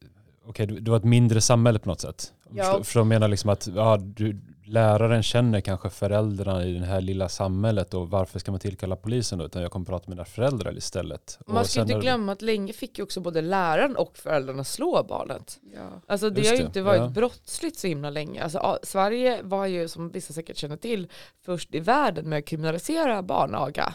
okej, 0.48 0.64
okay, 0.64 0.80
det 0.80 0.90
var 0.90 0.98
ett 0.98 1.04
mindre 1.04 1.40
samhälle 1.40 1.78
på 1.78 1.88
något 1.88 2.00
sätt. 2.00 2.32
Ja. 2.50 2.64
För, 2.64 2.82
för 2.82 3.00
de 3.00 3.08
menar 3.08 3.28
liksom 3.28 3.50
att 3.50 3.66
ja, 3.66 3.98
du, 4.00 4.40
läraren 4.68 5.22
känner 5.22 5.60
kanske 5.60 5.90
föräldrarna 5.90 6.64
i 6.64 6.72
det 6.72 6.86
här 6.86 7.00
lilla 7.00 7.28
samhället 7.28 7.94
och 7.94 8.10
varför 8.10 8.38
ska 8.38 8.50
man 8.50 8.60
tillkalla 8.60 8.96
polisen 8.96 9.38
då? 9.38 9.44
Utan 9.44 9.62
jag 9.62 9.70
kommer 9.70 9.86
prata 9.86 10.04
med 10.08 10.16
mina 10.16 10.24
föräldrar 10.24 10.76
istället. 10.76 11.38
Man 11.46 11.64
ska 11.64 11.80
inte 11.80 11.94
glömma 11.94 12.32
att 12.32 12.42
länge 12.42 12.72
fick 12.72 12.98
ju 12.98 13.04
också 13.04 13.20
både 13.20 13.40
läraren 13.40 13.96
och 13.96 14.18
föräldrarna 14.18 14.64
slå 14.64 15.06
barnet. 15.08 15.58
Ja. 15.74 16.02
Alltså 16.06 16.30
det 16.30 16.40
Just 16.40 16.50
har 16.50 16.56
ju 16.56 16.62
det, 16.62 16.66
inte 16.66 16.82
varit 16.82 17.00
ja. 17.00 17.08
brottsligt 17.08 17.78
så 17.78 17.86
himla 17.86 18.10
länge. 18.10 18.42
Alltså, 18.42 18.78
Sverige 18.82 19.42
var 19.42 19.66
ju, 19.66 19.88
som 19.88 20.10
vissa 20.10 20.32
säkert 20.32 20.56
känner 20.56 20.76
till, 20.76 21.08
först 21.44 21.74
i 21.74 21.80
världen 21.80 22.28
med 22.28 22.38
att 22.38 22.44
kriminalisera 22.44 23.22
barnaga. 23.22 23.94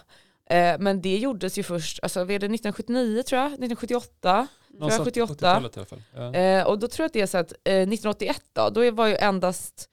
Eh, 0.53 0.75
men 0.79 1.01
det 1.01 1.17
gjordes 1.17 1.57
ju 1.57 1.63
först, 1.63 1.99
alltså 2.03 2.25
det 2.25 2.45
1979 2.45 3.23
tror 3.23 3.41
jag, 3.41 3.47
1978? 3.47 4.47
Någonstans 4.69 5.05
78. 5.05 5.33
70-talet 5.33 5.77
i 5.77 5.79
alla 5.79 5.85
fall. 5.85 6.01
Ja. 6.15 6.33
Eh, 6.33 6.67
och 6.67 6.79
då 6.79 6.87
tror 6.87 7.03
jag 7.03 7.07
att 7.07 7.13
det 7.13 7.21
är 7.21 7.27
så 7.27 7.37
att 7.37 7.51
eh, 7.51 7.73
1981 7.73 8.41
då, 8.53 8.69
då 8.69 8.91
var 8.91 9.07
ju 9.07 9.15
endast 9.15 9.89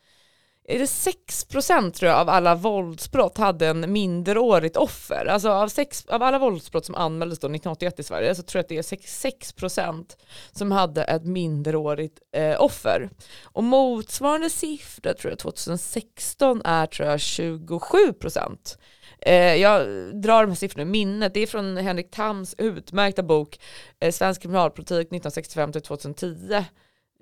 är 0.70 0.78
det 0.78 0.84
6% 0.84 1.90
tror 1.90 2.10
jag 2.10 2.20
av 2.20 2.28
alla 2.28 2.54
våldsbrott 2.54 3.38
hade 3.38 3.66
en 3.66 3.92
minderårigt 3.92 4.76
offer. 4.76 5.26
Alltså 5.26 5.50
av, 5.50 5.68
sex, 5.68 6.06
av 6.06 6.22
alla 6.22 6.38
våldsbrott 6.38 6.86
som 6.86 6.94
anmäldes 6.94 7.38
då 7.38 7.46
1981 7.46 8.00
i 8.00 8.02
Sverige 8.02 8.34
så 8.34 8.42
tror 8.42 8.58
jag 8.58 8.62
att 8.62 8.68
det 8.68 8.78
är 8.78 8.82
6, 8.82 9.24
6% 9.24 10.16
som 10.52 10.72
hade 10.72 11.04
ett 11.04 11.24
minderårigt 11.24 12.18
eh, 12.36 12.62
offer. 12.62 13.10
Och 13.44 13.64
motsvarande 13.64 14.50
siffra 14.50 15.14
tror 15.14 15.30
jag 15.30 15.38
2016 15.38 16.62
är 16.64 16.86
tror 16.86 17.08
jag 17.08 17.16
27%. 17.16 18.76
Eh, 19.22 19.54
jag 19.54 19.86
drar 20.22 20.42
de 20.42 20.50
här 20.50 20.54
siffrorna 20.54 20.82
i 20.82 20.92
minnet. 20.92 21.34
Det 21.34 21.40
är 21.40 21.46
från 21.46 21.76
Henrik 21.76 22.10
Tams 22.10 22.54
utmärkta 22.58 23.22
bok 23.22 23.60
eh, 24.00 24.12
Svensk 24.12 24.42
kriminalpolitik 24.42 25.06
1965 25.06 25.72
till 25.72 25.82
2010 25.82 26.64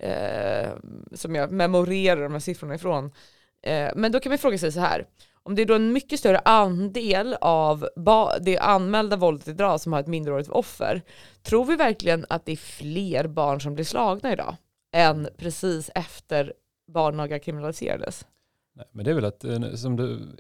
eh, 0.01 0.71
som 1.13 1.35
jag 1.35 1.53
memorerar 1.53 2.23
de 2.23 2.33
här 2.33 2.41
siffrorna 2.41 2.75
ifrån. 2.75 3.13
Eh, 3.63 3.91
men 3.97 4.13
då 4.13 4.21
kan 4.21 4.31
man 4.31 4.39
fråga 4.39 4.59
sig 4.59 4.73
så 4.73 4.81
här, 4.81 5.07
om 5.43 5.55
det 5.55 5.63
är 5.63 5.67
då 5.67 5.75
en 5.75 5.93
mycket 5.93 6.19
större 6.21 6.39
andel 6.39 7.37
av 7.41 7.89
det 8.41 8.59
anmälda 8.59 9.17
våldet 9.17 9.49
idag 9.49 9.81
som 9.81 9.93
har 9.93 10.01
ett 10.01 10.07
minderårigt 10.07 10.49
offer, 10.49 11.03
tror 11.43 11.65
vi 11.65 11.77
verkligen 11.77 12.27
att 12.29 12.45
det 12.45 12.53
är 12.53 12.57
fler 12.57 13.27
barn 13.27 13.61
som 13.61 13.75
blir 13.75 13.85
slagna 13.85 14.33
idag 14.33 14.57
än 14.93 15.29
precis 15.37 15.91
efter 15.95 16.53
barnaga 16.93 17.39
kriminaliserades? 17.39 18.27
Nej, 18.75 18.87
men 18.93 19.05
det 19.05 19.11
är 19.11 19.15
väl 19.15 19.25
att, 19.25 19.45
eh, 19.45 19.75
som 19.75 19.97
du, 19.97 20.37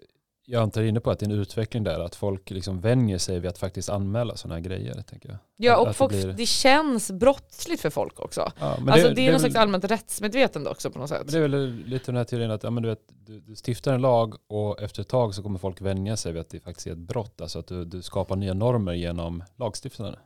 jag 0.50 0.62
antar 0.62 0.82
inne 0.82 1.00
på, 1.00 1.10
att 1.10 1.18
det 1.18 1.26
är 1.26 1.30
en 1.30 1.40
utveckling 1.40 1.84
där, 1.84 2.00
att 2.00 2.14
folk 2.14 2.50
liksom 2.50 2.80
vänjer 2.80 3.18
sig 3.18 3.40
vid 3.40 3.50
att 3.50 3.58
faktiskt 3.58 3.88
anmäla 3.88 4.36
sådana 4.36 4.54
här 4.54 4.62
grejer. 4.62 5.02
Tänker 5.02 5.28
jag. 5.28 5.38
Ja, 5.56 5.76
och 5.76 5.82
att 5.82 5.88
det 5.88 5.94
folk, 5.94 6.12
blir- 6.12 6.32
det 6.32 6.46
känns 6.46 7.10
brottsligt 7.10 7.80
för 7.82 7.90
folk 7.90 8.20
också. 8.20 8.52
Ja, 8.60 8.66
alltså 8.88 9.08
det, 9.10 9.20
är 9.20 9.24
någon 9.24 9.32
väl- 9.32 9.40
slags 9.40 9.56
allmänt 9.56 9.84
rättsmedvetande 9.84 10.70
också 10.70 10.90
på 10.90 10.98
något 10.98 11.08
sätt. 11.08 11.22
Men 11.24 11.32
det 11.32 11.38
är 11.38 11.42
väl 11.42 11.74
lite 11.86 12.06
den 12.06 12.16
här 12.16 12.24
teorin 12.24 12.50
att 12.50 12.62
ja, 12.62 12.70
men 12.70 12.82
du, 12.82 12.88
vet, 12.88 13.00
du, 13.26 13.40
du 13.40 13.54
stiftar 13.66 13.92
en 13.94 14.00
lag 14.00 14.34
och 14.48 14.82
efter 14.82 15.02
ett 15.02 15.08
tag 15.08 15.34
så 15.34 15.42
kommer 15.42 15.58
folk 15.58 15.80
vänja 15.80 16.16
sig 16.16 16.32
vid 16.32 16.40
att 16.40 16.50
det 16.50 16.60
faktiskt 16.60 16.86
är 16.86 16.92
ett 16.92 16.98
brott. 16.98 17.40
Alltså 17.40 17.58
att 17.58 17.66
du, 17.66 17.84
du 17.84 18.02
skapar 18.02 18.36
nya 18.36 18.54
normer 18.54 18.92
genom 18.92 19.44
lagstiftandet. 19.56 20.18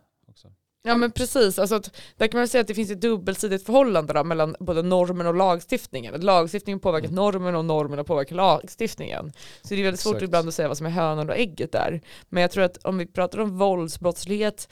Ja 0.85 0.97
men 0.97 1.12
precis, 1.12 1.59
alltså 1.59 1.75
att, 1.75 1.97
där 2.16 2.27
kan 2.27 2.40
man 2.40 2.49
säga 2.49 2.61
att 2.61 2.68
det 2.68 2.75
finns 2.75 2.90
ett 2.90 3.01
dubbelsidigt 3.01 3.66
förhållande 3.66 4.12
då, 4.12 4.25
mellan 4.25 4.57
både 4.61 4.83
normen 4.83 5.27
och 5.27 5.35
lagstiftningen. 5.35 6.14
Att 6.14 6.25
lagstiftningen 6.25 6.81
påverkar 6.81 7.09
Mm. 7.09 7.14
normen 7.14 7.55
och 7.55 7.64
normen 7.64 8.05
påverkar 8.05 8.37
lagstiftningen. 8.37 9.33
Så 9.62 9.75
det 9.75 9.81
är 9.81 9.85
väldigt 9.85 10.01
svårt 10.01 10.14
Exakt. 10.14 10.29
ibland 10.29 10.49
att 10.49 10.55
säga 10.55 10.68
vad 10.68 10.77
som 10.77 10.87
är 10.87 10.90
hönan 10.90 11.31
och 11.31 11.37
ägget 11.37 11.73
där. 11.73 12.01
Men 12.29 12.40
jag 12.40 12.51
tror 12.51 12.64
att 12.64 12.77
om 12.77 12.99
vi 12.99 13.07
pratar 13.07 13.38
om 13.38 13.59
våldsbrottslighet 13.59 14.68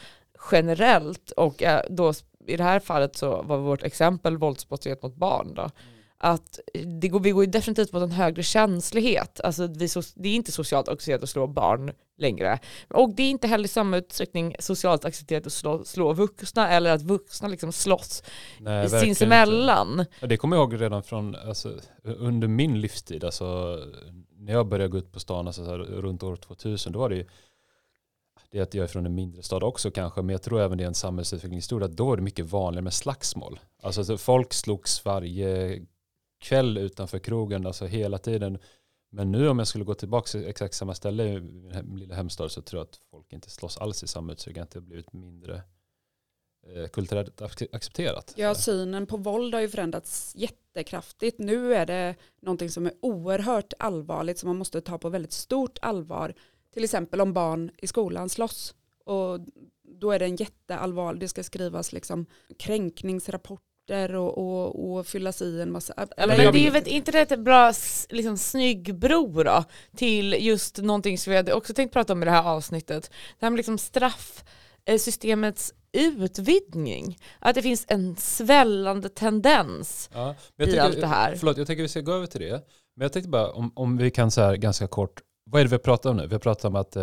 generellt 0.52 1.30
och 1.30 1.62
eh, 1.62 1.82
då 1.90 2.12
i 2.46 2.56
det 2.56 2.64
här 2.64 2.80
fallet 2.80 3.16
så 3.16 3.42
var 3.42 3.56
vårt 3.58 3.82
exempel 3.82 4.36
våldsbrottslighet 4.38 5.02
mot 5.02 5.14
barn 5.14 5.54
då. 5.54 5.70
Att 6.18 6.60
det 7.00 7.08
går, 7.08 7.20
vi 7.20 7.30
går 7.30 7.44
ju 7.44 7.50
definitivt 7.50 7.92
mot 7.92 8.02
en 8.02 8.10
högre 8.10 8.42
känslighet. 8.42 9.40
Alltså 9.40 9.66
vi, 9.66 9.88
det 10.14 10.28
är 10.28 10.34
inte 10.34 10.52
socialt 10.52 10.88
accepterat 10.88 11.22
att 11.22 11.30
slå 11.30 11.46
barn 11.46 11.92
längre. 12.20 12.58
Och 12.88 13.14
det 13.14 13.22
är 13.22 13.30
inte 13.30 13.48
heller 13.48 13.64
i 13.64 13.68
samma 13.68 13.96
utsträckning 13.96 14.56
socialt 14.58 15.04
accepterat 15.04 15.46
att 15.46 15.52
slå, 15.52 15.84
slå 15.84 16.12
vuxna 16.12 16.68
eller 16.68 16.92
att 16.92 17.02
vuxna 17.02 17.48
liksom 17.48 17.72
slåss 17.72 18.22
Nej, 18.58 18.90
sinsemellan. 18.90 20.04
Ja, 20.20 20.26
det 20.26 20.36
kommer 20.36 20.56
jag 20.56 20.72
ihåg 20.72 20.82
redan 20.82 21.02
från 21.02 21.34
alltså, 21.34 21.72
under 22.04 22.48
min 22.48 22.80
livstid. 22.80 23.24
Alltså, 23.24 23.78
när 24.36 24.52
jag 24.52 24.66
började 24.66 24.88
gå 24.88 24.98
ut 24.98 25.12
på 25.12 25.20
stan 25.20 25.46
alltså, 25.46 25.64
så 25.64 25.70
här, 25.70 25.78
runt 25.78 26.22
år 26.22 26.36
2000 26.36 26.92
då 26.92 26.98
var 26.98 27.08
det 27.08 27.16
ju 27.16 27.26
det 28.50 28.58
är 28.58 28.62
att 28.62 28.74
jag 28.74 28.84
är 28.84 28.88
från 28.88 29.06
en 29.06 29.14
mindre 29.14 29.42
stad 29.42 29.62
också 29.62 29.90
kanske, 29.90 30.22
men 30.22 30.32
jag 30.32 30.42
tror 30.42 30.60
även 30.60 30.78
det 30.78 30.84
är 30.84 30.88
en 30.88 30.94
samhällsutvecklingshistoria, 30.94 31.86
att 31.86 31.96
då 31.96 32.12
är 32.12 32.16
det 32.16 32.22
mycket 32.22 32.46
vanligare 32.46 32.82
med 32.82 32.92
slagsmål. 32.92 33.60
Alltså 33.82 34.04
så 34.04 34.18
folk 34.18 34.52
slogs 34.52 35.04
varje 35.04 35.80
kväll 36.40 36.78
utanför 36.78 37.18
krogen, 37.18 37.66
alltså 37.66 37.86
hela 37.86 38.18
tiden. 38.18 38.58
Men 39.10 39.32
nu 39.32 39.48
om 39.48 39.58
jag 39.58 39.68
skulle 39.68 39.84
gå 39.84 39.94
tillbaka 39.94 40.26
till 40.26 40.46
exakt 40.46 40.74
samma 40.74 40.94
ställe 40.94 41.24
i 41.24 41.40
min 41.82 41.98
lilla 41.98 42.14
hemstad 42.14 42.50
så 42.50 42.62
tror 42.62 42.80
jag 42.80 42.86
att 42.86 43.00
folk 43.10 43.32
inte 43.32 43.50
slåss 43.50 43.76
alls 43.78 44.02
i 44.02 44.06
samma 44.06 44.32
utsträckning. 44.32 44.62
Att 44.62 44.70
det 44.70 44.78
har 44.78 44.86
blivit 44.86 45.12
mindre 45.12 45.62
eh, 46.66 46.88
kulturellt 46.88 47.42
accepterat. 47.72 48.34
Ja, 48.36 48.54
synen 48.54 49.06
på 49.06 49.16
våld 49.16 49.54
har 49.54 49.60
ju 49.60 49.68
förändrats 49.68 50.32
jättekraftigt. 50.36 51.38
Nu 51.38 51.74
är 51.74 51.86
det 51.86 52.14
någonting 52.40 52.70
som 52.70 52.86
är 52.86 52.92
oerhört 53.00 53.72
allvarligt 53.78 54.38
som 54.38 54.48
man 54.48 54.56
måste 54.56 54.80
ta 54.80 54.98
på 54.98 55.08
väldigt 55.08 55.32
stort 55.32 55.78
allvar. 55.82 56.34
Till 56.72 56.84
exempel 56.84 57.20
om 57.20 57.32
barn 57.32 57.70
i 57.78 57.86
skolan 57.86 58.28
slåss. 58.28 58.74
Och 59.04 59.40
då 59.82 60.10
är 60.10 60.18
det 60.18 60.24
en 60.24 60.36
jätteallvarlig, 60.36 61.20
det 61.20 61.28
ska 61.28 61.42
skrivas 61.42 61.92
liksom 61.92 62.26
kränkningsrapporter 63.90 64.14
och, 64.14 64.38
och, 64.38 64.96
och 64.98 65.06
fyllas 65.06 65.42
i 65.42 65.60
en 65.60 65.72
massa... 65.72 65.94
Ja, 65.96 66.06
men 66.16 66.28
det 66.28 66.44
är 66.44 66.52
ju 66.52 66.82
inte 66.86 67.12
det 67.12 67.32
ett 67.32 67.38
bra 67.38 67.72
liksom, 68.08 68.38
snygg 68.38 68.94
bro 68.94 69.42
då 69.42 69.64
till 69.96 70.36
just 70.38 70.78
någonting 70.78 71.18
som 71.18 71.30
vi 71.30 71.36
hade 71.36 71.52
också 71.52 71.74
tänkt 71.74 71.92
prata 71.92 72.12
om 72.12 72.22
i 72.22 72.24
det 72.24 72.30
här 72.30 72.48
avsnittet. 72.48 73.10
Det 73.38 73.46
här 73.46 73.50
med 73.50 73.56
liksom 73.56 73.78
straffsystemets 73.78 75.74
utvidgning. 75.92 77.18
Att 77.38 77.54
det 77.54 77.62
finns 77.62 77.84
en 77.88 78.16
svällande 78.16 79.08
tendens 79.08 80.10
ja, 80.14 80.34
i 80.58 80.64
tycker, 80.64 80.80
allt 80.80 81.00
det 81.00 81.06
här. 81.06 81.36
Förlåt, 81.36 81.56
jag 81.56 81.66
tänker 81.66 81.82
vi 81.82 81.88
ska 81.88 82.00
gå 82.00 82.12
över 82.12 82.26
till 82.26 82.40
det. 82.40 82.62
Men 82.96 83.04
jag 83.04 83.12
tänkte 83.12 83.28
bara 83.28 83.52
om, 83.52 83.72
om 83.76 83.96
vi 83.96 84.10
kan 84.10 84.30
så 84.30 84.40
här 84.40 84.56
ganska 84.56 84.86
kort 84.86 85.20
vad 85.50 85.60
är 85.60 85.64
det 85.64 85.70
vi 85.70 85.74
har 85.74 85.78
pratat 85.78 86.06
om 86.06 86.16
nu? 86.16 86.26
Vi 86.26 86.34
har 86.34 86.40
pratat 86.40 86.64
om 86.64 86.76
att... 86.76 86.96
Uh, 86.96 87.02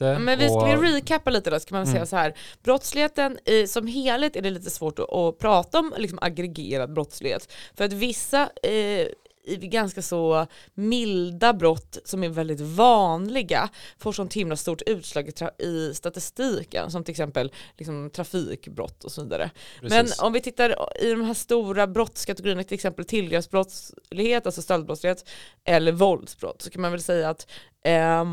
ja, 0.00 0.18
men 0.18 0.38
vi 0.38 0.48
ska 0.48 0.76
och... 0.76 0.82
recappa 0.82 1.30
lite 1.30 1.50
då, 1.50 1.60
ska 1.60 1.74
man 1.74 1.82
mm. 1.82 1.94
säga 1.94 2.06
så 2.06 2.16
här. 2.16 2.34
Brottsligheten 2.62 3.38
i, 3.44 3.66
som 3.66 3.86
helhet 3.86 4.36
är 4.36 4.42
det 4.42 4.50
lite 4.50 4.70
svårt 4.70 4.98
att, 4.98 5.12
att 5.12 5.38
prata 5.38 5.78
om 5.78 5.94
liksom 5.96 6.18
aggregerad 6.22 6.92
brottslighet. 6.92 7.52
För 7.74 7.84
att 7.84 7.92
vissa 7.92 8.42
eh, 8.62 9.06
ganska 9.46 10.02
så 10.02 10.46
milda 10.74 11.52
brott 11.52 11.98
som 12.04 12.24
är 12.24 12.28
väldigt 12.28 12.60
vanliga 12.60 13.68
får 13.98 14.12
sånt 14.12 14.34
himla 14.34 14.56
stort 14.56 14.82
utslag 14.82 15.30
i, 15.58 15.94
statistiken 15.94 16.90
som 16.90 17.04
till 17.04 17.12
exempel 17.12 17.52
liksom, 17.76 18.10
trafikbrott 18.10 19.04
och 19.04 19.12
så 19.12 19.22
vidare. 19.22 19.50
Precis. 19.80 20.18
Men 20.18 20.26
om 20.26 20.32
vi 20.32 20.40
tittar 20.40 20.76
i 21.02 21.10
de 21.10 21.22
här 21.22 21.34
stora 21.34 21.86
brottskategorierna, 21.86 22.64
till 22.64 22.74
exempel 22.74 23.04
tillgreppsbrottslighet, 23.04 24.46
alltså 24.46 24.62
stöldbrottslighet 24.62 25.28
eller 25.64 25.92
våldsbrott, 25.92 26.62
så 26.62 26.70
kan 26.70 26.82
man 26.82 26.90
väl 26.90 27.02
säga 27.02 27.30
att 27.30 27.46
eh, 27.84 28.24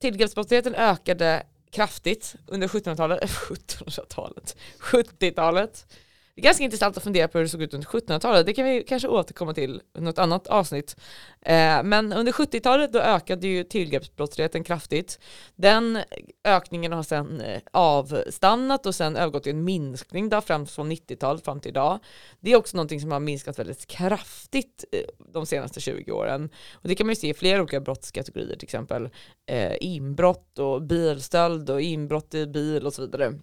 tillgreppsbrottsligheten 0.00 0.74
ökade 0.74 1.46
kraftigt 1.70 2.34
under 2.46 2.68
1700-talet, 2.68 3.30
1700-talet, 3.30 4.56
70-talet 4.78 5.86
det 6.40 6.44
är 6.44 6.48
ganska 6.48 6.64
intressant 6.64 6.96
att 6.96 7.02
fundera 7.02 7.28
på 7.28 7.38
hur 7.38 7.44
det 7.44 7.48
såg 7.48 7.62
ut 7.62 7.74
under 7.74 7.88
1700-talet. 7.88 8.46
Det 8.46 8.52
kan 8.52 8.64
vi 8.64 8.84
kanske 8.88 9.08
återkomma 9.08 9.54
till 9.54 9.82
i 9.98 10.00
något 10.00 10.18
annat 10.18 10.46
avsnitt. 10.46 10.96
Eh, 11.40 11.82
men 11.82 12.12
under 12.12 12.32
70-talet 12.32 12.92
då 12.92 12.98
ökade 12.98 13.46
ju 13.48 13.64
tillgreppsbrottsligheten 13.64 14.64
kraftigt. 14.64 15.18
Den 15.56 15.98
ökningen 16.44 16.92
har 16.92 17.02
sedan 17.02 17.40
eh, 17.40 17.60
avstannat 17.72 18.86
och 18.86 18.94
sen 18.94 19.16
övergått 19.16 19.42
till 19.42 19.52
en 19.52 19.64
minskning 19.64 20.28
då, 20.28 20.40
främst 20.40 20.74
från 20.74 20.92
90-talet 20.92 21.44
fram 21.44 21.60
till 21.60 21.70
idag. 21.70 21.98
Det 22.40 22.52
är 22.52 22.56
också 22.56 22.76
någonting 22.76 23.00
som 23.00 23.12
har 23.12 23.20
minskat 23.20 23.58
väldigt 23.58 23.86
kraftigt 23.86 24.84
eh, 24.92 25.00
de 25.32 25.46
senaste 25.46 25.80
20 25.80 26.12
åren. 26.12 26.50
Och 26.72 26.88
det 26.88 26.94
kan 26.94 27.06
man 27.06 27.12
ju 27.12 27.20
se 27.20 27.28
i 27.28 27.34
flera 27.34 27.60
olika 27.60 27.80
brottskategorier, 27.80 28.56
till 28.56 28.66
exempel 28.66 29.08
eh, 29.46 29.72
inbrott 29.80 30.58
och 30.58 30.82
bilstöld 30.82 31.70
och 31.70 31.80
inbrott 31.80 32.34
i 32.34 32.46
bil 32.46 32.86
och 32.86 32.94
så 32.94 33.02
vidare. 33.02 33.34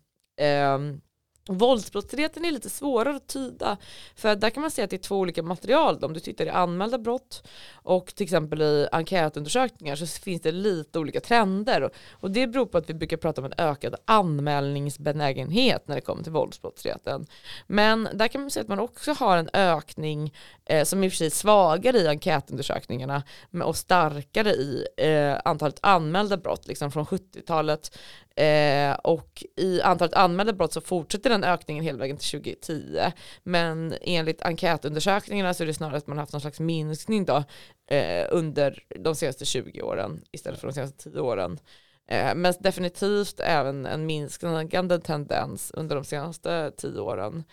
Ehm, 0.42 1.02
Våldsbrottsligheten 1.48 2.46
är 2.46 2.52
lite 2.52 2.70
svårare 2.70 3.16
att 3.16 3.28
tyda 3.28 3.78
för 4.16 4.36
där 4.36 4.50
kan 4.50 4.62
man 4.62 4.72
se 4.72 4.82
att 4.82 4.90
det 4.90 4.96
är 4.96 4.98
två 4.98 5.16
olika 5.18 5.44
material. 5.44 6.04
Om 6.04 6.14
du 6.14 6.20
tittar 6.20 6.46
i 6.46 6.50
anmälda 6.50 6.98
brott 6.98 7.48
och 7.74 8.16
till 8.16 8.24
exempel 8.24 8.62
i 8.62 8.88
enkätundersökningar 8.92 9.96
så 9.96 10.08
finns 10.08 10.42
det 10.42 10.52
lite 10.52 11.00
olika 11.00 11.20
trender 11.20 11.90
och 12.12 12.32
det 12.32 12.48
beror 12.48 12.66
på 12.66 12.78
att 12.78 12.90
vi 12.90 12.94
brukar 12.94 13.18
prata 13.18 13.42
om 13.42 13.46
en 13.46 13.54
ökad 13.58 13.96
anmälningsbenägenhet 14.06 15.88
när 15.88 15.96
det 15.96 16.02
kommer 16.02 16.24
till 16.24 16.32
våldsbrottsligheten. 16.32 17.26
Men 17.68 18.10
där 18.14 18.28
kan 18.28 18.42
man 18.42 18.52
se 18.52 18.60
att 18.60 18.68
man 18.68 18.80
också 18.80 19.14
har 19.14 19.38
en 19.38 19.50
ökning 19.54 20.34
eh, 20.66 20.84
som 20.84 21.04
i 21.04 21.08
och 21.08 21.12
för 21.12 21.18
sig 21.18 21.28
är 21.28 21.32
svagare 21.32 21.98
i 21.98 22.08
enkätundersökningarna 22.08 23.24
och 23.64 23.76
starkare 23.76 24.50
i 24.50 24.88
eh, 24.98 25.38
antalet 25.46 25.80
anmälda 25.82 26.38
brott 26.38 26.68
liksom 26.68 26.92
från 26.92 27.06
70-talet 27.06 27.98
Eh, 28.38 28.94
och 28.94 29.44
i 29.56 29.82
antalet 29.82 30.14
anmälda 30.14 30.54
brott 30.54 30.74
så 30.74 30.82
fortsätter 30.82 31.30
den 31.30 31.44
ökningen 31.44 31.84
hela 31.84 31.98
vägen 31.98 32.18
till 32.18 32.42
2010. 32.42 33.00
Men 33.44 33.96
enligt 34.02 34.42
enkätundersökningarna 34.42 35.54
så 35.54 35.64
är 35.64 35.68
det 35.68 35.74
snarare 35.74 35.98
att 35.98 36.08
man 36.08 36.18
har 36.18 36.22
haft 36.22 36.34
någon 36.34 36.42
slags 36.42 36.60
minskning 36.60 37.26
då, 37.26 37.44
eh, 37.92 38.28
under 38.30 38.84
de 39.00 39.16
senaste 39.16 39.46
20 39.46 39.82
åren 39.82 40.22
istället 40.32 40.60
för 40.60 40.68
de 40.68 40.74
senaste 40.74 41.10
10 41.10 41.20
åren. 41.20 41.60
Eh, 42.08 42.36
men 42.36 42.54
definitivt 42.60 43.40
även 43.40 43.86
en 43.86 44.06
minskande 44.06 45.00
tendens 45.00 45.72
under 45.72 45.96
de 45.96 46.06
senaste 46.06 46.72
10 46.78 47.00
åren. 47.00 47.44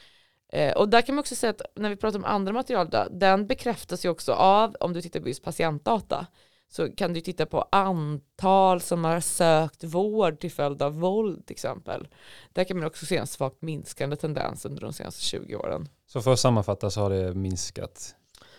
Eh, 0.53 0.77
och 0.77 0.89
där 0.89 1.03
kan 1.03 1.15
man 1.15 1.21
också 1.21 1.35
säga 1.35 1.51
att 1.51 1.63
när 1.77 1.89
vi 1.89 1.97
pratar 1.97 2.19
om 2.19 2.25
andra 2.25 2.53
material, 2.53 2.91
då, 2.91 3.07
den 3.11 3.47
bekräftas 3.47 4.05
ju 4.05 4.09
också 4.09 4.33
av, 4.33 4.77
om 4.81 4.93
du 4.93 5.03
tittar 5.03 5.21
på 5.21 5.29
just 5.29 5.45
patientdata, 5.45 6.27
så 6.69 6.91
kan 6.91 7.13
du 7.13 7.21
titta 7.21 7.47
på 7.47 7.69
antal 7.73 8.81
som 8.81 9.05
har 9.05 9.21
sökt 9.21 9.85
vård 9.85 10.41
till 10.41 10.53
följd 10.53 10.83
av 10.83 10.95
våld 10.95 11.47
till 11.47 11.55
exempel. 11.55 12.09
Där 12.53 12.65
kan 12.65 12.79
man 12.79 12.87
också 12.87 13.07
se 13.07 13.17
en 13.17 13.27
svagt 13.27 13.63
minskande 13.63 14.17
tendens 14.17 14.65
under 14.65 14.81
de 14.81 14.93
senaste 14.93 15.23
20 15.23 15.57
åren. 15.57 15.89
Så 16.07 16.23
för 16.23 16.33
att 16.33 16.41
sammanfatta 16.41 16.91
så 16.91 17.01
har 17.01 17.11
det 17.11 17.35
minskat? 17.35 18.15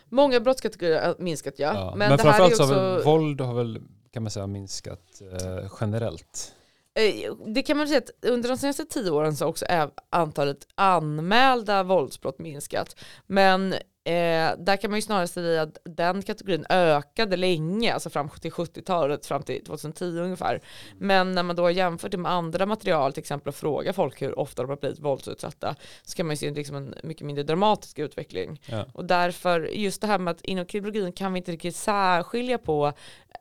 Många 0.10 0.40
brottskategorier 0.40 1.06
har 1.06 1.16
minskat 1.20 1.54
ja. 1.58 1.74
ja. 1.74 1.96
Men, 1.96 2.10
men 2.10 2.18
framförallt 2.18 2.54
också... 2.54 2.68
så 2.68 2.74
har 2.74 2.96
väl 2.96 3.04
våld 3.04 3.42
har 3.42 3.54
väl 3.54 3.82
kan 4.16 4.24
man 4.24 4.32
säga 4.32 4.48
minskat 4.48 5.22
eh, 5.42 5.72
generellt? 5.82 6.54
Eh, 6.94 7.34
det 7.48 7.64
kan 7.64 7.78
man 7.78 7.88
säga 7.88 7.98
att 7.98 8.30
under 8.30 8.50
de 8.50 8.58
senaste 8.58 8.86
tio 8.86 9.12
åren 9.12 9.36
så 9.36 9.46
har 9.46 9.50
också 9.50 9.66
antalet 10.10 10.68
anmälda 10.76 11.84
våldsbrott 11.84 12.40
minskat. 12.40 12.96
Men 13.28 13.76
Eh, 14.08 14.58
där 14.58 14.78
kan 14.78 14.92
man 14.92 14.98
ju 14.98 15.02
snarare 15.02 15.28
säga 15.28 15.62
att 15.62 15.78
den 15.84 16.22
kategorin 16.22 16.66
ökade 16.70 17.38
länge, 17.38 17.94
alltså 17.94 18.10
fram 18.10 18.30
till 18.30 18.52
70-talet, 18.52 19.26
fram 19.26 19.44
till 19.44 19.64
2010 19.64 20.06
ungefär. 20.06 20.62
Men 20.98 21.32
när 21.32 21.44
man 21.44 21.56
då 21.56 21.72
jämför 21.72 22.10
det 22.10 22.18
med 22.18 22.32
andra 22.32 22.66
material, 22.66 23.14
till 23.14 23.22
exempel 23.22 23.50
att 23.50 23.56
fråga 23.56 23.94
folk 23.94 24.22
hur 24.22 24.40
ofta 24.40 24.62
de 24.62 24.70
har 24.70 24.78
blivit 24.78 25.00
våldsutsatta, 25.00 25.76
så 26.04 26.16
kan 26.16 26.26
man 26.26 26.34
ju 26.34 26.38
se 26.38 26.52
liksom 26.52 26.76
en 26.76 26.96
mycket 27.04 27.26
mindre 27.26 27.44
dramatisk 27.44 28.00
utveckling. 28.00 28.62
Ja. 28.66 28.86
Och 28.94 29.06
därför, 29.06 29.62
just 29.62 30.02
det 30.02 30.08
här 30.08 30.20
med 30.20 30.32
att 30.32 30.42
inom 30.42 30.66
kriminologin 30.66 31.12
kan 31.12 31.34
vi 31.34 31.38
inte 31.38 31.52
riktigt 31.52 31.76
särskilja 31.76 32.58
på 32.58 32.94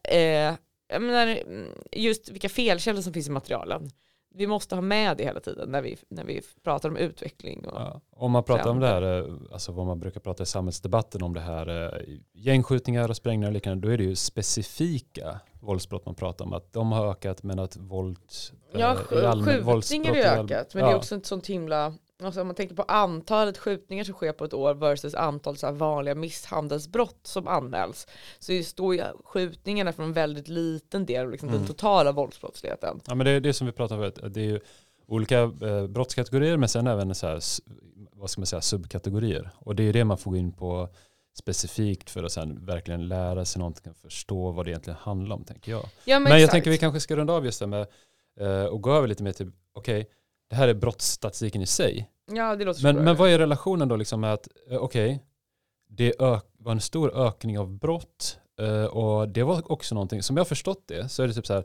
eh, 0.09 0.55
jag 0.89 1.03
menar, 1.03 1.39
just 1.93 2.31
vilka 2.31 2.49
felkällor 2.49 3.03
som 3.03 3.13
finns 3.13 3.29
i 3.29 3.31
materialen 3.31 3.91
vi 4.37 4.47
måste 4.47 4.75
ha 4.75 4.83
med 4.83 5.17
det 5.17 5.25
hela 5.25 5.41
tiden 5.41 5.69
när 5.69 5.83
vi, 5.83 5.97
när 6.09 6.25
vi 6.25 6.43
pratar 6.65 6.89
om 6.89 6.97
utveckling. 6.97 7.67
Och 7.67 7.81
ja, 7.81 8.01
om 8.11 8.33
man 8.33 8.45
pratar 8.45 8.71
om 8.71 8.81
det 8.81 8.87
här, 8.87 9.03
eh, 9.03 9.35
alltså 9.53 9.73
vad 9.73 9.87
man 9.87 10.01
brukar 10.01 10.21
prata 10.21 10.43
i 10.43 10.47
samhällsdebatten 10.47 11.23
om 11.23 11.35
det 11.35 11.41
här, 11.41 11.85
eh, 11.85 12.15
gängskjutningar 12.33 13.09
och 13.09 13.17
sprängningar 13.17 13.49
och 13.49 13.55
liknande, 13.55 13.87
då 13.87 13.93
är 13.93 13.99
det 13.99 14.05
ju 14.05 14.17
specifika 14.17 15.41
våldsbrott 15.61 16.07
man 16.07 16.15
pratar 16.15 16.45
om. 16.45 16.53
Att 16.53 16.73
de 16.73 16.93
har 16.93 17.11
ökat 17.11 17.43
men 17.43 17.59
att 17.59 17.77
våld... 17.77 18.19
Ja, 18.73 18.97
skjutningar 18.97 20.15
har 20.15 20.45
ökat, 20.45 20.75
men 20.75 20.81
ja. 20.81 20.89
det 20.89 20.93
är 20.93 20.97
också 20.97 21.17
ett 21.17 21.27
sånt 21.27 21.47
himla 21.47 21.95
Alltså 22.23 22.41
om 22.41 22.47
man 22.47 22.57
tänker 22.57 22.75
på 22.75 22.83
antalet 22.83 23.59
skjutningar 23.59 24.05
som 24.05 24.15
sker 24.15 24.33
på 24.33 24.45
ett 24.45 24.55
år 24.55 24.75
versus 24.75 25.15
antal 25.15 25.57
så 25.57 25.73
vanliga 25.73 26.15
misshandelsbrott 26.15 27.21
som 27.23 27.49
anmäls 27.49 28.07
så 28.39 28.63
står 28.63 28.95
ju 28.95 29.03
skjutningarna 29.25 29.93
för 29.93 30.03
en 30.03 30.13
väldigt 30.13 30.49
liten 30.49 31.07
del 31.07 31.25
av 31.25 31.31
liksom 31.31 31.49
mm. 31.49 31.61
den 31.61 31.69
totala 31.69 32.13
våldsbrottsligheten. 32.13 33.01
Ja 33.07 33.15
men 33.15 33.25
det 33.25 33.31
är 33.31 33.41
det 33.41 33.53
som 33.53 33.67
vi 33.67 33.73
pratar 33.73 33.99
om, 33.99 34.33
det 34.33 34.41
är 34.41 34.45
ju 34.45 34.61
olika 35.07 35.41
eh, 35.41 35.87
brottskategorier 35.87 36.57
men 36.57 36.69
sen 36.69 36.87
även 36.87 37.15
så 37.15 37.27
här, 37.27 37.41
vad 38.13 38.31
ska 38.31 38.41
man 38.41 38.47
säga, 38.47 38.61
subkategorier. 38.61 39.51
Och 39.59 39.75
det 39.75 39.83
är 39.83 39.93
det 39.93 40.05
man 40.05 40.19
får 40.19 40.31
gå 40.31 40.37
in 40.37 40.53
på 40.53 40.89
specifikt 41.39 42.11
för 42.11 42.25
att 42.25 42.33
sen 42.33 42.67
verkligen 42.67 43.09
lära 43.09 43.45
sig 43.45 43.59
någonting 43.59 43.91
och 43.91 43.97
förstå 43.97 44.51
vad 44.51 44.67
det 44.67 44.71
egentligen 44.71 44.99
handlar 45.03 45.37
om 45.37 45.45
tänker 45.45 45.73
jag. 45.73 45.85
Ja, 46.05 46.19
men, 46.19 46.33
men 46.33 46.41
jag 46.41 46.51
tänker 46.51 46.71
vi 46.71 46.79
kanske 46.79 47.01
ska 47.01 47.17
runda 47.17 47.33
av 47.33 47.45
just 47.45 47.61
det 47.61 47.67
med 47.67 47.87
eh, 48.41 48.65
och 48.65 48.83
gå 48.83 48.93
över 48.93 49.09
lite 49.09 49.23
mer 49.23 49.33
till, 49.33 49.53
okej, 49.73 50.01
okay, 50.01 50.13
det 50.55 50.59
här 50.59 50.69
är 50.69 50.75
brottsstatistiken 50.75 51.63
i 51.63 51.67
sig. 51.67 52.11
Ja, 52.33 52.57
det 52.57 52.65
låter 52.65 52.83
men, 52.83 53.05
men 53.05 53.17
vad 53.17 53.31
är 53.31 53.39
relationen 53.39 53.89
då 53.89 53.97
liksom 53.97 54.21
med 54.21 54.33
att, 54.33 54.49
eh, 54.71 54.77
okej, 54.77 55.11
okay, 55.11 55.19
det 55.89 56.13
var 56.59 56.73
en 56.73 56.81
stor 56.81 57.17
ökning 57.17 57.59
av 57.59 57.79
brott 57.79 58.39
eh, 58.61 58.85
och 58.85 59.29
det 59.29 59.43
var 59.43 59.73
också 59.73 59.95
någonting, 59.95 60.23
som 60.23 60.37
jag 60.37 60.49
förstått 60.49 60.83
det, 60.87 61.09
så 61.09 61.23
är 61.23 61.29
det 61.29 61.35
typ 61.35 61.47
så 61.47 61.55
här, 61.55 61.65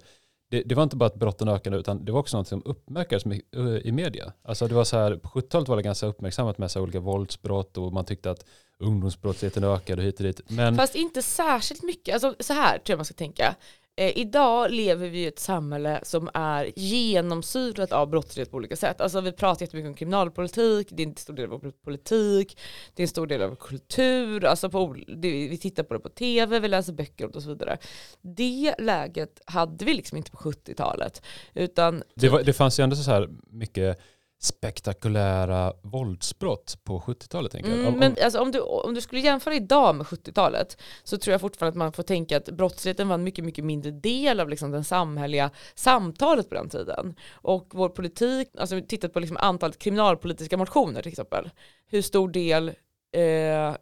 det, 0.50 0.64
det, 0.66 0.76
var 0.76 0.84
inte 0.84 0.96
bara 0.96 1.06
att 1.06 1.16
brotten 1.16 1.48
ökade 1.48 1.78
utan 1.78 2.06
det 2.06 2.12
var 2.12 2.20
också 2.20 2.38
något 2.38 2.48
som 2.48 2.62
uppmärkades 2.66 3.26
eh, 3.26 3.62
i 3.62 3.92
media. 3.92 4.34
Alltså 4.44 4.68
det 4.68 4.76
var 4.76 4.84
så 4.84 4.98
här, 4.98 5.16
på 5.16 5.30
70-talet 5.30 5.68
var 5.68 5.76
det 5.76 5.84
ganska 5.84 6.06
uppmärksammat 6.06 6.58
med 6.58 6.72
så 6.72 6.82
olika 6.82 7.00
våldsbrott 7.00 7.78
och 7.78 7.94
man 7.94 8.06
tyckte 8.06 8.32
att 8.32 8.46
ungdomsbrottsligheten 8.80 9.64
ökade 9.64 10.02
och 10.02 10.06
hit 10.06 10.18
och 10.20 10.24
dit. 10.24 10.42
Men... 10.48 10.76
Fast 10.76 10.96
inte 10.96 11.22
särskilt 11.22 11.84
mycket, 11.84 12.14
alltså 12.14 12.36
så 12.40 12.54
här 12.54 12.78
tror 12.78 12.94
jag 12.94 12.98
man 12.98 13.06
ska 13.06 13.14
tänka. 13.14 13.56
Eh, 14.00 14.18
idag 14.18 14.72
lever 14.72 15.10
vi 15.10 15.20
i 15.20 15.28
ett 15.28 15.40
samhälle 15.40 16.00
som 16.04 16.30
är 16.34 16.72
genomsyrat 16.76 17.92
av 17.92 18.10
brottslighet 18.10 18.52
på 18.52 18.58
olika 18.58 18.76
sätt. 18.76 19.02
Alltså 19.02 19.22
vi 19.22 19.32
pratar 19.32 19.66
jättemycket 19.66 19.90
om 19.90 19.96
kriminalpolitik, 19.96 20.88
det 20.92 21.04
är 21.04 21.08
en 21.08 21.16
stor 21.16 21.34
del 21.34 21.52
av 21.52 21.62
vår 21.62 21.72
politik, 21.84 22.58
det 22.96 23.02
är 23.02 23.04
en 23.04 23.08
stor 23.08 23.28
del 23.28 23.42
av 23.42 23.50
vår 23.50 23.56
kultur, 23.56 24.46
alltså 24.46 24.70
på, 24.70 24.96
det, 25.08 25.30
vi 25.30 25.58
tittar 25.58 25.84
på 25.84 25.94
det 25.94 26.00
på 26.00 26.10
tv, 26.10 26.60
vi 26.60 26.68
läser 26.68 26.94
böcker 26.94 27.36
och 27.36 27.44
så 27.44 27.50
vidare. 27.50 27.78
Det 28.22 28.76
läget 28.80 29.42
hade 29.46 29.86
vi 29.86 29.94
liksom 29.94 30.18
inte 30.18 30.32
på 30.32 30.38
70-talet. 30.38 31.22
Utan 31.54 32.04
det, 32.16 32.30
var, 32.30 32.44
det 32.44 32.54
fanns 32.54 32.80
ju 32.80 32.84
ändå 32.84 32.96
så 32.96 33.12
här 33.12 33.30
mycket 33.50 34.00
spektakulära 34.42 35.74
våldsbrott 35.82 36.78
på 36.84 37.00
70-talet. 37.00 37.52
Tänker 37.52 37.70
jag. 37.70 37.80
Mm, 37.80 38.00
men 38.00 38.16
alltså, 38.24 38.40
om, 38.40 38.52
du, 38.52 38.60
om 38.60 38.94
du 38.94 39.02
skulle 39.02 39.22
jämföra 39.22 39.54
idag 39.54 39.96
med 39.96 40.06
70-talet 40.06 40.82
så 41.04 41.18
tror 41.18 41.32
jag 41.32 41.42
fortfarande 41.42 41.70
att 41.72 41.78
man 41.78 41.92
får 41.92 42.04
tänka 42.04 42.38
att 42.38 42.50
brottsligheten 42.50 43.08
var 43.08 43.16
en 43.16 43.24
mycket, 43.24 43.46
mycket 43.46 43.66
mindre 43.66 43.92
del 43.92 44.40
av 44.40 44.50
liksom, 44.50 44.72
den 44.72 44.84
samhälleliga 44.84 45.52
samtalet 45.76 46.50
på 46.50 46.56
den 46.56 46.70
tiden. 46.70 47.16
Och 47.32 47.68
vår 47.72 47.90
politik, 47.90 48.48
alltså 48.58 48.82
tittat 48.82 49.14
på 49.14 49.20
liksom, 49.20 49.38
antalet 49.38 49.80
kriminalpolitiska 49.80 50.58
motioner 50.58 51.02
till 51.02 51.12
exempel. 51.12 51.50
Hur 51.88 52.02
stor 52.02 52.30
del 52.30 52.68
eh, 53.16 53.76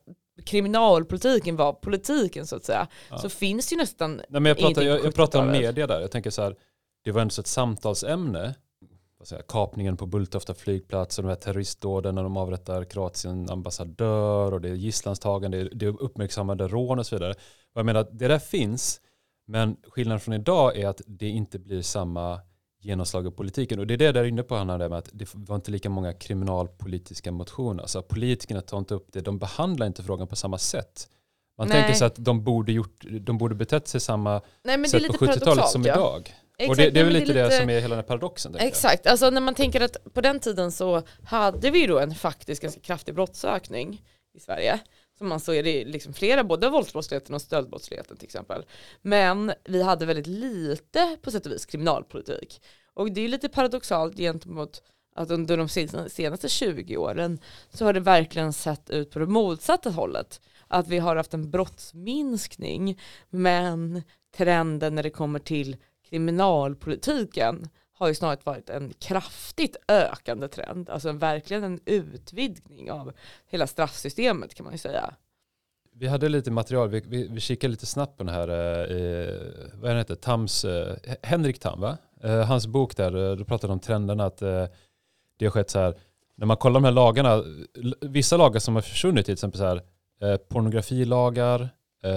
kriminalpolitiken 0.46 1.56
var 1.56 1.74
politiken 1.74 2.48
så 2.48 2.56
att 2.56 2.66
säga. 2.66 2.88
Ja. 3.10 3.18
Så 3.18 3.30
finns 3.30 3.68
det 3.68 3.74
ju 3.74 3.78
nästan 3.82 4.16
Nej, 4.16 4.42
men 4.42 4.46
jag 4.46 4.58
pratar, 4.58 4.82
jag, 4.82 5.06
jag 5.06 5.16
pratar 5.16 5.40
om 5.40 5.52
media 5.52 5.88
där, 5.88 6.02
jag 6.02 6.12
tänker 6.12 6.30
så 6.30 6.42
här, 6.42 6.56
det 7.04 7.12
var 7.12 7.22
ändå 7.22 7.40
ett 7.40 7.48
samtalsämne 7.48 8.56
säga, 9.28 9.42
kapningen 9.48 9.98
på 9.98 10.06
Bulltofta 10.06 10.54
flygplats 10.54 11.18
och 11.18 11.24
de 11.24 11.30
här 11.30 11.36
terroristdåden 11.36 12.16
när 12.16 12.24
de 12.24 12.38
avrättar 12.38 12.84
Kroatien 12.84 13.50
ambassadör 13.50 14.54
och 14.54 14.62
det 14.62 14.70
är 14.70 14.74
gisslantagande, 14.74 15.70
det 15.74 15.86
är 15.86 16.02
uppmärksammade 16.02 16.68
rån 16.68 17.00
och 17.00 17.06
så 17.06 17.16
vidare. 17.16 17.32
Och 17.74 17.80
jag 17.80 17.86
menar, 17.86 18.08
det 18.12 18.28
där 18.28 18.40
finns, 18.40 19.02
men 19.48 19.78
skillnaden 19.84 20.20
från 20.20 20.34
idag 20.34 20.78
är 20.78 20.88
att 20.88 21.02
det 21.08 21.30
inte 21.30 21.60
blir 21.60 21.82
samma 21.82 22.40
genomslag 22.82 23.28
i 23.28 23.32
politiken. 23.32 23.80
Och 23.80 23.88
det 23.88 23.94
är 23.94 23.98
det 23.98 24.12
där 24.12 24.24
inne 24.24 24.44
på 24.44 24.56
han 24.56 24.68
med 24.68 24.94
att 24.94 25.10
det 25.14 25.30
var 25.34 25.56
inte 25.56 25.72
lika 25.72 25.90
många 25.90 26.14
kriminalpolitiska 26.14 27.32
motioner. 27.32 27.82
Alltså 27.82 28.02
politikerna 28.02 28.62
tar 28.62 28.78
inte 28.78 28.94
upp 28.96 29.08
det, 29.12 29.22
de 29.22 29.40
behandlar 29.40 29.88
inte 29.88 30.04
frågan 30.04 30.28
på 30.28 30.36
samma 30.36 30.58
sätt. 30.58 31.10
Man 31.58 31.68
Nej. 31.68 31.78
tänker 31.78 31.94
sig 31.94 32.08
att 32.08 32.16
de 32.16 32.44
borde, 32.44 32.72
gjort, 32.72 33.06
de 33.22 33.38
borde 33.38 33.56
betett 33.56 33.88
sig 33.88 34.02
samma 34.02 34.42
Nej, 34.64 34.88
sätt 34.88 35.08
på 35.08 35.14
70-talet 35.14 35.70
som 35.70 35.84
ja. 35.84 35.94
idag. 35.94 36.34
Exakt, 36.60 36.70
och 36.70 36.76
det, 36.76 36.90
det, 36.90 37.00
är 37.00 37.04
väl 37.04 37.14
lite 37.14 37.34
det, 37.34 37.44
lite... 37.44 37.58
som 37.58 37.70
är 37.70 37.74
hela 37.74 37.96
den 37.96 37.98
här 37.98 38.08
paradoxen. 38.08 38.56
Exakt, 38.56 39.08
alltså 39.08 39.30
när 39.30 39.42
man 39.42 39.56
tänker 39.56 39.82
att 39.82 40.14
på 40.14 40.22
den 40.22 40.40
tiden 40.40 40.72
så 40.72 41.04
hade 41.24 41.72
vi 41.72 41.88
då 41.88 42.00
en 42.00 42.16
faktiskt 42.16 42.62
ganska 42.62 42.82
kraftig 42.82 43.16
brottsökning 43.16 44.04
i 44.34 44.40
Sverige. 44.40 44.80
Som 45.18 45.28
man 45.28 45.40
så 45.40 45.54
är 45.54 45.64
det 45.64 45.86
liksom 45.86 46.14
flera, 46.14 46.44
både 46.44 46.70
våldsbrottsligheten 46.70 47.36
och 47.36 47.42
stöldbrottsligheten 47.42 48.18
till 48.18 48.26
exempel. 48.26 48.66
Men 49.02 49.54
vi 49.64 49.84
hade 49.84 50.06
väldigt 50.06 50.28
lite 50.28 51.18
på 51.22 51.32
sätt 51.32 51.46
och 51.46 51.52
vis 51.52 51.66
kriminalpolitik. 51.66 52.62
Och 52.94 53.12
det 53.12 53.22
är 53.22 53.28
lite 53.28 53.50
paradoxalt 53.50 54.18
gentemot 54.18 54.84
att 55.16 55.32
under 55.32 55.58
de 55.58 55.70
senaste 56.10 56.50
20 56.50 56.98
åren 56.98 57.40
så 57.74 57.86
har 57.86 57.94
det 57.94 58.00
verkligen 58.00 58.54
sett 58.54 58.90
ut 58.90 59.12
på 59.12 59.20
det 59.20 59.26
motsatta 59.26 59.90
hållet. 59.90 60.42
Att 60.68 60.88
vi 60.88 60.98
har 60.98 61.16
haft 61.16 61.34
en 61.34 61.52
brottsminskning 61.52 63.00
men 63.30 64.04
trenden 64.38 64.96
när 64.96 65.04
det 65.04 65.10
kommer 65.10 65.40
till 65.40 65.78
kriminalpolitiken 66.10 67.70
har 67.94 68.08
ju 68.08 68.16
snarare 68.16 68.40
varit 68.44 68.70
en 68.70 68.94
kraftigt 69.00 69.76
ökande 69.88 70.48
trend, 70.48 70.90
alltså 70.90 71.12
verkligen 71.12 71.64
en 71.64 71.80
utvidgning 71.86 72.92
av 72.92 73.14
hela 73.48 73.68
straffsystemet 73.68 74.56
kan 74.56 74.64
man 74.64 74.74
ju 74.74 74.78
säga. 74.78 75.14
Vi 76.00 76.08
hade 76.08 76.30
lite 76.30 76.52
material, 76.52 76.90
vi, 76.90 77.00
vi, 77.08 77.28
vi 77.28 77.40
kikade 77.40 77.72
lite 77.72 77.86
snabbt 77.86 78.18
på 78.18 78.24
den 78.24 78.34
här, 78.34 78.48
eh, 78.50 79.36
vad 79.74 79.98
heter 79.98 80.16
det, 80.16 80.22
Tams, 80.22 80.66
eh, 80.66 80.96
Henrik 81.24 81.60
Tam 81.60 81.82
va? 81.82 81.98
Eh, 82.24 82.44
hans 82.46 82.68
bok 82.68 82.98
där, 82.98 83.32
eh, 83.32 83.36
då 83.36 83.46
pratade 83.46 83.74
om 83.74 83.80
trenderna 83.80 84.26
att 84.26 84.42
eh, 84.42 84.66
det 85.38 85.46
har 85.46 85.52
skett 85.52 85.70
så 85.70 85.80
här, 85.80 85.96
när 86.36 86.46
man 86.46 86.58
kollar 86.58 86.74
de 86.74 86.84
här 86.84 86.92
lagarna, 86.92 87.44
vissa 88.02 88.38
lagar 88.38 88.60
som 88.60 88.76
har 88.76 88.82
försvunnit, 88.82 89.26
till 89.26 89.34
exempel 89.34 89.60
så 89.60 89.66
här, 89.66 89.82
eh, 90.22 90.38
pornografilagar, 90.38 91.70
Uh, 92.06 92.12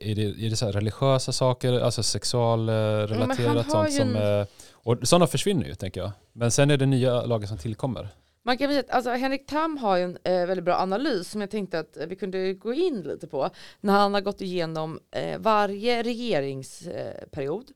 är 0.00 0.14
det, 0.14 0.22
är 0.22 0.50
det 0.50 0.56
så 0.56 0.70
religiösa 0.70 1.32
saker, 1.32 1.80
alltså 1.80 2.02
sexualrelaterat 2.02 3.70
sånt 3.70 3.92
som... 3.92 4.16
Uh, 4.16 4.46
och 4.72 4.96
sådana 5.02 5.26
försvinner 5.26 5.66
ju 5.66 5.74
tänker 5.74 6.00
jag. 6.00 6.10
Men 6.32 6.50
sen 6.50 6.70
är 6.70 6.76
det 6.76 6.86
nya 6.86 7.22
lagar 7.22 7.46
som 7.46 7.58
tillkommer. 7.58 8.08
Man 8.42 8.58
kan 8.58 8.70
säga 8.70 8.84
alltså 8.88 9.10
Henrik 9.10 9.46
Tam 9.46 9.76
har 9.76 9.98
en 9.98 10.18
eh, 10.24 10.46
väldigt 10.46 10.64
bra 10.64 10.74
analys 10.74 11.30
som 11.30 11.40
jag 11.40 11.50
tänkte 11.50 11.78
att 11.78 11.96
vi 12.08 12.16
kunde 12.16 12.54
gå 12.54 12.74
in 12.74 13.02
lite 13.02 13.26
på. 13.26 13.50
När 13.80 13.92
han 13.92 14.14
har 14.14 14.20
gått 14.20 14.40
igenom 14.40 15.00
eh, 15.10 15.38
varje 15.38 16.02
regeringsperiod 16.02 17.70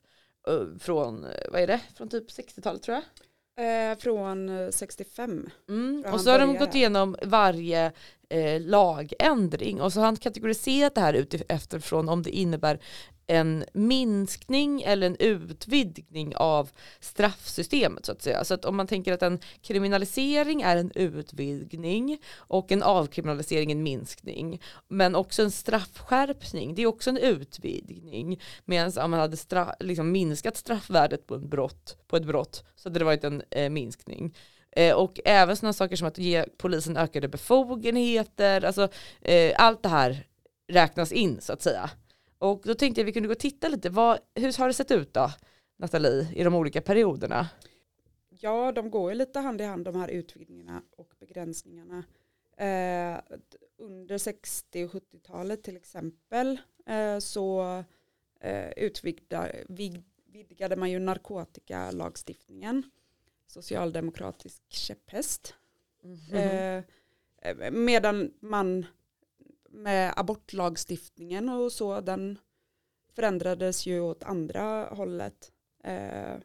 eh, 0.48 0.78
från, 0.78 1.26
vad 1.52 1.60
är 1.60 1.66
det, 1.66 1.80
från 1.94 2.08
typ 2.08 2.30
60-talet 2.30 2.82
tror 2.82 2.94
jag. 2.94 3.04
Eh, 3.58 3.98
från 3.98 4.72
65. 4.72 5.50
Mm. 5.68 6.04
Och 6.12 6.20
så 6.20 6.30
har 6.30 6.38
de 6.38 6.56
gått 6.56 6.74
igenom 6.74 7.16
varje 7.22 7.92
eh, 8.28 8.60
lagändring 8.60 9.80
och 9.80 9.92
så 9.92 10.00
har 10.00 10.04
han 10.04 10.16
kategoriserat 10.16 10.94
det 10.94 11.00
här 11.00 11.14
utifrån 11.14 12.08
om 12.08 12.22
det 12.22 12.30
innebär 12.30 12.80
en 13.26 13.64
minskning 13.72 14.82
eller 14.82 15.06
en 15.06 15.16
utvidgning 15.16 16.36
av 16.36 16.70
straffsystemet 17.00 18.06
så 18.06 18.12
att 18.12 18.22
säga. 18.22 18.44
Så 18.44 18.54
att 18.54 18.64
om 18.64 18.76
man 18.76 18.86
tänker 18.86 19.12
att 19.12 19.22
en 19.22 19.38
kriminalisering 19.62 20.62
är 20.62 20.76
en 20.76 20.92
utvidgning 20.94 22.18
och 22.36 22.72
en 22.72 22.82
avkriminalisering 22.82 23.72
en 23.72 23.82
minskning. 23.82 24.62
Men 24.88 25.14
också 25.14 25.42
en 25.42 25.50
straffskärpning, 25.50 26.74
det 26.74 26.82
är 26.82 26.86
också 26.86 27.10
en 27.10 27.16
utvidgning. 27.16 28.40
Medan 28.64 28.92
om 29.04 29.10
man 29.10 29.20
hade 29.20 29.36
straff, 29.36 29.74
liksom 29.80 30.12
minskat 30.12 30.56
straffvärdet 30.56 31.26
på, 31.26 31.34
en 31.34 31.48
brott, 31.48 31.96
på 32.08 32.16
ett 32.16 32.26
brott 32.26 32.64
så 32.76 32.88
hade 32.88 32.98
det 32.98 33.04
varit 33.04 33.24
en 33.24 33.42
eh, 33.50 33.70
minskning. 33.70 34.34
Eh, 34.76 34.94
och 34.94 35.20
även 35.24 35.56
sådana 35.56 35.72
saker 35.72 35.96
som 35.96 36.08
att 36.08 36.18
ge 36.18 36.44
polisen 36.58 36.96
ökade 36.96 37.28
befogenheter, 37.28 38.64
alltså 38.64 38.88
eh, 39.20 39.54
allt 39.56 39.82
det 39.82 39.88
här 39.88 40.26
räknas 40.72 41.12
in 41.12 41.40
så 41.40 41.52
att 41.52 41.62
säga. 41.62 41.90
Och 42.42 42.62
då 42.64 42.74
tänkte 42.74 43.00
jag 43.00 43.04
att 43.04 43.08
vi 43.08 43.12
kunde 43.12 43.26
gå 43.26 43.32
och 43.32 43.38
titta 43.38 43.68
lite, 43.68 43.90
vad, 43.90 44.18
hur 44.34 44.58
har 44.58 44.66
det 44.66 44.74
sett 44.74 44.90
ut 44.90 45.14
då, 45.14 45.30
Nathalie, 45.76 46.32
i 46.34 46.44
de 46.44 46.54
olika 46.54 46.80
perioderna? 46.80 47.48
Ja, 48.28 48.72
de 48.72 48.90
går 48.90 49.10
ju 49.10 49.18
lite 49.18 49.40
hand 49.40 49.60
i 49.60 49.64
hand 49.64 49.84
de 49.84 49.96
här 49.96 50.08
utvidgningarna 50.08 50.82
och 50.96 51.14
begränsningarna. 51.18 52.04
Eh, 52.56 53.20
under 53.78 54.18
60 54.18 54.84
och 54.84 54.90
70-talet 54.90 55.62
till 55.62 55.76
exempel 55.76 56.60
eh, 56.86 57.18
så 57.18 57.62
eh, 58.40 58.70
utvidgade, 58.76 59.64
vidgade 60.26 60.76
man 60.76 60.90
ju 60.90 60.98
narkotikalagstiftningen 60.98 62.90
socialdemokratisk 63.46 64.62
käpphäst. 64.68 65.54
Mm 66.04 66.16
-hmm. 66.16 66.82
eh, 67.42 67.70
medan 67.70 68.32
man 68.40 68.86
med 69.72 70.12
abortlagstiftningen 70.16 71.48
och 71.48 71.72
så, 71.72 72.00
den 72.00 72.38
förändrades 73.14 73.86
ju 73.86 74.00
åt 74.00 74.22
andra 74.22 74.84
hållet. 74.84 75.52
Eh, 75.84 76.36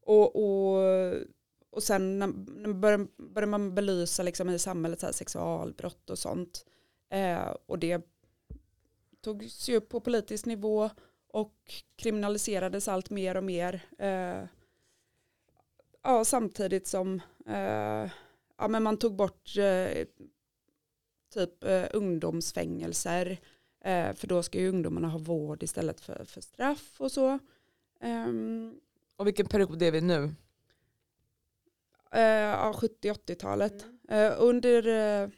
och, 0.00 0.36
och, 0.36 0.82
och 1.70 1.82
sen 1.82 2.18
när, 2.18 2.72
började, 2.72 3.06
började 3.16 3.50
man 3.50 3.74
belysa 3.74 4.22
liksom 4.22 4.50
i 4.50 4.58
samhället 4.58 5.00
så 5.00 5.06
här 5.06 5.12
sexualbrott 5.12 6.10
och 6.10 6.18
sånt. 6.18 6.66
Eh, 7.08 7.56
och 7.66 7.78
det 7.78 8.06
togs 9.20 9.68
ju 9.68 9.76
upp 9.76 9.88
på 9.88 10.00
politisk 10.00 10.46
nivå 10.46 10.90
och 11.28 11.54
kriminaliserades 11.96 12.88
allt 12.88 13.10
mer 13.10 13.36
och 13.36 13.44
mer. 13.44 13.82
Eh, 13.98 14.44
ja, 16.02 16.24
samtidigt 16.24 16.86
som 16.86 17.20
eh, 17.46 18.10
ja, 18.58 18.68
men 18.68 18.82
man 18.82 18.96
tog 18.96 19.16
bort 19.16 19.56
eh, 19.58 20.06
typ 21.30 21.64
eh, 21.64 21.86
ungdomsfängelser. 21.92 23.38
Eh, 23.80 24.14
för 24.14 24.26
då 24.26 24.42
ska 24.42 24.58
ju 24.58 24.68
ungdomarna 24.68 25.08
ha 25.08 25.18
vård 25.18 25.62
istället 25.62 26.00
för, 26.00 26.24
för 26.24 26.40
straff 26.40 27.00
och 27.00 27.12
så. 27.12 27.38
Um, 28.00 28.80
och 29.16 29.26
vilken 29.26 29.46
period 29.46 29.82
är 29.82 29.92
vi 29.92 30.00
nu? 30.00 30.34
Ja, 32.10 32.72
70-80-talet. 32.76 33.86
Mm. 34.08 34.32
Uh, 34.32 34.36
under 34.38 34.86
uh, 34.86 35.28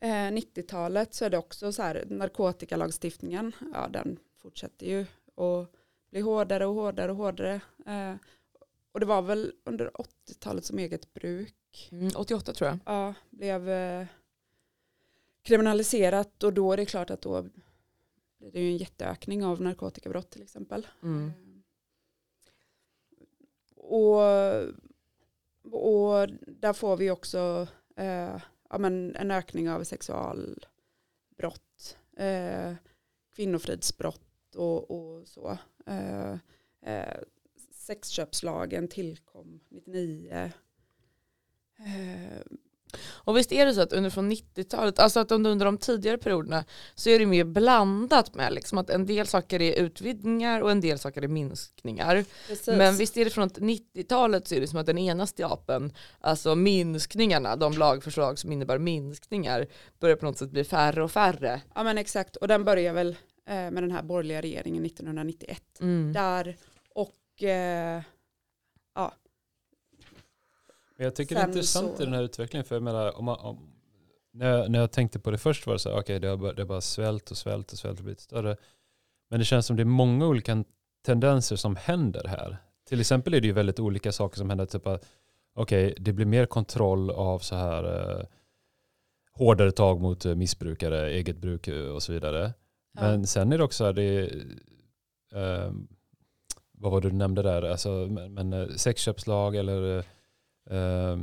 90-talet 0.00 1.14
så 1.14 1.24
är 1.24 1.30
det 1.30 1.38
också 1.38 1.72
så 1.72 1.82
här 1.82 2.04
narkotikalagstiftningen, 2.08 3.52
ja 3.72 3.88
den 3.88 4.18
fortsätter 4.38 4.86
ju 4.86 5.00
att 5.36 5.70
bli 6.10 6.20
hårdare 6.20 6.66
och 6.66 6.74
hårdare 6.74 7.10
och 7.10 7.16
hårdare. 7.16 7.60
Och 8.92 9.00
det 9.00 9.06
var 9.06 9.22
väl 9.22 9.52
under 9.64 9.90
80-talet 9.90 10.64
som 10.64 10.78
eget 10.78 11.14
bruk. 11.14 11.88
Mm, 11.92 12.10
88 12.16 12.52
tror 12.52 12.70
jag. 12.70 12.78
Ja, 12.86 13.14
blev 13.30 13.70
eh, 13.70 14.06
kriminaliserat 15.42 16.42
och 16.42 16.52
då 16.52 16.72
är 16.72 16.76
det 16.76 16.86
klart 16.86 17.10
att 17.10 17.22
då 17.22 17.42
blir 18.38 18.52
det 18.52 18.60
ju 18.60 18.68
en 18.68 18.76
jätteökning 18.76 19.44
av 19.44 19.60
narkotikabrott 19.60 20.30
till 20.30 20.42
exempel. 20.42 20.86
Mm. 21.02 21.28
Eh, 21.28 21.32
och, 23.76 24.22
och 25.62 26.28
där 26.46 26.72
får 26.72 26.96
vi 26.96 27.10
också 27.10 27.66
eh, 27.96 28.40
ja, 28.70 28.78
men 28.78 29.16
en 29.16 29.30
ökning 29.30 29.70
av 29.70 29.84
sexualbrott, 29.84 31.96
eh, 32.16 32.74
kvinnofridsbrott 33.34 34.56
och, 34.56 34.90
och 34.90 35.28
så. 35.28 35.58
Eh, 35.86 36.32
eh, 36.82 37.18
sexköpslagen 37.70 38.88
tillkom 38.88 39.60
99. 39.68 40.52
Och 43.00 43.36
visst 43.36 43.52
är 43.52 43.66
det 43.66 43.74
så 43.74 43.80
att 43.80 43.92
under 43.92 44.10
från 44.10 44.32
90-talet, 44.32 44.98
alltså 44.98 45.20
att 45.20 45.32
under 45.32 45.64
de 45.64 45.78
tidigare 45.78 46.18
perioderna 46.18 46.64
så 46.94 47.10
är 47.10 47.18
det 47.18 47.26
mer 47.26 47.44
blandat 47.44 48.34
med 48.34 48.52
liksom 48.52 48.78
att 48.78 48.90
en 48.90 49.06
del 49.06 49.26
saker 49.26 49.62
är 49.62 49.82
utvidgningar 49.82 50.60
och 50.60 50.70
en 50.70 50.80
del 50.80 50.98
saker 50.98 51.22
är 51.22 51.28
minskningar. 51.28 52.24
precis. 52.48 52.66
Men 52.66 52.96
visst 52.96 53.16
är 53.16 53.24
det 53.24 53.30
från 53.30 53.50
90-talet 53.50 54.48
så 54.48 54.54
är 54.54 54.60
det 54.60 54.66
som 54.66 54.78
att 54.78 54.86
den 54.86 54.98
ena 54.98 55.26
stapeln, 55.26 55.92
alltså 56.20 56.54
minskningarna, 56.54 57.56
de 57.56 57.72
lagförslag 57.72 58.38
som 58.38 58.52
innebär 58.52 58.78
minskningar, 58.78 59.66
börjar 60.00 60.16
på 60.16 60.24
något 60.24 60.38
sätt 60.38 60.50
bli 60.50 60.64
färre 60.64 61.02
och 61.02 61.12
färre. 61.12 61.60
Ja 61.74 61.82
men 61.82 61.98
exakt, 61.98 62.36
och 62.36 62.48
den 62.48 62.64
börjar 62.64 62.92
väl 62.92 63.16
eh, 63.48 63.54
med 63.54 63.82
den 63.82 63.90
här 63.90 64.02
borgerliga 64.02 64.40
regeringen 64.40 64.86
1991. 64.86 65.62
Mm. 65.80 66.12
Där 66.12 66.56
och 66.94 67.42
eh, 67.42 68.02
Men 68.94 69.12
jag 71.02 71.14
tycker 71.14 71.34
det 71.34 71.40
är 71.40 71.46
intressant 71.46 72.00
i 72.00 72.04
den 72.04 72.14
här 72.14 72.22
utvecklingen. 72.22 72.64
För 72.64 72.74
jag 72.76 72.82
menar, 72.82 73.18
om 73.18 73.24
man, 73.24 73.38
om, 73.40 73.72
när, 74.32 74.48
jag, 74.58 74.70
när 74.70 74.78
jag 74.78 74.92
tänkte 74.92 75.18
på 75.18 75.30
det 75.30 75.38
först 75.38 75.66
var 75.66 75.72
det 75.74 75.78
så 75.78 75.90
här, 75.90 75.98
okej 76.00 76.20
det, 76.20 76.28
har 76.28 76.36
bara- 76.36 76.52
det 76.52 76.62
har 76.62 76.66
bara 76.66 76.80
svält 76.80 77.30
och 77.30 77.36
svält 77.36 77.72
och 77.72 77.78
svält 77.78 77.98
och 77.98 78.04
blivit 78.04 78.20
större. 78.20 78.56
Men 79.30 79.38
det 79.38 79.44
känns 79.44 79.66
som 79.66 79.76
det 79.76 79.82
är 79.82 79.84
många 79.84 80.26
olika 80.26 80.64
tendenser 81.06 81.56
som 81.56 81.76
händer 81.76 82.24
här. 82.28 82.56
Till 82.88 83.00
exempel 83.00 83.34
är 83.34 83.40
det 83.40 83.46
ju 83.46 83.52
väldigt 83.52 83.80
olika 83.80 84.12
saker 84.12 84.36
som 84.36 84.48
händer. 84.50 84.66
Typ 84.66 84.86
att 84.86 85.06
okej, 85.54 85.94
det 85.98 86.12
blir 86.12 86.26
mer 86.26 86.46
kontroll 86.46 87.10
av 87.10 87.38
så 87.38 87.54
här 87.56 87.84
eh, 88.20 88.26
hårdare 89.32 89.72
tag 89.72 90.00
mot 90.00 90.24
eh, 90.24 90.34
missbrukare, 90.34 91.10
eget 91.10 91.36
bruk 91.36 91.68
eh, 91.68 91.88
och 91.88 92.02
så 92.02 92.12
vidare. 92.12 92.52
Ja. 92.94 93.00
Men 93.00 93.26
sen 93.26 93.52
är 93.52 93.58
det 93.58 93.64
också, 93.64 93.92
det, 93.92 94.20
eh, 95.34 95.72
vad 96.72 96.92
var 96.92 97.00
det 97.00 97.08
du 97.10 97.14
nämnde 97.16 97.42
där, 97.42 97.62
alltså, 97.62 97.88
men, 97.88 98.34
men 98.34 98.52
eh, 98.52 98.68
sexköpslag 98.76 99.56
eller 99.56 100.04
eh, 100.70 101.18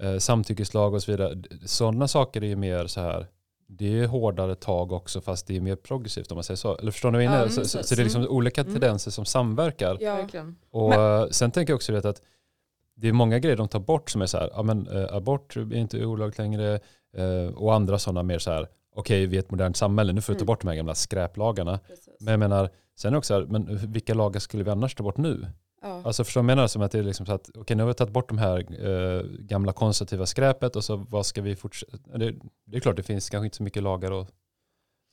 eh, 0.00 0.18
samtyckeslag 0.18 0.94
och 0.94 1.02
så 1.02 1.10
vidare. 1.10 1.42
Sådana 1.64 2.08
saker 2.08 2.42
är 2.44 2.48
ju 2.48 2.56
mer 2.56 2.86
så 2.86 3.00
här, 3.00 3.26
det 3.66 4.00
är 4.00 4.06
hårdare 4.06 4.54
tag 4.54 4.92
också 4.92 5.20
fast 5.20 5.46
det 5.46 5.56
är 5.56 5.60
mer 5.60 5.76
progressivt 5.76 6.30
om 6.32 6.36
man 6.36 6.44
säger 6.44 6.56
så. 6.56 6.76
Eller 6.76 6.90
förstår 6.90 7.10
ni 7.10 7.16
vad 7.18 7.24
jag 7.24 7.28
Ja, 7.28 7.32
menar? 7.32 7.44
men 7.46 7.54
så, 7.54 7.64
så, 7.64 7.78
precis. 7.78 7.88
så 7.88 7.94
det 7.94 8.02
är 8.02 8.04
liksom 8.04 8.26
olika 8.28 8.60
Mm. 8.60 8.72
tendenser 8.72 9.10
som 9.10 9.24
samverkar. 9.24 9.96
ja, 10.00 10.14
Verkligen. 10.16 10.56
Och 10.70 10.94
eh, 10.94 11.28
sen 11.30 11.50
tänker 11.50 11.72
jag 11.72 11.76
också 11.76 11.96
att 12.08 12.22
det 12.94 13.08
är 13.08 13.12
många 13.12 13.38
grejer 13.38 13.56
de 13.56 13.68
tar 13.68 13.80
bort 13.80 14.10
som 14.10 14.22
är 14.22 14.26
så 14.26 14.38
här, 14.38 14.50
ja 14.54 14.62
men 14.62 14.86
eh, 14.88 15.14
abort 15.14 15.56
är 15.56 15.74
inte 15.74 16.04
olagligt 16.06 16.38
längre 16.38 16.80
eh, 17.16 17.54
och 17.54 17.74
andra 17.74 17.98
sådana 17.98 18.22
mer 18.22 18.38
så 18.38 18.50
här, 18.50 18.68
okej 18.94 19.26
vi 19.26 19.36
är 19.36 19.40
ett 19.40 19.50
modernt 19.50 19.76
samhälle, 19.76 20.12
nu 20.12 20.20
får 20.20 20.32
vi 20.32 20.38
ta 20.38 20.42
Mm. 20.42 20.46
bort 20.46 20.60
de 20.60 20.68
här 20.68 20.74
gamla 20.76 20.94
skräplagarna. 20.94 21.78
precis. 21.88 22.16
Men 22.20 22.30
jag 22.32 22.38
menar, 22.40 22.70
sen 22.96 23.14
också 23.14 23.34
så 23.34 23.40
här, 23.40 23.46
men 23.46 23.78
vilka 23.92 24.14
lagar 24.14 24.40
skulle 24.40 24.64
vi 24.64 24.70
annars 24.70 24.94
ta 24.94 25.02
bort 25.02 25.16
nu? 25.16 25.46
Ja. 25.82 26.02
Alltså 26.04 26.24
förstår 26.24 26.40
du 26.40 26.46
vad 26.46 26.50
jag 26.50 26.56
menar? 26.56 26.68
Som 26.68 26.82
att 26.82 26.92
det 26.92 26.98
är 26.98 27.02
liksom 27.02 27.26
så 27.26 27.32
att, 27.32 27.50
okej 27.54 27.76
nu 27.76 27.82
har 27.82 27.88
vi 27.88 27.94
tagit 27.94 28.12
bort 28.12 28.28
de 28.28 28.38
här 28.38 28.58
eh, 28.86 29.22
gamla 29.22 29.72
konservativa 29.72 30.26
skräpet 30.26 30.76
och 30.76 30.84
så 30.84 30.96
vad 30.96 31.26
ska 31.26 31.42
vi 31.42 31.56
fortsätta? 31.56 32.18
Det, 32.18 32.34
det 32.66 32.76
är 32.76 32.80
klart 32.80 32.96
det 32.96 33.02
finns 33.02 33.30
kanske 33.30 33.44
inte 33.44 33.56
så 33.56 33.62
mycket 33.62 33.82
lagar 33.82 34.10
och 34.10 34.26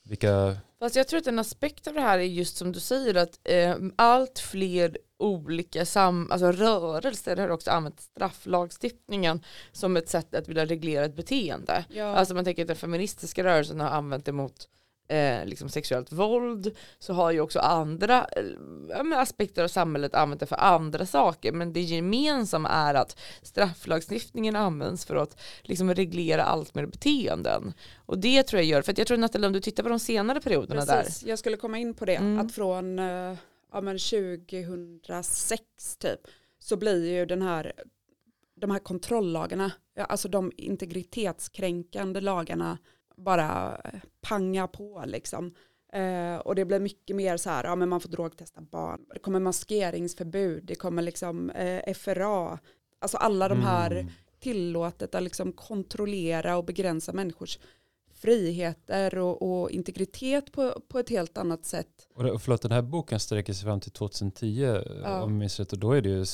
vilka, 0.10 0.58
Fast 0.80 0.96
jag 0.96 1.08
tror 1.08 1.20
att 1.20 1.28
en 1.28 1.40
aspekt 1.40 1.88
av 1.88 1.94
det 1.94 2.02
här 2.02 2.20
är 2.20 2.24
just 2.24 2.58
som 2.58 2.72
du 2.72 2.80
säger 2.80 3.16
att 3.16 3.40
eh, 3.44 3.76
allt 3.96 4.40
fler 4.40 4.98
olika 5.20 5.86
sam, 5.86 6.32
alltså 6.32 6.52
rörelser 6.52 7.38
har 7.38 7.50
också 7.50 7.72
använt 7.72 8.00
strafflagstiftningen 8.00 9.44
som 9.72 9.98
ett 9.98 10.10
sätt 10.10 10.36
att 10.36 10.48
vilja 10.48 10.66
reglera 10.66 11.06
ett 11.06 11.16
beteende. 11.16 11.86
Ja. 11.90 12.06
Alltså 12.06 12.36
man 12.36 12.46
tänker 12.46 12.62
att 12.62 12.68
den 12.68 12.78
feministiska 12.78 13.44
rörelsen 13.44 13.80
har 13.80 13.90
använt 13.90 14.26
det 14.26 14.32
mot 14.32 14.70
eh, 15.08 15.46
liksom 15.46 15.70
sexuellt 15.70 16.12
våld 16.12 16.76
så 17.00 17.14
har 17.14 17.32
ju 17.32 17.42
också 17.42 17.60
andra 17.60 18.28
eh, 18.32 19.20
aspekter 19.20 19.64
av 19.64 19.68
samhället 19.68 20.16
använt 20.16 20.40
det 20.40 20.46
för 20.46 20.56
andra 20.56 21.06
saker 21.06 21.52
men 21.52 21.74
det 21.74 21.82
gemensamma 21.82 22.70
är 22.70 22.94
att 22.94 23.20
strafflagstiftningen 23.42 24.56
används 24.56 25.06
för 25.06 25.16
att 25.16 25.42
liksom 25.62 25.94
reglera 25.94 26.44
allt 26.44 26.76
mer 26.76 26.86
beteenden 26.86 27.74
och 27.96 28.18
det 28.18 28.44
tror 28.44 28.62
jag 28.62 28.68
gör, 28.68 28.82
för 28.82 28.94
jag 28.98 29.08
tror 29.08 29.18
Nathalie 29.18 29.48
om 29.48 29.54
du 29.54 29.62
tittar 29.62 29.84
på 29.84 29.90
de 29.90 30.00
senare 30.00 30.42
perioderna 30.42 30.86
Precis, 30.86 31.24
jag 31.24 31.40
skulle 31.40 31.58
komma 31.58 31.78
in 31.78 31.94
på 31.94 32.06
det. 32.06 32.16
Mm. 32.16 32.40
Att 32.40 32.52
från 32.52 33.00
eh, 33.00 33.36
ja, 33.72 33.82
men 33.82 33.98
2006 33.98 35.64
typ 36.00 36.20
så 36.60 36.78
blir 36.78 37.14
ju 37.14 37.26
den 37.26 37.42
här, 37.42 37.74
de 38.56 38.72
här 38.72 38.80
kontrolllagarna, 38.80 39.72
alltså 39.98 40.28
de 40.28 40.52
integritetskränkande 40.58 42.22
lagarna 42.22 42.78
bara 43.18 43.82
eh, 43.86 44.00
panga 44.22 44.68
på 44.68 45.04
liksom. 45.08 45.54
Eh, 45.94 46.36
och 46.38 46.56
det 46.56 46.66
blir 46.66 46.80
mycket 46.80 47.16
mer 47.16 47.38
så 47.38 47.50
här, 47.50 47.64
ja 47.64 47.76
men 47.76 47.90
man 47.90 48.00
får 48.02 48.10
drogtesta 48.10 48.62
barn, 48.62 49.06
det 49.14 49.20
kommer 49.20 49.40
maskeringsförbud, 49.40 50.64
det 50.66 50.76
kommer 50.76 51.02
liksom 51.02 51.50
eh, 51.50 51.94
FRA, 51.94 52.60
alltså 53.00 53.18
alla 53.18 53.48
de 53.50 53.60
här 53.62 53.92
Mm. 53.92 54.08
tillåtet 54.40 55.16
att 55.16 55.24
liksom 55.24 55.52
kontrollera 55.52 56.58
och 56.58 56.66
begränsa 56.66 57.14
människors 57.14 57.60
friheter 58.14 59.18
och, 59.18 59.62
och 59.62 59.72
integritet 59.72 60.52
på, 60.52 60.82
på 60.88 61.00
ett 61.00 61.10
helt 61.10 61.38
annat 61.38 61.66
sätt. 61.66 62.08
Och 62.16 62.24
det- 62.24 62.32
och 62.32 62.42
förlåt, 62.42 62.62
den 62.62 62.72
här 62.72 62.82
boken 62.82 63.20
sträcker 63.20 63.54
sig 63.54 63.64
fram 63.66 63.80
till 63.80 63.92
2010 63.92 64.62
Ja. 65.04 65.22
om 65.22 65.32
jag 65.32 65.32
minns 65.32 65.60
rätt. 65.60 65.74
Och 65.74 65.80
då 65.80 65.92
är 65.92 66.02
det 66.02 66.10
ju, 66.10 66.26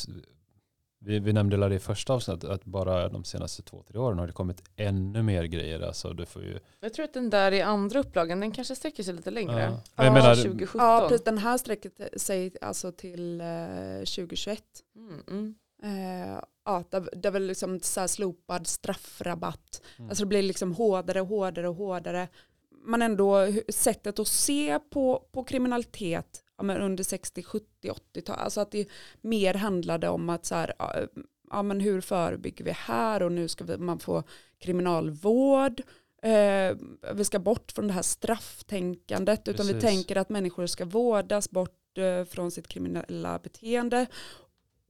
vi, 1.03 1.19
vi 1.19 1.33
nämnde 1.33 1.69
det 1.69 1.75
i 1.75 1.79
första 1.79 2.13
avsnittet, 2.13 2.49
att 2.49 2.65
bara 2.65 3.09
de 3.09 3.23
senaste 3.23 3.63
två, 3.63 3.83
tre 3.87 3.99
åren 3.99 4.19
har 4.19 4.27
det 4.27 4.33
kommit 4.33 4.63
ännu 4.75 5.23
mer 5.23 5.43
grejer. 5.43 5.79
Alltså, 5.79 6.13
du 6.13 6.25
får 6.25 6.43
ju, 6.43 6.59
Jag 6.79 6.93
tror 6.93 7.05
att 7.05 7.13
den 7.13 7.29
där 7.29 7.51
i 7.51 7.61
andra 7.61 7.99
upplagan, 7.99 8.39
den 8.39 8.51
kanske 8.51 8.75
sträcker 8.75 9.03
sig 9.03 9.13
lite 9.13 9.31
längre. 9.31 9.61
Ja. 9.61 9.81
Ja, 9.95 10.03
jag 10.03 10.13
menar, 10.13 10.35
2017. 10.35 10.81
Ja, 10.81 11.05
precis, 11.09 11.23
den 11.23 11.37
här 11.37 11.57
sträcker 11.57 12.17
sig 12.17 12.51
alltså 12.61 12.91
till 12.91 13.41
eh, 13.41 13.47
2021. 13.97 14.63
Mm, 14.95 15.23
mm. 15.27 15.55
Eh, 15.83 16.39
ja, 16.65 16.83
det, 16.89 16.99
det 16.99 17.27
är 17.27 17.31
väl 17.31 17.47
liksom 17.47 17.79
så 17.79 17.99
här 17.99 18.07
slopad 18.07 18.67
straffrabatt. 18.67 19.81
Mm. 19.97 20.09
Alltså 20.09 20.23
det 20.23 20.27
blir 20.27 20.41
liksom 20.41 20.73
hårdare 20.73 21.21
och 21.21 21.27
hårdare 21.27 21.69
och 21.69 21.75
hårdare. 21.75 22.27
Men 22.85 23.01
ändå 23.01 23.47
sättet 23.69 24.19
att 24.19 24.27
se 24.27 24.79
på, 24.79 25.27
på 25.31 25.43
kriminalitet 25.43 26.40
ja, 26.61 26.65
men 26.65 26.81
under 26.81 27.03
60, 27.03 27.43
70, 27.43 27.65
80-tal. 28.13 28.39
Alltså 28.39 28.61
att 28.61 28.71
det 28.71 28.87
mer 29.21 29.53
handlade 29.53 30.09
om 30.09 30.29
att 30.29 30.45
så 30.45 30.55
här, 30.55 30.73
ja, 31.51 31.63
men 31.63 31.79
hur 31.79 32.01
förebygger 32.01 32.65
vi 32.65 32.71
här 32.71 33.23
och 33.23 33.31
nu 33.31 33.47
ska 33.47 33.63
vi, 33.63 33.77
man 33.77 33.99
få 33.99 34.23
kriminalvård. 34.59 35.81
Eh, 36.23 36.75
vi 37.13 37.25
ska 37.25 37.39
bort 37.39 37.71
från 37.71 37.87
det 37.87 37.93
här 37.93 38.01
strafftänkandet 38.01 39.47
utan 39.47 39.67
vi 39.67 39.73
Precis. 39.73 39.89
tänker 39.89 40.15
att 40.15 40.29
människor 40.29 40.65
ska 40.67 40.85
vårdas 40.85 41.49
bort 41.49 41.97
eh, 41.97 42.25
från 42.25 42.51
sitt 42.51 42.67
kriminella 42.67 43.39
beteende. 43.39 44.05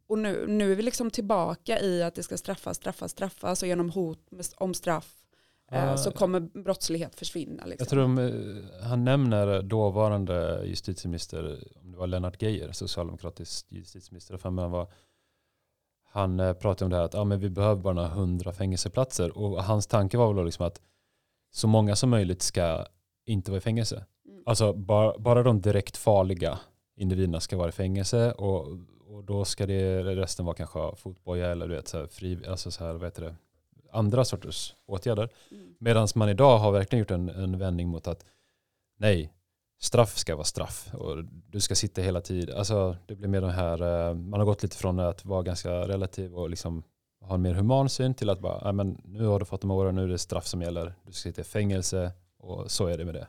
Och 0.08 0.20
nu, 0.20 0.46
nu 0.48 0.72
är 0.72 0.76
vi 0.76 0.82
liksom 0.84 1.12
tillbaka 1.12 1.80
i 1.80 2.04
att 2.04 2.16
det 2.16 2.24
ska 2.24 2.38
straffas, 2.38 2.78
straffas, 2.78 3.12
straffas 3.12 3.62
och 3.62 3.68
genom 3.68 3.90
hot 3.90 4.32
med- 4.32 4.46
om 4.58 4.74
straff 4.74 5.16
Ja. 5.74 5.98
så 5.98 6.12
kommer 6.12 6.40
brottslighet 6.40 7.16
försvinna. 7.16 7.66
Liksom. 7.66 7.76
Jag 7.80 7.90
tror 7.90 8.02
de, 8.02 8.18
eh, 8.18 8.88
han 8.88 9.04
nämner 9.04 9.62
dåvarande 9.62 10.64
justitieminister, 10.66 11.64
om 11.82 11.92
det 11.92 11.98
var 11.98 12.08
Lennart 12.08 12.42
Geijer, 12.42 12.72
socialdemokratisk 12.72 13.66
justitieminister, 13.70 14.38
för 14.38 14.50
han 14.50 14.72
var 14.72 14.88
han 16.14 16.40
eh, 16.40 16.54
pratade 16.54 16.86
om 16.86 16.90
det 16.90 16.98
här 16.98 17.04
att 17.04 17.14
ja, 17.14 17.24
men 17.24 17.40
vi 17.40 17.50
behöver 17.50 17.82
bara 17.82 17.94
några 17.94 18.08
hundra 18.08 18.54
fängelseplatser 18.54 19.38
och 19.38 19.64
hans 19.64 19.88
tanke 19.88 20.18
var 20.18 20.34
väl 20.34 20.46
liksom 20.46 20.66
att 20.66 20.82
så 21.52 21.68
många 21.68 21.96
som 21.96 22.10
möjligt 22.10 22.42
ska 22.42 22.86
inte 23.26 23.52
vara 23.52 23.58
i 23.58 23.62
fängelse. 23.62 24.06
Mm. 24.28 24.44
Alltså 24.46 24.74
bara, 24.74 25.18
bara 25.18 25.44
de 25.44 25.62
direkt 25.62 25.98
farliga 25.98 26.60
individerna 26.96 27.40
ska 27.40 27.58
vara 27.58 27.70
i 27.70 27.72
fängelse 27.72 28.32
och, 28.32 28.68
och 29.08 29.24
då 29.24 29.46
ska 29.46 29.66
det 29.66 30.04
resten 30.04 30.46
vara 30.46 30.56
kanske 30.56 30.96
fotboja 30.96 31.52
eller 31.52 31.68
du 31.68 31.76
vet, 31.76 31.88
så 31.88 31.98
här, 31.98 32.08
fri, 32.08 32.40
alltså 32.48 32.72
så 32.72 32.84
här, 32.86 32.94
vad 32.94 33.04
heter 33.04 33.22
det, 33.22 33.36
andra 33.92 34.26
sorters 34.26 34.76
åtgärder. 34.86 35.30
Mm. 35.52 35.76
Medan 35.80 36.08
man 36.16 36.30
idag 36.30 36.58
har 36.58 36.72
verkligen 36.72 37.00
gjort 37.00 37.12
en, 37.12 37.30
en 37.30 37.58
vändning 37.58 37.88
mot 37.88 38.08
att 38.08 38.26
nej, 38.98 39.34
straff 39.82 40.18
ska 40.18 40.36
vara 40.36 40.46
straff 40.46 40.90
och 40.94 41.24
du 41.24 41.60
ska 41.60 41.76
sitta 41.76 42.02
hela 42.02 42.22
tiden. 42.22 42.58
Alltså 42.58 42.98
det 43.06 43.16
blir 43.16 43.28
mer 43.28 43.42
den 43.42 43.50
här, 43.50 44.10
eh, 44.10 44.16
man 44.16 44.40
har 44.40 44.46
gått 44.46 44.64
lite 44.64 44.78
från 44.78 45.00
att 45.00 45.26
vara 45.26 45.44
ganska 45.44 45.72
relativ 45.72 46.36
och 46.36 46.50
liksom 46.50 46.84
ha 47.22 47.36
en 47.36 47.42
mer 47.42 47.54
human 47.54 47.90
syn 47.90 48.14
till 48.14 48.30
att 48.30 48.40
bara, 48.40 48.72
men 48.72 49.02
nu 49.06 49.26
har 49.26 49.40
du 49.40 49.46
fått 49.46 49.62
de 49.62 49.72
åren, 49.72 49.96
nu 49.96 50.04
är 50.04 50.08
det 50.08 50.18
straff 50.18 50.48
som 50.48 50.62
gäller, 50.62 50.94
du 51.06 51.12
ska 51.12 51.30
sitta 51.30 51.42
i 51.42 51.44
fängelse 51.44 52.12
och 52.38 52.72
så 52.72 52.88
är 52.88 52.98
det 52.98 53.06
med 53.06 53.14
det. 53.14 53.28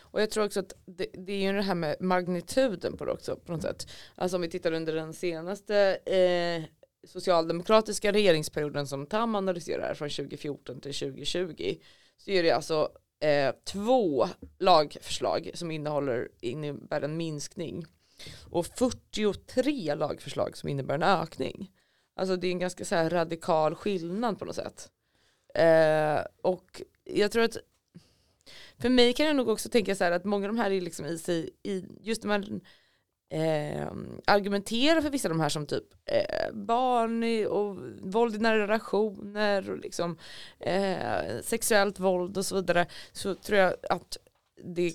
Och 0.00 0.20
jag 0.20 0.30
tror 0.30 0.44
också 0.44 0.60
att 0.60 0.74
det, 0.86 1.06
det 1.12 1.32
är 1.32 1.40
ju 1.40 1.52
det 1.52 1.62
här 1.62 1.74
med 1.74 1.96
magnituden 2.00 2.96
på 2.96 3.04
det 3.04 3.12
också 3.12 3.36
på 3.36 3.52
något 3.52 3.62
sätt. 3.62 3.86
Alltså 4.14 4.36
om 4.36 4.40
vi 4.40 4.50
tittar 4.50 4.72
under 4.72 4.94
den 4.94 5.12
senaste 5.12 5.98
eh, 6.06 6.64
socialdemokratiska 7.04 8.12
regeringsperioden 8.12 8.86
som 8.86 9.06
Tam 9.06 9.34
analyserar 9.34 9.94
från 9.94 10.10
2014 10.10 10.80
till 10.80 10.94
2020 10.94 11.76
så 12.16 12.30
är 12.30 12.42
det 12.42 12.50
alltså 12.50 12.90
eh, 13.20 13.54
två 13.64 14.28
lagförslag 14.58 15.50
som 15.54 15.70
innehåller, 15.70 16.28
innebär 16.40 17.02
en 17.02 17.16
minskning 17.16 17.84
och 18.50 18.66
43 18.66 19.94
lagförslag 19.94 20.56
som 20.56 20.68
innebär 20.68 20.94
en 20.94 21.02
ökning. 21.02 21.70
Alltså 22.16 22.36
det 22.36 22.46
är 22.46 22.52
en 22.52 22.58
ganska 22.58 22.84
så 22.84 22.94
här 22.94 23.10
radikal 23.10 23.74
skillnad 23.74 24.38
på 24.38 24.44
något 24.44 24.56
sätt. 24.56 24.90
Eh, 25.54 26.20
och 26.42 26.82
jag 27.04 27.32
tror 27.32 27.44
att 27.44 27.56
för 28.78 28.88
mig 28.88 29.12
kan 29.12 29.26
jag 29.26 29.36
nog 29.36 29.48
också 29.48 29.68
tänka 29.68 29.94
så 29.94 30.04
här 30.04 30.12
att 30.12 30.24
många 30.24 30.46
av 30.46 30.54
de 30.54 30.60
här 30.60 30.70
är 30.70 30.80
liksom 30.80 31.06
i 31.06 31.18
sig, 31.18 31.50
i, 31.62 31.84
just 32.00 32.22
när 32.22 32.28
man 32.28 32.60
eh, 33.32 35.02
för 35.02 35.10
vissa 35.10 35.28
av 35.28 35.34
de 35.34 35.40
här 35.40 35.48
som 35.48 35.66
typ 35.66 35.84
eh, 36.04 36.52
barn 36.52 37.46
och 37.46 37.78
våld 38.12 38.34
i 38.34 38.38
nära 38.38 38.58
relationer 38.58 39.70
och 39.70 39.78
liksom 39.78 40.18
eh, 40.60 41.40
sexuellt 41.42 41.98
våld 41.98 42.36
och 42.36 42.46
så 42.46 42.54
vidare 42.54 42.86
så 43.12 43.34
tror 43.34 43.58
jag 43.58 43.74
att 43.90 44.16
det 44.64 44.94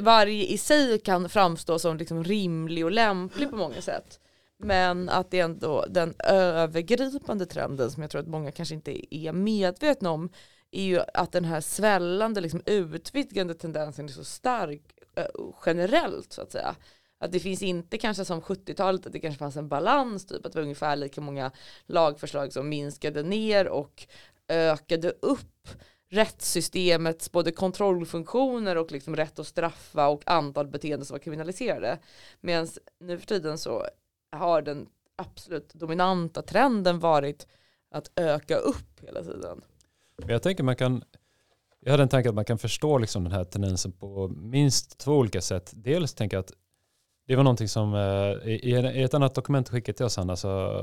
varje 0.00 0.44
i 0.44 0.58
sig 0.58 0.98
kan 0.98 1.28
framstå 1.28 1.78
som 1.78 1.96
liksom 1.96 2.24
rimlig 2.24 2.84
och 2.84 2.92
lämplig 2.92 3.50
på 3.50 3.56
många 3.56 3.82
sätt. 3.82 4.20
Men 4.58 5.08
att 5.08 5.30
det 5.30 5.40
är 5.40 5.44
ändå 5.44 5.84
den 5.88 6.14
övergripande 6.24 7.46
trenden 7.46 7.90
som 7.90 8.02
jag 8.02 8.10
tror 8.10 8.20
att 8.20 8.28
många 8.28 8.52
kanske 8.52 8.74
inte 8.74 9.16
är 9.16 9.32
medvetna 9.32 10.10
om 10.10 10.30
är 10.70 10.82
ju 10.82 11.00
att 11.14 11.32
den 11.32 11.44
här 11.44 11.60
svällande, 11.60 12.40
liksom 12.40 12.62
utvidgande 12.66 13.54
tendensen 13.54 14.04
är 14.04 14.08
så 14.08 14.24
stark 14.24 14.82
eh, 15.16 15.24
generellt 15.66 16.32
så 16.32 16.42
att 16.42 16.52
säga. 16.52 16.74
Att 17.20 17.32
det 17.32 17.40
finns 17.40 17.62
inte 17.62 17.98
kanske 17.98 18.24
som 18.24 18.40
70-talet 18.40 19.06
att 19.06 19.12
det 19.12 19.20
kanske 19.20 19.38
fanns 19.38 19.56
en 19.56 19.68
balans 19.68 20.26
typ 20.26 20.46
att 20.46 20.52
det 20.52 20.58
var 20.58 20.62
ungefär 20.62 20.96
lika 20.96 21.20
många 21.20 21.50
lagförslag 21.86 22.52
som 22.52 22.68
minskade 22.68 23.22
ner 23.22 23.68
och 23.68 24.06
ökade 24.48 25.10
upp 25.10 25.68
rättssystemets 26.10 27.32
både 27.32 27.52
kontrollfunktioner 27.52 28.76
och 28.76 28.92
liksom 28.92 29.16
rätt 29.16 29.38
att 29.38 29.46
straffa 29.46 30.08
och 30.08 30.22
antal 30.26 30.66
beteenden 30.66 31.06
som 31.06 31.14
var 31.14 31.18
kriminaliserade. 31.18 31.98
Medan 32.40 32.68
nu 33.00 33.18
för 33.18 33.26
tiden 33.26 33.58
så 33.58 33.86
har 34.32 34.62
den 34.62 34.86
absolut 35.16 35.74
dominanta 35.74 36.42
trenden 36.42 36.98
varit 36.98 37.46
att 37.90 38.10
öka 38.16 38.56
upp 38.56 39.00
hela 39.00 39.22
tiden. 39.22 39.60
Jag 40.16 40.42
tänker 40.42 40.64
man 40.64 40.76
kan, 40.76 41.04
jag 41.80 41.90
hade 41.90 42.02
en 42.02 42.08
tanke 42.08 42.28
att 42.28 42.34
man 42.34 42.44
kan 42.44 42.58
förstå 42.58 42.98
liksom 42.98 43.24
den 43.24 43.32
här 43.32 43.44
tendensen 43.44 43.92
på 43.92 44.28
minst 44.28 44.98
två 44.98 45.12
olika 45.12 45.40
sätt. 45.40 45.72
Dels 45.74 46.14
tänker 46.14 46.36
jag 46.36 46.44
att 46.44 46.52
det 47.30 47.36
var 47.36 47.44
någonting 47.44 47.68
som 47.68 47.94
eh, 47.94 48.48
i 48.48 49.02
ett 49.02 49.14
annat 49.14 49.34
dokument 49.34 49.68
skickat 49.68 49.96
till 49.96 50.06
oss 50.06 50.16
Hanna 50.16 50.36
så 50.36 50.82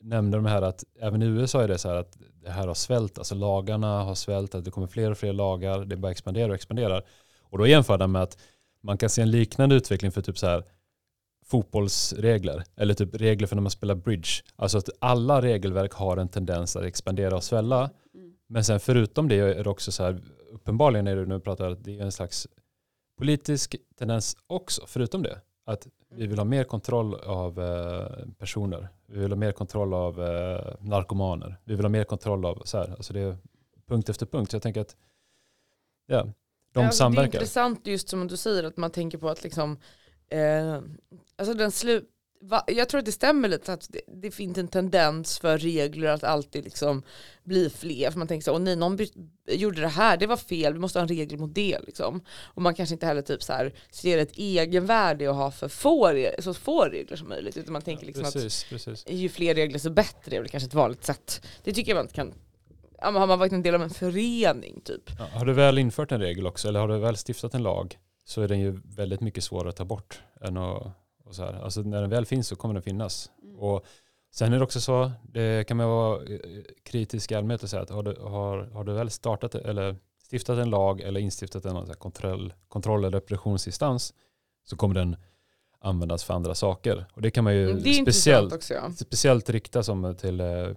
nämnde 0.00 0.36
de 0.36 0.46
här 0.46 0.62
att 0.62 0.84
även 1.00 1.22
i 1.22 1.26
USA 1.26 1.62
är 1.62 1.68
det 1.68 1.78
så 1.78 1.88
här 1.88 1.96
att 1.96 2.18
det 2.42 2.50
här 2.50 2.66
har 2.66 2.74
svält, 2.74 3.18
alltså 3.18 3.34
lagarna 3.34 4.02
har 4.02 4.14
svält, 4.14 4.54
att 4.54 4.64
det 4.64 4.70
kommer 4.70 4.86
fler 4.86 5.10
och 5.10 5.18
fler 5.18 5.32
lagar, 5.32 5.84
det 5.84 5.96
bara 5.96 6.12
expanderar 6.12 6.48
och 6.48 6.54
expanderar. 6.54 7.04
Och 7.40 7.58
då 7.58 7.66
jämför 7.66 7.98
de 7.98 8.12
med 8.12 8.22
att 8.22 8.38
man 8.82 8.98
kan 8.98 9.10
se 9.10 9.22
en 9.22 9.30
liknande 9.30 9.74
utveckling 9.74 10.12
för 10.12 10.22
typ 10.22 10.38
så 10.38 10.46
här 10.46 10.64
fotbollsregler 11.46 12.64
eller 12.76 12.94
typ 12.94 13.14
regler 13.14 13.46
för 13.46 13.56
när 13.56 13.62
man 13.62 13.70
spelar 13.70 13.94
bridge. 13.94 14.30
Alltså 14.56 14.78
att 14.78 14.88
alla 14.98 15.42
regelverk 15.42 15.92
har 15.92 16.16
en 16.16 16.28
tendens 16.28 16.76
att 16.76 16.84
expandera 16.84 17.36
och 17.36 17.44
svälla. 17.44 17.90
Mm. 18.14 18.32
Men 18.48 18.64
sen 18.64 18.80
förutom 18.80 19.28
det 19.28 19.36
är 19.36 19.64
det 19.64 19.70
också 19.70 19.92
så 19.92 20.02
här, 20.02 20.20
uppenbarligen 20.50 21.06
är 21.06 21.16
det 21.16 21.26
nu 21.26 21.40
pratar 21.40 21.70
att 21.70 21.84
det 21.84 21.98
är 21.98 22.02
en 22.02 22.12
slags 22.12 22.48
politisk 23.18 23.76
tendens 23.98 24.36
också, 24.46 24.82
förutom 24.86 25.22
det. 25.22 25.40
Att 25.64 25.88
vi 26.08 26.26
vill 26.26 26.38
ha 26.38 26.44
mer 26.44 26.64
kontroll 26.64 27.14
av 27.14 27.60
eh, 27.60 28.26
personer. 28.38 28.88
Vi 29.06 29.18
vill 29.18 29.30
ha 29.30 29.36
mer 29.36 29.52
kontroll 29.52 29.94
av 29.94 30.22
eh, 30.22 30.74
narkomaner. 30.80 31.56
Vi 31.64 31.74
vill 31.74 31.84
ha 31.84 31.90
mer 31.90 32.04
kontroll 32.04 32.44
av 32.44 32.62
så 32.64 32.78
här. 32.78 32.90
Alltså 32.90 33.12
det 33.12 33.20
är 33.20 33.36
punkt 33.86 34.08
efter 34.08 34.26
punkt. 34.26 34.50
Så 34.50 34.54
jag 34.54 34.62
tänker 34.62 34.80
att 34.80 34.96
ja, 36.06 36.26
de 36.72 36.84
ja, 36.84 36.90
samverkar. 36.90 37.30
Det 37.30 37.36
är 37.36 37.40
intressant 37.40 37.86
just 37.86 38.08
som 38.08 38.28
du 38.28 38.36
säger 38.36 38.64
att 38.64 38.76
man 38.76 38.90
tänker 38.90 39.18
på 39.18 39.28
att 39.28 39.44
liksom 39.44 39.78
eh, 40.28 40.80
alltså 41.36 41.54
den 41.54 41.70
slu 41.70 42.04
va, 42.42 42.64
jag 42.66 42.88
tror 42.88 42.98
att 42.98 43.04
det 43.04 43.12
stämmer 43.12 43.48
lite 43.48 43.72
att 43.72 43.86
det, 43.90 44.00
det, 44.22 44.30
finns 44.30 44.58
en 44.58 44.68
tendens 44.68 45.38
för 45.38 45.58
regler 45.58 46.08
att 46.08 46.24
alltid 46.24 46.64
liksom 46.64 47.02
bli 47.44 47.70
fler. 47.70 48.10
För 48.10 48.18
man 48.18 48.28
tänker 48.28 48.44
så, 48.44 48.52
åh 48.52 48.60
nej, 48.60 48.76
någon 48.76 48.98
gjorde 49.46 49.80
det 49.80 49.88
här, 49.88 50.16
det 50.16 50.26
var 50.26 50.36
fel, 50.36 50.72
vi 50.72 50.78
måste 50.78 50.98
ha 50.98 51.02
en 51.02 51.08
regel 51.08 51.38
mot 51.38 51.54
det. 51.54 51.78
Liksom. 51.86 52.20
Och 52.30 52.62
man 52.62 52.74
kanske 52.74 52.94
inte 52.94 53.06
heller 53.06 53.22
typ 53.22 53.42
så 53.42 53.52
här, 53.52 53.74
ser 53.90 54.18
ett 54.18 54.32
egenvärde 54.38 55.30
att 55.30 55.36
ha 55.36 55.50
för 55.50 55.68
få, 55.68 56.26
så 56.38 56.54
få 56.54 56.84
regler 56.84 57.16
som 57.16 57.28
möjligt. 57.28 57.56
Utan 57.56 57.72
man 57.72 57.82
tänker 57.82 58.06
liksom 58.06 58.24
precis, 58.24 58.64
att 58.64 58.70
precis. 58.70 59.04
ju 59.08 59.28
fler 59.28 59.54
regler 59.54 59.78
så 59.78 59.90
bättre, 59.90 60.30
det 60.30 60.36
är 60.36 60.40
väl 60.40 60.50
kanske 60.50 60.66
ett 60.66 60.74
vanligt 60.74 61.04
sätt. 61.04 61.46
Det 61.62 61.72
tycker 61.72 61.90
jag 61.90 61.96
man 61.96 62.04
inte 62.04 62.14
kan 62.14 62.34
har 62.98 63.26
man 63.26 63.38
varit 63.38 63.52
en 63.52 63.62
del 63.62 63.74
av 63.74 63.82
en 63.82 63.90
förening 63.90 64.80
typ. 64.84 65.02
Ja, 65.18 65.24
har 65.32 65.46
du 65.46 65.52
väl 65.52 65.78
infört 65.78 66.12
en 66.12 66.20
regel 66.20 66.46
också, 66.46 66.68
eller 66.68 66.80
har 66.80 66.88
du 66.88 66.98
väl 66.98 67.16
stiftat 67.16 67.54
en 67.54 67.62
lag, 67.62 67.98
så 68.24 68.42
är 68.42 68.48
den 68.48 68.60
ju 68.60 68.80
väldigt 68.96 69.20
mycket 69.20 69.44
svårare 69.44 69.68
att 69.68 69.76
ta 69.76 69.84
bort 69.84 70.22
än 70.40 70.56
att 70.56 71.01
och 71.32 71.36
så 71.36 71.44
här. 71.44 71.64
Alltså 71.64 71.80
när 71.80 72.00
den 72.00 72.10
väl 72.10 72.26
finns 72.26 72.48
så 72.48 72.56
kommer 72.56 72.74
den 72.74 72.82
finnas. 72.82 73.30
Mm. 73.42 73.58
Och 73.58 73.84
sen 74.34 74.52
är 74.52 74.58
det 74.58 74.64
också 74.64 74.80
så, 74.80 75.12
det 75.22 75.66
kan 75.68 75.76
man 75.76 75.88
vara 75.88 76.24
eh, 76.24 76.38
kritisk 76.82 77.30
i 77.30 77.34
allmänhet 77.34 77.62
och 77.62 77.70
säga 77.70 77.82
att 77.82 77.90
har 77.90 78.02
du, 78.02 78.16
har, 78.20 78.64
har 78.64 78.84
du 78.84 78.92
väl 78.92 79.10
startat 79.10 79.54
eller 79.54 79.96
stiftat 80.30 80.58
en 80.58 80.70
lag 80.70 81.00
eller 81.00 81.20
instiftat 81.20 81.64
en 81.64 81.86
så 81.86 81.94
kontroll, 81.94 82.52
kontroll 82.68 83.04
eller 83.04 83.20
repressionsinstans 83.20 84.14
så 84.64 84.76
kommer 84.76 84.94
den 84.94 85.16
användas 85.80 86.24
för 86.24 86.34
andra 86.34 86.54
saker. 86.54 87.06
Och 87.12 87.22
det 87.22 87.30
kan 87.30 87.44
man 87.44 87.54
ju 87.54 87.70
mm, 87.70 88.04
speciellt, 88.04 88.52
också, 88.52 88.74
ja. 88.74 88.90
speciellt 88.96 89.50
rikta 89.50 89.82
som 89.82 90.16
till 90.16 90.40
eh, 90.40 90.68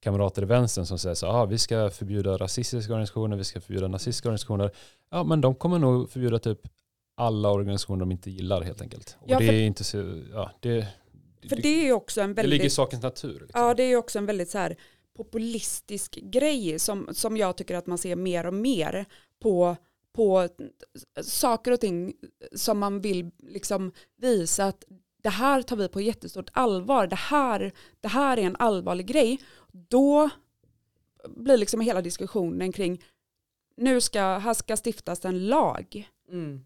kamrater 0.00 0.42
i 0.42 0.44
vänstern 0.44 0.86
som 0.86 0.98
säger 0.98 1.14
så 1.14 1.26
ah, 1.26 1.44
vi 1.44 1.58
ska 1.58 1.90
förbjuda 1.90 2.36
rasistiska 2.36 2.92
organisationer, 2.92 3.36
vi 3.36 3.44
ska 3.44 3.60
förbjuda 3.60 3.88
nazistiska 3.88 4.28
organisationer. 4.28 4.70
Ja, 5.10 5.24
men 5.24 5.40
de 5.40 5.54
kommer 5.54 5.78
nog 5.78 6.10
förbjuda 6.10 6.38
typ 6.38 6.60
alla 7.20 7.50
organisationer 7.50 8.00
de 8.00 8.12
inte 8.12 8.30
gillar 8.30 8.62
helt 8.62 8.82
enkelt. 8.82 9.16
Och 9.20 9.30
ja, 9.30 9.38
det 9.38 9.46
är 9.46 9.66
inte 9.66 9.84
så, 9.84 10.22
ja, 10.32 10.50
det, 10.60 10.86
för 11.48 11.56
det 11.56 11.68
är 11.68 11.84
ju 11.84 11.92
också 11.92 12.20
en 12.20 12.34
väldigt... 12.34 12.50
Det 12.50 12.56
ligger 12.56 12.66
i 12.66 12.70
sakens 12.70 13.02
natur. 13.02 13.40
Liksom. 13.40 13.60
Ja, 13.60 13.74
det 13.74 13.82
är 13.82 13.96
också 13.96 14.18
en 14.18 14.26
väldigt 14.26 14.50
så 14.50 14.58
här 14.58 14.76
populistisk 15.16 16.18
grej 16.22 16.78
som, 16.78 17.08
som 17.12 17.36
jag 17.36 17.56
tycker 17.56 17.76
att 17.76 17.86
man 17.86 17.98
ser 17.98 18.16
mer 18.16 18.46
och 18.46 18.54
mer 18.54 19.06
på, 19.40 19.76
på 20.12 20.48
saker 21.22 21.72
och 21.72 21.80
ting 21.80 22.12
som 22.52 22.78
man 22.78 23.00
vill 23.00 23.30
liksom 23.38 23.92
visa 24.16 24.66
att 24.66 24.84
det 25.22 25.28
här 25.28 25.62
tar 25.62 25.76
vi 25.76 25.88
på 25.88 26.00
jättestort 26.00 26.50
allvar, 26.52 27.06
det 27.06 27.16
här, 27.16 27.72
det 28.00 28.08
här 28.08 28.36
är 28.36 28.42
en 28.42 28.56
allvarlig 28.58 29.06
grej. 29.06 29.40
Då 29.72 30.30
blir 31.28 31.56
liksom 31.56 31.80
hela 31.80 32.02
diskussionen 32.02 32.72
kring 32.72 33.04
nu 33.76 34.00
ska, 34.00 34.20
här 34.20 34.54
ska 34.54 34.76
stiftas 34.76 35.24
en 35.24 35.46
lag. 35.46 36.08
Mm 36.30 36.64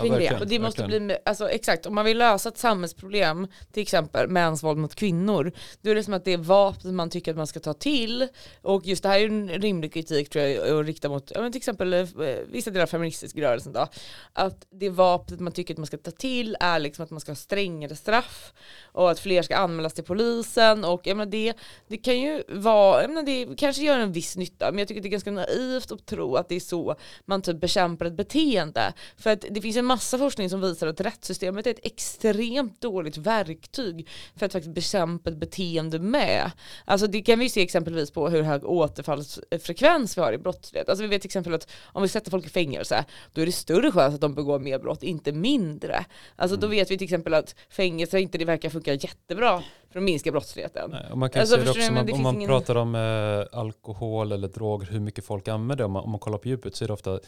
kring 0.00 0.12
ja, 0.12 0.18
det. 0.18 0.40
Och 0.40 0.46
det 0.46 0.58
måste 0.58 0.84
bli, 0.84 1.16
alltså 1.24 1.50
exakt, 1.50 1.86
om 1.86 1.94
man 1.94 2.04
vill 2.04 2.18
lösa 2.18 2.48
ett 2.48 2.58
samhällsproblem, 2.58 3.48
till 3.72 3.82
exempel 3.82 4.28
mäns 4.28 4.62
våld 4.62 4.78
mot 4.78 4.94
kvinnor, 4.94 5.52
då 5.82 5.90
är 5.90 5.94
det 5.94 6.04
som 6.04 6.14
att 6.14 6.24
det 6.24 6.32
är 6.32 6.38
vapnet 6.38 6.94
man 6.94 7.10
tycker 7.10 7.30
att 7.30 7.36
man 7.36 7.46
ska 7.46 7.60
ta 7.60 7.74
till. 7.74 8.28
Och 8.62 8.86
just 8.86 9.02
det 9.02 9.08
här 9.08 9.20
är 9.20 9.26
en 9.26 9.48
rimlig 9.48 9.92
kritik 9.92 10.30
tror 10.30 10.44
jag 10.44 10.80
att 10.80 10.86
rikta 10.86 11.08
mot, 11.08 11.32
ja, 11.34 11.40
men 11.40 11.52
till 11.52 11.58
exempel 11.58 11.92
eh, 11.92 12.06
vissa 12.46 12.70
delar 12.70 12.82
av 12.82 12.86
feministisk 12.86 13.36
rörelsen 13.36 13.72
då. 13.72 13.86
Att 14.32 14.66
det 14.70 14.88
vapnet 14.88 15.40
man 15.40 15.52
tycker 15.52 15.74
att 15.74 15.78
man 15.78 15.86
ska 15.86 15.96
ta 15.96 16.10
till 16.10 16.56
är 16.60 16.78
liksom 16.78 17.04
att 17.04 17.10
man 17.10 17.20
ska 17.20 17.30
ha 17.30 17.36
strängare 17.36 17.96
straff 17.96 18.52
och 18.82 19.10
att 19.10 19.18
fler 19.18 19.42
ska 19.42 19.56
anmälas 19.56 19.94
till 19.94 20.04
polisen 20.04 20.84
och 20.84 21.06
jag 21.06 21.16
menar, 21.16 21.30
det, 21.30 21.54
det 21.88 21.96
kan 21.96 22.20
ju 22.20 22.42
vara, 22.48 23.02
jag 23.02 23.10
menar, 23.10 23.22
det 23.22 23.56
kanske 23.56 23.82
gör 23.82 23.98
en 23.98 24.12
viss 24.12 24.36
nytta 24.36 24.70
men 24.70 24.78
jag 24.78 24.88
tycker 24.88 25.02
det 25.02 25.08
är 25.08 25.10
ganska 25.10 25.30
naivt 25.30 25.92
att 25.92 26.06
tro 26.06 26.36
att 26.36 26.48
det 26.48 26.56
är 26.56 26.60
så 26.60 26.96
man 27.24 27.42
typ 27.42 27.60
bekämpar 27.60 28.06
ett 28.06 28.16
beteende. 28.16 28.92
För 29.16 29.30
att 29.30 29.44
det 29.50 29.60
finns 29.60 29.76
en 29.76 29.85
massa 29.86 30.18
forskning 30.18 30.50
som 30.50 30.60
visar 30.60 30.86
att 30.86 31.00
rättssystemet 31.00 31.66
är 31.66 31.70
ett 31.70 31.86
extremt 31.86 32.80
dåligt 32.80 33.16
verktyg 33.16 34.08
för 34.36 34.46
att 34.46 34.52
faktiskt 34.52 34.74
bekämpa 34.74 35.30
ett 35.30 35.36
beteende 35.36 35.98
med. 35.98 36.50
Alltså 36.84 37.06
det 37.06 37.22
kan 37.22 37.38
vi 37.38 37.48
se 37.48 37.62
exempelvis 37.62 38.10
på 38.10 38.28
hur 38.28 38.42
hög 38.42 38.64
återfallsfrekvens 38.64 40.16
vi 40.16 40.20
har 40.20 40.32
i 40.32 40.38
brottslighet. 40.38 40.88
Alltså 40.88 41.02
vi 41.02 41.08
vet 41.08 41.22
till 41.22 41.28
exempel 41.28 41.54
att 41.54 41.70
om 41.84 42.02
vi 42.02 42.08
sätter 42.08 42.30
folk 42.30 42.46
i 42.46 42.48
fängelse 42.48 43.04
då 43.32 43.40
är 43.40 43.46
det 43.46 43.52
större 43.52 43.92
chans 43.92 44.14
att 44.14 44.20
de 44.20 44.34
begår 44.34 44.58
mer 44.58 44.78
brott, 44.78 45.02
inte 45.02 45.32
mindre. 45.32 46.04
Alltså 46.36 46.56
då 46.56 46.66
mm. 46.66 46.76
vet 46.76 46.90
vi 46.90 46.98
till 46.98 47.04
exempel 47.04 47.34
att 47.34 47.54
fängelse 47.70 48.20
inte 48.20 48.38
det 48.38 48.44
verkar 48.44 48.70
funka 48.70 48.94
jättebra 48.94 49.62
för 49.92 49.98
att 49.98 50.04
minska 50.04 50.32
brottsligheten. 50.32 50.90
Nej, 50.90 51.16
man 51.16 51.30
kan 51.30 51.40
alltså, 51.40 51.56
se 51.56 51.62
det 51.62 51.70
också, 51.70 51.92
man, 51.92 52.12
om 52.12 52.22
man 52.22 52.34
ingen... 52.34 52.48
pratar 52.48 52.76
om 52.76 52.94
eh, 52.94 53.58
alkohol 53.58 54.32
eller 54.32 54.48
droger, 54.48 54.86
hur 54.86 55.00
mycket 55.00 55.24
folk 55.24 55.48
använder, 55.48 55.84
om 55.84 55.92
man, 55.92 56.04
om 56.04 56.10
man 56.10 56.20
kollar 56.20 56.38
på 56.38 56.48
djupet 56.48 56.76
så 56.76 56.84
är 56.84 56.86
det 56.86 56.92
ofta 56.92 57.20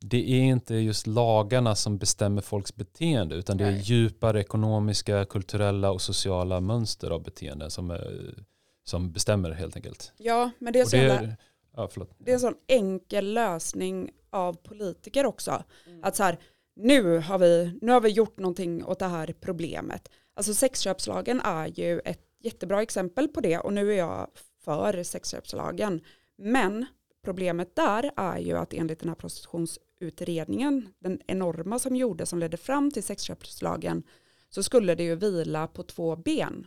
det 0.00 0.30
är 0.30 0.42
inte 0.42 0.74
just 0.74 1.06
lagarna 1.06 1.74
som 1.74 1.98
bestämmer 1.98 2.42
folks 2.42 2.74
beteende 2.74 3.34
utan 3.34 3.56
det 3.56 3.64
är 3.64 3.70
djupare 3.70 4.40
ekonomiska, 4.40 5.24
kulturella 5.24 5.90
och 5.90 6.02
sociala 6.02 6.60
mönster 6.60 7.10
av 7.10 7.22
beteende 7.22 7.70
som, 7.70 7.90
är, 7.90 8.34
som 8.84 9.12
bestämmer 9.12 9.50
helt 9.50 9.76
enkelt. 9.76 10.12
Ja, 10.16 10.50
men 10.58 10.72
det 10.72 10.80
är, 10.80 10.84
så 10.84 10.96
det 10.96 11.02
är, 11.02 11.36
ja, 11.76 11.90
det 12.18 12.30
är 12.30 12.34
en 12.34 12.40
sån 12.40 12.54
enkel 12.66 13.34
lösning 13.34 14.10
av 14.30 14.52
politiker 14.52 15.26
också. 15.26 15.62
Mm. 15.86 16.04
Att 16.04 16.16
så 16.16 16.22
här, 16.22 16.38
nu 16.76 17.18
har, 17.18 17.38
vi, 17.38 17.78
nu 17.82 17.92
har 17.92 18.00
vi 18.00 18.08
gjort 18.08 18.38
någonting 18.38 18.84
åt 18.84 18.98
det 18.98 19.06
här 19.06 19.34
problemet. 19.40 20.08
Alltså 20.34 20.54
sexköpslagen 20.54 21.40
är 21.40 21.66
ju 21.66 22.00
ett 22.00 22.22
jättebra 22.42 22.82
exempel 22.82 23.28
på 23.28 23.40
det 23.40 23.58
och 23.58 23.72
nu 23.72 23.92
är 23.92 23.98
jag 23.98 24.28
för 24.64 25.02
sexköpslagen. 25.02 26.00
Men 26.38 26.86
problemet 27.24 27.76
där 27.76 28.10
är 28.16 28.38
ju 28.38 28.58
att 28.58 28.74
enligt 28.74 29.00
den 29.00 29.08
här 29.08 29.16
prostitutions 29.16 29.78
utredningen, 30.00 30.88
den 30.98 31.20
enorma 31.26 31.78
som 31.78 31.96
gjordes 31.96 32.28
som 32.28 32.38
ledde 32.38 32.56
fram 32.56 32.90
till 32.90 33.02
sexköpslagen, 33.02 34.02
så 34.50 34.62
skulle 34.62 34.94
det 34.94 35.02
ju 35.02 35.14
vila 35.14 35.66
på 35.66 35.82
två 35.82 36.16
ben. 36.16 36.66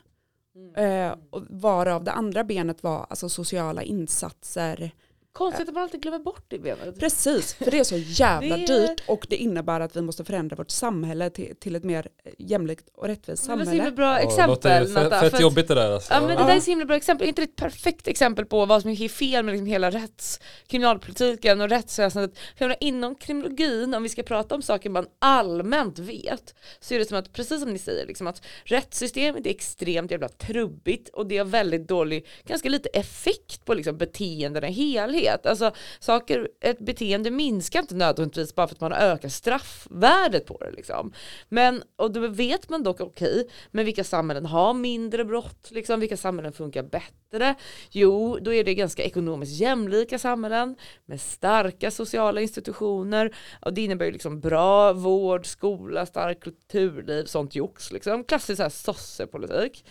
Mm. 0.56 0.76
Eh, 0.76 1.18
varav 1.50 2.04
det 2.04 2.12
andra 2.12 2.44
benet 2.44 2.84
var 2.84 3.06
alltså 3.10 3.30
sociala 3.30 3.84
insatser 3.84 4.92
Konstigt 5.34 5.68
att 5.70 5.74
man 5.74 5.84
alltid 5.84 6.02
glömmer 6.02 6.20
bort 6.20 6.46
det 6.48 6.60
benet. 6.60 7.00
Precis, 7.00 7.54
för 7.54 7.72
det 7.72 7.80
är 7.80 7.84
så 7.84 7.98
jävla 7.98 8.58
Det 8.58 8.64
är- 8.64 8.68
dyrt 8.88 9.04
och 9.08 9.26
det 9.30 9.36
innebär 9.36 9.80
att 9.80 9.96
vi 9.96 10.02
måste 10.02 10.24
förändra 10.24 10.56
vårt 10.56 10.70
samhälle 10.72 11.30
till, 11.30 11.56
till 11.60 11.76
ett 11.76 11.84
mer 11.84 12.08
jämlikt 12.38 12.90
och 12.94 13.08
rättvist 13.08 13.46
Det 13.48 13.56
var 13.56 13.66
så 13.66 13.72
himla 13.72 13.84
samhälle. 13.86 13.96
bra 13.96 14.22
Ja, 14.22 14.36
det 14.38 14.48
låter 14.48 14.70
exempel 14.82 15.04
Natta. 15.04 15.10
Fett, 15.10 15.20
för 15.20 15.30
fett 15.30 15.42
jobbigt 15.42 15.68
det 15.68 15.76
där 15.76 15.92
alltså. 15.92 16.14
Ja 16.14 16.20
men 16.20 16.28
det 16.30 16.34
Ja. 16.34 16.48
där 16.48 16.56
är 16.56 16.60
så 16.60 16.72
himla 16.72 16.86
bra 16.86 16.96
exempel, 16.96 17.28
inte 17.28 17.42
det 17.42 17.46
ett 17.46 17.56
perfekt 17.56 18.08
exempel 18.08 18.46
på 18.46 18.66
vad 18.66 18.82
som 18.82 18.92
är 18.92 19.10
fel 19.10 19.46
med 19.46 19.52
liksom 19.52 19.66
hela 19.68 19.90
rätts, 19.92 20.40
kriminalpolitiken 20.68 21.62
och 21.62 21.70
rättsväsendet. 21.70 22.32
För 22.58 22.76
inom 22.80 23.16
kriminologin, 23.16 23.94
om 23.94 24.04
vi 24.04 24.10
ska 24.10 24.24
prata 24.24 24.56
om 24.56 24.62
saker 24.62 24.90
man 24.90 25.06
allmänt 25.20 26.00
vet, 26.00 26.56
så 26.80 26.94
är 26.94 27.00
det 27.00 27.06
som 27.06 27.18
att, 27.18 27.34
precis 27.34 27.60
som 27.62 27.70
ni 27.74 27.80
säger, 27.80 28.08
liksom 28.08 28.28
att 28.28 28.42
rättssystemet 28.64 29.46
är 29.46 29.50
extremt 29.50 30.12
jävla 30.12 30.30
trubbigt 30.30 31.10
och 31.10 31.26
det 31.28 31.38
har 31.38 31.46
väldigt 31.46 31.88
dålig, 31.88 32.28
ganska 32.46 32.70
lite 32.70 32.90
effekt 32.90 33.66
på 33.66 33.74
liksom 33.74 33.98
beteendena 33.98 34.68
i 34.70 34.72
helhet. 34.72 35.21
Alltså 35.28 35.72
saker, 36.00 36.50
ett 36.62 36.80
beteende 36.80 37.32
minskar 37.32 37.80
inte 37.80 37.96
nödvändigtvis 37.96 38.56
bara 38.56 38.68
för 38.68 38.76
att 38.76 38.82
man 38.82 38.92
har 38.92 39.00
ökat 39.00 39.32
straffvärdet 39.32 40.46
på 40.46 40.58
det 40.58 40.72
liksom. 40.72 41.14
Men, 41.50 41.84
och 41.96 42.12
då 42.12 42.28
vet 42.28 42.70
man 42.70 42.84
dock 42.84 43.02
okej, 43.02 43.48
men 43.72 43.86
vilka 43.86 44.04
samhällen 44.04 44.46
har 44.46 44.74
mindre 44.74 45.26
brott, 45.26 45.68
liksom, 45.72 46.00
vilka 46.00 46.18
samhällen 46.18 46.54
funkar 46.54 46.84
bättre? 46.84 47.56
Jo, 47.92 48.40
då 48.42 48.54
är 48.54 48.64
det 48.64 48.76
ganska 48.76 49.04
ekonomiskt 49.04 49.60
jämlika 49.60 50.20
samhällen 50.20 50.76
med 51.06 51.22
starka 51.22 51.92
sociala 51.92 52.42
institutioner 52.42 53.36
och 53.62 53.74
det 53.74 53.82
innebär 53.82 54.06
ju 54.06 54.12
liksom 54.12 54.40
bra 54.40 54.94
vård, 54.94 55.46
skola, 55.46 56.06
starkt 56.06 56.44
kulturliv, 56.44 57.26
sånt 57.26 57.56
jox 57.56 57.92
liksom. 57.92 58.24
Klassisk 58.24 58.58
så 58.58 58.64
här 58.64 58.70
sossepolitik. 58.70 59.86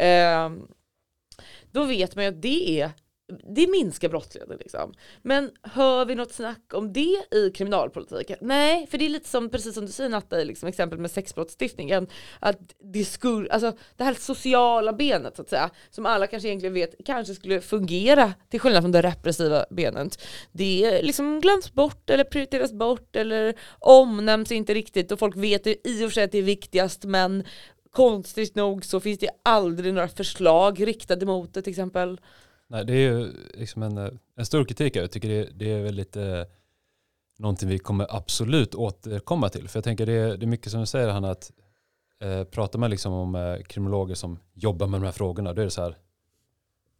Eh, 0.00 0.50
då 1.72 1.84
vet 1.84 2.14
man 2.14 2.24
ju 2.24 2.30
att 2.30 2.42
det 2.42 2.80
är 2.80 2.90
det 3.54 3.66
minskar 3.66 4.08
brottsligheten 4.08 4.56
liksom. 4.60 4.94
Men 5.22 5.50
hör 5.62 6.04
vi 6.04 6.14
något 6.14 6.32
snack 6.32 6.74
om 6.74 6.92
det 6.92 7.24
i 7.30 7.50
kriminalpolitiken? 7.54 8.38
Nej, 8.40 8.86
för 8.86 8.98
det 8.98 9.04
är 9.04 9.08
lite 9.08 9.28
som, 9.28 9.50
precis 9.50 9.74
som 9.74 9.86
du 9.86 9.92
säger 9.92 10.10
Natta 10.10 10.40
i 10.40 10.44
liksom, 10.44 10.68
exempel 10.68 10.98
med 10.98 11.10
sexbrottsstiftningen, 11.10 12.06
att 12.40 12.58
det 12.92 13.04
skulle, 13.04 13.50
alltså 13.50 13.72
det 13.96 14.04
här 14.04 14.14
sociala 14.14 14.92
benet 14.92 15.36
så 15.36 15.42
att 15.42 15.48
säga, 15.48 15.70
som 15.90 16.06
alla 16.06 16.26
kanske 16.26 16.48
egentligen 16.48 16.74
vet 16.74 16.94
kanske 17.04 17.34
skulle 17.34 17.60
fungera 17.60 18.32
till 18.50 18.60
skillnad 18.60 18.82
från 18.82 18.92
det 18.92 19.02
repressiva 19.02 19.64
benet. 19.70 20.24
Det 20.52 21.02
liksom 21.02 21.40
glöms 21.40 21.72
bort 21.72 22.10
eller 22.10 22.24
prioriteras 22.24 22.72
bort 22.72 23.16
eller 23.16 23.54
omnämns 23.78 24.52
inte 24.52 24.74
riktigt 24.74 25.12
och 25.12 25.18
folk 25.18 25.36
vet 25.36 25.66
ju 25.66 25.76
i 25.84 26.04
och 26.04 26.08
för 26.08 26.14
sig 26.14 26.24
att 26.24 26.32
det 26.32 26.38
är 26.38 26.42
viktigast 26.42 27.04
men 27.04 27.44
konstigt 27.90 28.54
nog 28.54 28.84
så 28.84 29.00
finns 29.00 29.18
det 29.18 29.30
aldrig 29.42 29.94
några 29.94 30.08
förslag 30.08 30.86
riktade 30.86 31.26
mot 31.26 31.54
det 31.54 31.62
till 31.62 31.70
exempel. 31.70 32.20
Nej, 32.68 32.84
det 32.84 32.92
är 32.92 33.12
ju 33.12 33.32
liksom 33.54 33.82
en, 33.82 33.98
eh, 33.98 34.10
en 34.36 34.46
stor 34.46 34.64
kritik. 34.64 34.96
Jag 34.96 35.10
tycker 35.10 35.28
det, 35.28 35.48
det 35.54 35.72
är 35.72 35.82
väl 35.82 35.94
lite 35.94 36.22
eh, 36.22 36.46
någonting 37.38 37.68
vi 37.68 37.78
kommer 37.78 38.16
absolut 38.16 38.74
återkomma 38.74 39.48
till. 39.48 39.68
För 39.68 39.78
jag 39.78 39.84
tänker 39.84 40.06
det 40.06 40.12
är, 40.12 40.36
det 40.36 40.44
är 40.44 40.48
mycket 40.48 40.72
som 40.72 40.80
du 40.80 40.86
säger 40.86 41.08
Hanna, 41.08 41.30
att 41.30 41.52
eh, 42.20 42.44
pratar 42.44 42.78
man 42.78 42.90
liksom 42.90 43.12
om 43.12 43.34
eh, 43.34 43.58
kriminologer 43.58 44.14
som 44.14 44.38
jobbar 44.54 44.86
med 44.86 45.00
de 45.00 45.04
här 45.04 45.12
frågorna, 45.12 45.52
då 45.52 45.60
är 45.60 45.64
det 45.64 45.70
så 45.70 45.82
här, 45.82 45.96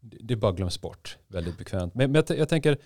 det, 0.00 0.16
det 0.20 0.36
bara 0.36 0.52
glöms 0.52 0.80
bort 0.80 1.18
väldigt 1.26 1.58
bekvämt. 1.58 1.94
Men, 1.94 2.12
men 2.12 2.24
jag, 2.28 2.38
jag 2.38 2.48
tänker, 2.48 2.78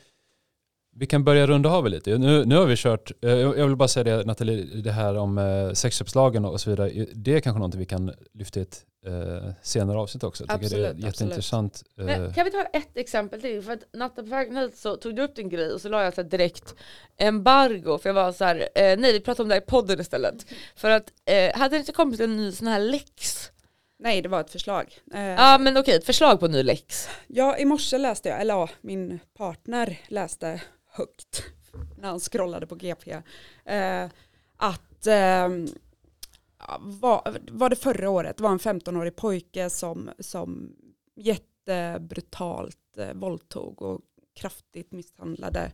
vi 0.98 1.06
kan 1.06 1.24
börja 1.24 1.46
runda 1.46 1.70
av 1.70 1.88
lite. 1.88 2.18
Nu, 2.18 2.44
nu 2.44 2.56
har 2.56 2.66
vi 2.66 2.76
kört, 2.76 3.12
eh, 3.22 3.30
jag 3.30 3.66
vill 3.66 3.76
bara 3.76 3.88
säga 3.88 4.04
det 4.04 4.24
Nathalie, 4.24 4.64
det 4.64 4.92
här 4.92 5.16
om 5.16 5.38
eh, 5.38 5.72
sexköpslagen 5.72 6.44
och 6.44 6.60
så 6.60 6.70
vidare, 6.70 7.06
det 7.12 7.34
är 7.34 7.40
kanske 7.40 7.58
någonting 7.58 7.80
vi 7.80 7.86
kan 7.86 8.12
lyfta 8.34 8.60
i 8.60 8.62
ett 8.62 8.84
eh, 9.06 9.50
senare 9.62 9.98
avsnitt 9.98 10.24
också. 10.24 10.44
Jag 10.48 10.60
tycker 10.60 10.76
det 10.76 10.82
är 10.82 10.90
Absolut, 10.90 11.06
jätteintressant. 11.06 11.82
Men 11.96 12.32
kan 12.34 12.44
vi 12.44 12.50
ta 12.50 12.62
ett 12.62 12.96
exempel 12.96 13.40
till? 13.40 13.62
För 13.62 13.72
att 13.72 13.84
natten 13.92 14.24
på 14.24 14.30
vägen 14.30 14.56
hit 14.56 14.76
så 14.76 14.96
tog 14.96 15.16
du 15.16 15.22
upp 15.22 15.36
din 15.36 15.48
grej 15.48 15.72
och 15.72 15.80
så 15.80 15.88
la 15.88 16.04
jag 16.04 16.14
så 16.14 16.22
direkt 16.22 16.74
embargo 17.18 17.98
för 17.98 18.08
jag 18.08 18.14
var 18.14 18.32
så 18.32 18.44
här, 18.44 18.68
eh, 18.74 18.98
nej 18.98 19.12
vi 19.12 19.20
pratar 19.20 19.44
om 19.44 19.48
det 19.48 19.54
här 19.54 19.62
i 19.62 19.64
podden 19.66 20.00
istället. 20.00 20.46
För 20.76 20.90
att, 20.90 21.12
eh, 21.24 21.58
hade 21.58 21.76
det 21.76 21.80
inte 21.80 21.92
kommit 21.92 22.20
en 22.20 22.36
ny 22.36 22.52
sån 22.52 22.66
här 22.66 22.80
lex? 22.80 23.50
Nej, 24.00 24.22
det 24.22 24.28
var 24.28 24.40
ett 24.40 24.50
förslag. 24.50 24.98
Ja 25.12 25.58
men 25.60 25.76
okej, 25.76 25.94
ett 25.94 26.06
förslag 26.06 26.40
på 26.40 26.46
en 26.46 26.52
ny 26.52 26.62
lex. 26.62 27.08
Ja, 27.26 27.58
i 27.58 27.64
morse 27.64 27.98
läste 27.98 28.28
jag, 28.28 28.40
eller 28.40 28.54
ja, 28.54 28.68
min 28.80 29.20
partner 29.36 29.98
läste 30.08 30.60
högt 30.98 31.44
när 31.98 32.08
han 32.08 32.20
scrollade 32.20 32.66
på 32.66 32.74
GP. 32.74 33.10
Eh, 33.64 34.08
att 34.56 35.06
eh, 35.06 35.48
var, 36.80 37.38
var 37.50 37.70
det 37.70 37.76
förra 37.76 38.10
året, 38.10 38.36
det 38.36 38.42
var 38.42 38.50
en 38.50 38.58
15-årig 38.58 39.16
pojke 39.16 39.70
som, 39.70 40.10
som 40.18 40.76
jättebrutalt 41.16 42.98
eh, 42.98 43.12
våldtog 43.12 43.82
och 43.82 44.00
kraftigt 44.34 44.92
misshandlade 44.92 45.72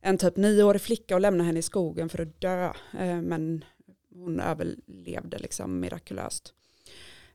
en 0.00 0.18
typ 0.18 0.36
nioårig 0.36 0.80
flicka 0.80 1.14
och 1.14 1.20
lämnade 1.20 1.46
henne 1.46 1.58
i 1.58 1.62
skogen 1.62 2.08
för 2.08 2.22
att 2.22 2.40
dö. 2.40 2.64
Eh, 2.98 3.22
men 3.22 3.64
hon 4.14 4.40
överlevde 4.40 5.38
liksom 5.38 5.80
mirakulöst. 5.80 6.54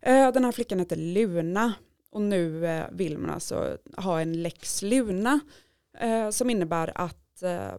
Eh, 0.02 0.32
den 0.32 0.46
här 0.46 0.52
flickan 0.52 0.80
heter 0.80 0.96
Luna 0.96 1.74
och 2.10 2.22
nu 2.22 2.66
eh, 2.66 2.86
vill 2.92 3.18
man 3.18 3.30
alltså 3.30 3.78
ha 3.98 4.22
en 4.22 4.44
lex 4.44 4.82
Luna 4.82 5.40
eh, 6.00 6.30
som 6.30 6.50
innebär 6.50 6.92
att 6.96 7.44
eh, 7.44 7.72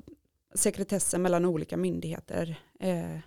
sekretessen 0.55 1.23
mellan 1.23 1.45
olika 1.45 1.77
myndigheter 1.77 2.61
eh, 2.81 3.19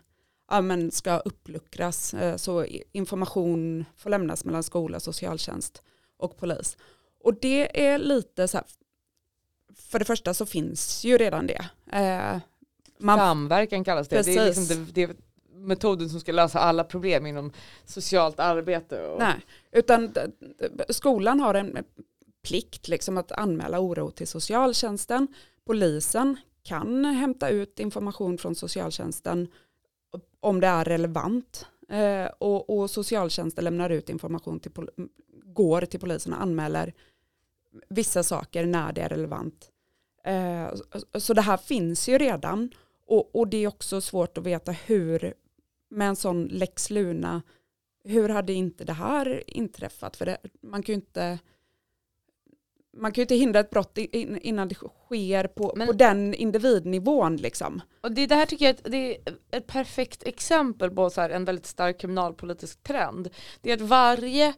ja, 0.50 0.62
men 0.62 0.92
ska 0.92 1.18
uppluckras 1.18 2.14
eh, 2.14 2.36
så 2.36 2.66
information 2.92 3.86
får 3.98 4.10
lämnas 4.10 4.46
mellan 4.46 4.64
skola, 4.64 5.00
socialtjänst 5.00 5.84
och 6.18 6.38
polis. 6.38 6.78
Och 7.24 7.34
det 7.42 7.86
är 7.86 7.98
lite 7.98 8.48
så 8.48 8.58
här, 8.58 8.66
för 9.76 10.00
det 10.00 10.06
första 10.06 10.34
så 10.34 10.46
finns 10.46 11.04
ju 11.04 11.18
redan 11.18 11.48
det. 11.48 11.66
Eh, 11.92 12.40
man, 12.98 13.18
Samverkan 13.20 13.84
kallas 13.84 14.08
det. 14.08 14.16
Det 14.26 14.32
är, 14.32 14.46
Precis. 14.46 14.70
liksom 14.70 14.86
det, 14.86 14.92
det 14.92 15.02
är 15.04 15.16
metoden 15.54 16.10
som 16.10 16.20
ska 16.20 16.32
lösa 16.32 16.60
alla 16.60 16.84
problem 16.84 17.26
inom 17.26 17.52
socialt 17.86 18.40
arbete. 18.40 19.08
Och, 19.08 19.20
nej, 19.20 19.36
utan 19.72 20.14
skolan 20.90 21.40
har 21.40 21.54
en 21.54 21.78
plikt 22.42 22.88
liksom 22.88 23.18
att 23.18 23.32
anmäla 23.32 23.80
oro 23.80 24.12
till 24.12 24.28
socialtjänsten. 24.28 25.28
Polisen 25.66 26.38
kan 26.64 27.06
hämta 27.06 27.50
ut 27.50 27.80
information 27.80 28.38
från 28.38 28.56
socialtjänsten 28.56 29.48
om 30.40 30.60
det 30.60 30.68
är 30.68 30.86
relevant. 30.86 31.66
Eh, 31.90 32.26
och, 32.38 32.70
och 32.80 32.90
socialtjänsten 32.90 33.64
lämnar 33.64 33.90
ut 33.90 34.10
information 34.10 34.60
till, 34.60 34.72
går 35.44 35.82
till 35.82 36.00
polisen 36.00 36.34
och 36.34 36.42
anmäler 36.42 36.94
vissa 37.90 38.24
saker 38.24 38.66
när 38.66 38.94
det 38.94 39.02
är 39.02 39.10
relevant. 39.10 39.72
Eh, 40.24 40.74
så- 41.12 41.20
så 41.20 41.34
det 41.34 41.42
här 41.42 41.58
finns 41.58 42.10
ju 42.10 42.18
redan 42.18 42.72
och, 43.06 43.36
och 43.36 43.48
det 43.48 43.58
är 43.58 43.68
också 43.68 44.02
svårt 44.02 44.38
att 44.38 44.44
veta 44.46 44.72
hur 44.72 45.34
med 45.90 46.08
en 46.10 46.16
sån 46.16 46.46
lex 46.46 46.90
Luna 46.90 47.42
hur 48.04 48.30
hade 48.30 48.54
inte 48.54 48.84
det 48.84 48.94
här 48.94 49.44
inträffat? 49.48 50.18
För 50.18 50.26
det, 50.26 50.38
man 50.62 50.84
kan 50.84 50.94
ju 50.94 51.02
inte 51.02 51.40
man 53.00 53.12
kan 53.12 53.22
ju 53.22 53.24
inte 53.24 53.36
hindra 53.36 53.60
ett 53.60 53.70
brott 53.70 53.98
in- 53.98 54.38
innan 54.38 54.68
det 54.68 54.76
sker 54.76 55.48
på, 55.48 55.74
Men- 55.76 55.88
på 55.88 55.94
den 55.94 56.34
individnivån 56.34 57.38
liksom. 57.38 57.82
Och 58.02 58.12
det, 58.12 58.28
det 58.28 58.36
här 58.36 58.46
tycker 58.46 58.66
jag 58.66 58.76
att 58.76 58.92
det 58.92 59.18
är 59.18 59.18
ett 59.52 59.68
perfekt 59.68 60.24
exempel 60.24 60.92
på 60.92 61.10
så 61.10 61.22
här 61.22 61.30
en 61.30 61.46
väldigt 61.46 61.66
stark 61.66 62.00
kriminalpolitisk 62.00 62.84
trend. 62.84 63.30
Det 63.62 63.72
är 63.72 63.74
att 63.76 63.82
varje 63.82 64.54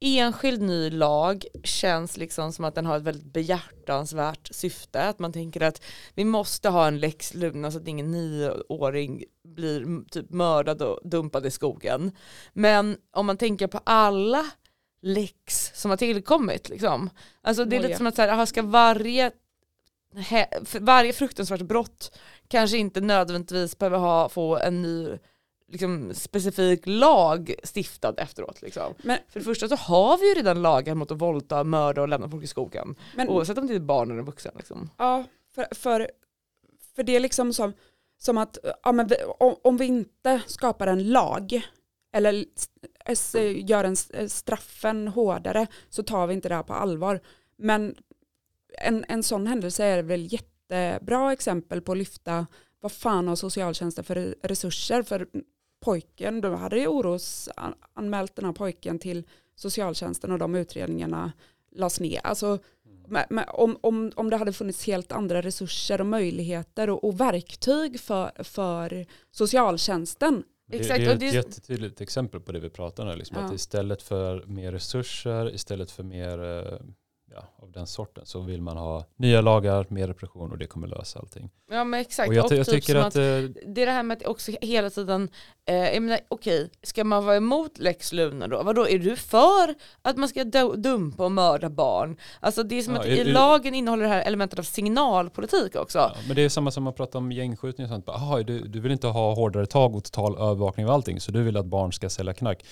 enskild 0.00 0.62
ny 0.62 0.90
lag 0.90 1.44
känns 1.64 2.16
liksom 2.16 2.52
som 2.52 2.64
att 2.64 2.74
den 2.74 2.86
har 2.86 2.96
ett 2.96 3.02
väldigt 3.02 3.32
behjärtansvärt 3.32 4.48
syfte. 4.54 5.02
Att 5.02 5.18
man 5.18 5.32
tänker 5.32 5.60
att 5.60 5.82
vi 6.14 6.24
måste 6.24 6.68
ha 6.68 6.86
en 6.86 6.98
lex 6.98 7.34
Luna 7.34 7.70
så 7.70 7.78
att 7.78 7.88
ingen 7.88 8.10
nioåring 8.10 9.24
blir 9.44 10.08
typ 10.10 10.30
mördad 10.30 10.82
och 10.82 11.00
dumpad 11.04 11.46
i 11.46 11.50
skogen. 11.50 12.12
Men 12.52 12.96
om 13.12 13.26
man 13.26 13.36
tänker 13.36 13.66
på 13.66 13.80
alla 13.84 14.44
lex 15.04 15.70
som 15.74 15.90
har 15.90 15.96
tillkommit 15.96 16.68
liksom. 16.68 17.10
Alltså 17.42 17.64
det 17.64 17.76
är 17.76 17.78
Oj, 17.78 17.82
lite 17.82 17.92
ja. 17.92 17.98
som 17.98 18.06
att 18.06 18.16
så 18.16 18.22
här, 18.22 18.28
aha, 18.28 18.46
ska 18.46 18.62
varje 18.62 19.30
he- 20.14 20.78
varje 20.80 21.12
fruktansvärt 21.12 21.62
brott 21.62 22.18
kanske 22.48 22.76
inte 22.76 23.00
nödvändigtvis 23.00 23.78
behöver 23.78 23.98
ha, 23.98 24.28
få 24.28 24.58
en 24.58 24.82
ny 24.82 25.18
liksom, 25.68 26.14
specifik 26.14 26.82
lag 26.84 27.54
stiftad 27.62 28.14
efteråt. 28.16 28.62
Liksom. 28.62 28.94
Men, 29.02 29.18
För 29.28 29.40
det 29.40 29.44
första 29.44 29.68
så 29.68 29.76
har 29.76 30.18
vi 30.18 30.28
ju 30.28 30.34
redan 30.34 30.62
lagar 30.62 30.94
mot 30.94 31.10
att 31.10 31.18
våldta, 31.18 31.64
mörda 31.64 32.02
och 32.02 32.08
lämna 32.08 32.28
folk 32.30 32.44
i 32.44 32.46
skogen. 32.46 32.96
men 33.16 33.28
Oavsett 33.28 33.58
om 33.58 33.66
det 33.66 33.74
är 33.74 33.80
barn 33.80 34.10
eller 34.10 34.22
vuxen. 34.22 34.52
Liksom. 34.56 34.90
ja, 34.96 35.24
för, 35.54 35.66
för, 35.74 36.10
för 36.96 37.02
det 37.02 37.16
är 37.16 37.20
liksom 37.20 37.52
som, 37.52 37.72
som 38.18 38.38
att 38.38 38.58
ja, 38.82 38.92
vi, 38.92 39.16
om, 39.38 39.56
om 39.62 39.76
vi 39.76 39.84
inte 39.84 40.40
skapar 40.46 40.86
en 40.86 41.10
lag 41.10 41.62
eller 42.14 42.44
gör 43.70 43.84
en 43.84 43.92
s- 43.92 44.10
straffen 44.26 45.08
hårdare 45.08 45.66
så 45.88 46.02
tar 46.02 46.26
vi 46.26 46.34
inte 46.34 46.48
det 46.48 46.54
här 46.54 46.62
på 46.62 46.72
allvar. 46.74 47.20
Men 47.56 47.94
en, 48.78 49.04
en 49.08 49.22
sån 49.22 49.46
händelse 49.46 49.84
är 49.84 50.02
väl 50.02 50.32
jättebra 50.32 51.32
exempel 51.32 51.80
på 51.80 51.92
att 51.92 51.98
lyfta 51.98 52.46
vad 52.80 52.92
fan 52.92 53.28
har 53.28 53.36
socialtjänsten 53.36 54.04
för 54.04 54.34
resurser 54.42 55.02
för 55.02 55.28
pojken, 55.80 56.40
då 56.40 56.54
hade 56.54 56.78
ju 56.78 56.86
orosanmält 56.86 58.36
den 58.36 58.44
här 58.44 58.52
pojken 58.52 58.98
till 58.98 59.24
socialtjänsten 59.54 60.32
och 60.32 60.38
de 60.38 60.54
utredningarna 60.54 61.32
lades 61.72 62.00
ner. 62.00 62.20
Alltså 62.24 62.58
men 63.28 63.44
om, 63.48 63.78
om, 63.80 64.12
om 64.16 64.30
det 64.30 64.36
hade 64.36 64.52
funnits 64.52 64.86
helt 64.86 65.12
andra 65.12 65.42
resurser 65.42 66.00
och 66.00 66.06
möjligheter 66.06 66.90
och, 66.90 67.04
och 67.04 67.20
verktyg 67.20 68.00
för, 68.00 68.44
för 68.44 69.06
socialtjänsten. 69.30 70.44
Det, 70.66 70.76
Exakt, 70.76 71.00
det 71.00 71.06
är 71.06 71.14
ett 71.14 71.20
det 71.20 71.26
jättetydligt 71.26 72.00
exempel 72.00 72.40
på 72.40 72.52
det 72.52 72.60
vi 72.60 72.70
pratar 72.70 73.06
om. 73.12 73.18
Liksom, 73.18 73.36
Ja. 73.36 73.44
Att 73.44 73.52
istället 73.52 74.02
för 74.02 74.44
mer 74.46 74.72
resurser, 74.72 75.54
istället 75.54 75.90
för 75.90 76.02
mer 76.02 76.42
eh, 76.42 76.78
ja, 77.34 77.42
av 77.62 77.72
den 77.72 77.86
sorten 77.86 78.26
så 78.26 78.40
vill 78.40 78.62
man 78.62 78.76
ha 78.76 79.04
nya 79.16 79.40
lagar, 79.40 79.86
mer 79.88 80.06
repression 80.08 80.50
och 80.52 80.58
det 80.58 80.66
kommer 80.66 80.86
lösa 80.88 81.18
allting. 81.18 81.50
Ja 81.70 81.84
men 81.84 82.00
exakt. 82.00 82.28
Och 82.28 82.34
jag, 82.34 82.48
ty- 82.48 82.56
jag 82.56 82.66
typ 82.66 82.74
tycker 82.74 82.92
som 82.98 83.02
att, 83.08 83.16
eh, 83.16 83.22
det 83.74 83.82
är 83.82 83.86
det 83.86 83.92
här 83.92 84.02
med 84.02 84.16
att 84.16 84.26
också 84.26 84.52
hela 84.60 84.90
tiden, 84.90 85.28
eh, 85.68 85.74
jag 85.76 86.02
menar 86.02 86.20
okej, 86.28 86.70
ska 86.82 87.04
man 87.04 87.24
vara 87.24 87.36
emot 87.36 87.78
Lex 87.78 88.12
Luna 88.12 88.48
då? 88.48 88.62
Vadå, 88.62 88.88
är 88.88 88.98
du 88.98 89.16
för 89.16 89.74
att 90.02 90.16
man 90.16 90.28
ska 90.28 90.44
du- 90.44 90.76
dumpa 90.76 91.24
och 91.24 91.32
mörda 91.32 91.70
barn? 91.70 92.16
Alltså 92.40 92.62
det 92.62 92.74
är 92.78 92.82
som 92.82 92.94
Ja, 92.94 93.00
att 93.00 93.06
är- 93.06 93.24
lagen 93.24 93.74
innehåller 93.74 94.02
det 94.02 94.08
här 94.08 94.22
elementet 94.22 94.58
av 94.58 94.62
signalpolitik 94.62 95.76
också. 95.76 95.98
ja, 95.98 96.12
men 96.26 96.36
det 96.36 96.42
är 96.42 96.48
samma 96.48 96.70
som 96.70 96.82
man 96.84 96.92
pratar 96.92 97.18
om 97.18 97.32
gängskjutning 97.32 97.84
och 97.84 97.88
sånt. 97.90 98.08
Aha, 98.08 98.42
du, 98.42 98.58
du 98.58 98.80
vill 98.80 98.92
inte 98.92 99.06
ha 99.06 99.34
hårdare 99.34 99.66
tag 99.66 99.96
och 99.96 100.04
total 100.04 100.34
övervakning 100.38 100.86
av 100.86 100.92
allting 100.92 101.20
så 101.20 101.32
du 101.32 101.42
vill 101.42 101.56
att 101.56 101.66
barn 101.66 101.92
ska 101.92 102.08
sälja 102.10 102.34
knack. 102.34 102.64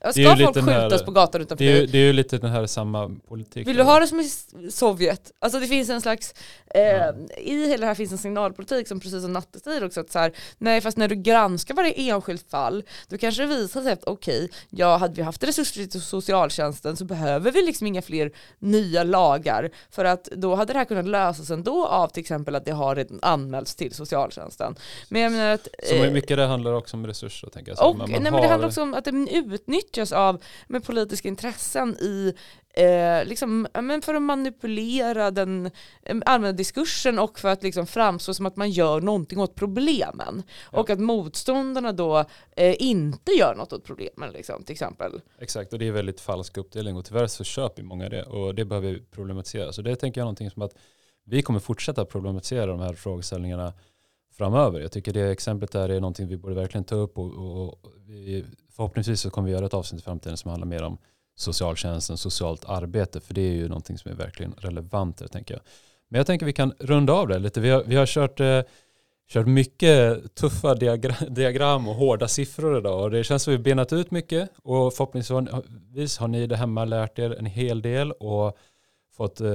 Ska 0.00 0.22
folk 0.24 0.38
lite 0.38 0.52
den 0.52 0.68
här- 0.68 0.82
skjutas 0.82 1.02
på 1.04 1.10
gatan 1.10 1.40
utanför 1.40 1.64
Det 1.64 1.70
är, 1.72 1.80
ju, 1.80 1.86
det 1.86 1.98
är 1.98 2.02
ju 2.02 2.12
lite 2.12 2.38
den 2.38 2.50
här 2.50 2.66
samma 2.66 3.10
politik. 3.28 3.68
Vill 3.68 3.76
du 3.76 3.82
ha 3.82 4.00
det 4.00 4.06
som 4.06 4.20
i 4.20 4.30
Sovjet? 4.70 5.32
Alltså 5.38 5.60
det 5.60 5.66
finns 5.66 5.90
en 5.90 6.00
slags, 6.00 6.34
eh, 6.74 6.80
Ja. 6.82 7.12
i 7.38 7.66
hela 7.68 7.80
det 7.80 7.86
här 7.86 7.94
finns 7.94 8.12
en 8.12 8.18
signalpolitik 8.18 8.88
som 8.88 9.00
precis 9.00 9.22
som 9.22 9.32
Natte 9.32 9.60
säger 9.60 9.84
också 9.84 10.00
att 10.00 10.10
så 10.12 10.18
här, 10.18 10.32
nej 10.58 10.80
fast 10.80 10.96
när 10.98 11.08
du 11.08 11.14
granskar 11.14 11.74
varje 11.74 11.92
enskilt 11.92 12.50
fall 12.50 12.84
då 13.08 13.18
kanske 13.18 13.42
det 13.42 13.48
visar 13.48 13.82
sig 13.82 13.92
att 13.92 14.04
okej, 14.04 14.48
ja 14.70 14.96
hade 14.96 15.14
vi 15.14 15.22
haft 15.22 15.44
resurser 15.44 15.86
till 15.86 16.02
socialtjänsten 16.02 16.96
så 16.96 17.04
behöver 17.04 17.50
vi 17.52 17.62
liksom 17.62 17.86
inga 17.86 18.02
fler 18.02 18.30
nya 18.58 19.02
lagar 19.02 19.70
för 19.90 20.04
att 20.04 20.24
då 20.24 20.54
hade 20.54 20.72
det 20.72 20.78
här 20.78 20.84
kunnat 20.86 21.06
lösas 21.06 21.50
ändå 21.50 21.86
av 21.86 22.08
till 22.08 22.20
exempel 22.20 22.54
att 22.54 22.64
det 22.64 22.72
har 22.72 22.96
redan 22.96 23.18
anmälts 23.22 23.74
till 23.74 23.94
socialtjänsten. 23.94 24.74
Men 25.08 25.22
jag 25.22 25.32
menar 25.32 25.50
att 25.54 25.68
Så 25.88 25.94
eh, 25.94 26.12
mycket 26.12 26.36
det 26.36 26.46
handlar 26.46 26.72
också 26.72 26.96
om 26.96 27.06
resurser 27.06 27.48
tänker 27.48 27.70
jag. 27.70 27.78
Så 27.78 27.84
och, 27.84 27.96
man- 27.98 28.10
nej, 28.10 28.20
man 28.20 28.32
men 28.32 28.42
det 28.42 28.48
handlar 28.48 28.68
också 28.68 28.82
om 28.82 28.94
att 28.94 29.04
det 29.04 29.10
utnyttjas 29.32 29.89
av 30.12 30.42
med 30.68 30.84
politiska 30.84 31.28
intressen 31.28 31.96
i 32.00 32.34
eh, 32.74 33.24
liksom, 33.24 33.66
men 33.72 34.02
för 34.02 34.14
att 34.14 34.22
manipulera 34.22 35.30
den 35.30 35.66
eh, 36.02 36.16
allmänna 36.26 36.52
diskursen 36.52 37.18
och 37.18 37.38
för 37.38 37.48
att 37.48 37.62
liksom 37.62 37.86
framstå 37.86 38.34
som 38.34 38.46
att 38.46 38.56
man 38.56 38.70
gör 38.70 39.00
någonting 39.00 39.38
åt 39.38 39.54
problemen. 39.54 40.42
Ja. 40.72 40.80
Och 40.80 40.90
att 40.90 41.00
motståndarna 41.00 41.92
då 41.92 42.24
eh, 42.56 42.82
inte 42.82 43.32
gör 43.32 43.54
något 43.54 43.72
åt 43.72 43.84
problemen 43.84 44.30
liksom, 44.32 44.62
till 44.62 44.72
exempel. 44.72 45.20
Exakt, 45.38 45.72
och 45.72 45.78
det 45.78 45.88
är 45.88 45.92
väldigt 45.92 46.20
falsk 46.20 46.56
uppdelning 46.56 46.96
och 46.96 47.04
tyvärr 47.04 47.26
så 47.26 47.44
köper 47.44 47.82
många 47.82 48.08
det 48.08 48.22
och 48.22 48.54
det 48.54 48.64
behöver 48.64 48.88
vi 48.88 49.00
problematisera. 49.00 49.72
Så 49.72 49.82
det 49.82 49.96
tänker 49.96 50.20
jag 50.20 50.22
är 50.22 50.26
någonting 50.26 50.50
som 50.50 50.62
att 50.62 50.74
vi 51.24 51.42
kommer 51.42 51.60
fortsätta 51.60 52.04
problematisera 52.04 52.66
de 52.66 52.80
här 52.80 52.92
frågeställningarna 52.92 53.72
framöver. 54.32 54.80
Jag 54.80 54.92
tycker 54.92 55.12
det 55.12 55.30
exemplet 55.30 55.72
där 55.72 55.88
är 55.88 56.00
någonting 56.00 56.28
vi 56.28 56.36
borde 56.36 56.54
verkligen 56.54 56.84
ta 56.84 56.94
upp 56.94 57.18
och, 57.18 57.34
och, 57.34 57.68
och 57.68 57.92
vi, 58.06 58.44
förhoppningsvis 58.80 59.20
så 59.20 59.30
kommer 59.30 59.46
vi 59.46 59.54
göra 59.54 59.66
ett 59.66 59.74
avsnitt 59.74 60.00
i 60.00 60.04
framtiden 60.04 60.36
som 60.36 60.50
handlar 60.50 60.66
mer 60.66 60.82
om 60.82 60.98
socialtjänsten, 61.36 62.18
socialt 62.18 62.64
arbete, 62.64 63.20
för 63.20 63.34
det 63.34 63.40
är 63.40 63.52
ju 63.52 63.68
någonting 63.68 63.98
som 63.98 64.10
är 64.10 64.14
verkligen 64.14 64.52
relevant 64.52 65.18
där, 65.18 65.26
tänker 65.26 65.54
jag. 65.54 65.62
Men 66.08 66.18
jag 66.18 66.26
tänker 66.26 66.46
vi 66.46 66.52
kan 66.52 66.74
runda 66.78 67.12
av 67.12 67.28
det 67.28 67.38
lite. 67.38 67.60
Vi 67.60 67.70
har, 67.70 67.82
vi 67.86 67.96
har 67.96 68.06
kört, 68.06 68.40
eh, 68.40 68.60
kört 69.32 69.46
mycket 69.46 70.34
tuffa 70.34 70.74
diagra 70.74 71.14
diagram 71.28 71.88
och 71.88 71.94
hårda 71.94 72.28
siffror 72.28 72.78
idag 72.78 73.02
och 73.02 73.10
det 73.10 73.24
känns 73.24 73.42
som 73.42 73.52
vi 73.52 73.58
benat 73.58 73.92
ut 73.92 74.10
mycket 74.10 74.50
och 74.62 74.94
förhoppningsvis 74.94 76.18
har 76.18 76.28
ni 76.28 76.46
där 76.46 76.56
hemma 76.56 76.84
lärt 76.84 77.18
er 77.18 77.36
en 77.38 77.46
hel 77.46 77.82
del 77.82 78.12
och 78.12 78.58
fått 79.12 79.40
eh, 79.40 79.50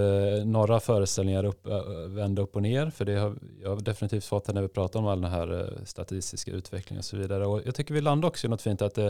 några 0.45 0.79
föreställningar 0.79 1.45
upp, 1.45 1.67
eh, 1.67 1.81
vända 2.07 2.41
upp 2.41 2.55
och 2.55 2.61
ner 2.61 2.89
för 2.89 3.05
det 3.05 3.15
har 3.15 3.35
jag 3.61 3.69
har 3.69 3.81
definitivt 3.81 4.25
fått 4.25 4.53
när 4.53 4.61
vi 4.61 4.67
pratar 4.67 4.99
om 4.99 5.07
all 5.07 5.21
den 5.21 5.31
här 5.31 5.61
eh, 5.61 5.83
statistiska 5.85 6.51
utvecklingen 6.51 6.99
och 6.99 7.05
så 7.05 7.17
vidare 7.17 7.45
och 7.45 7.61
jag 7.65 7.75
tycker 7.75 7.93
vi 7.93 8.01
landar 8.01 8.27
också 8.27 8.47
i 8.47 8.49
något 8.49 8.61
fint 8.61 8.81
att 8.81 8.97
eh, 8.97 9.09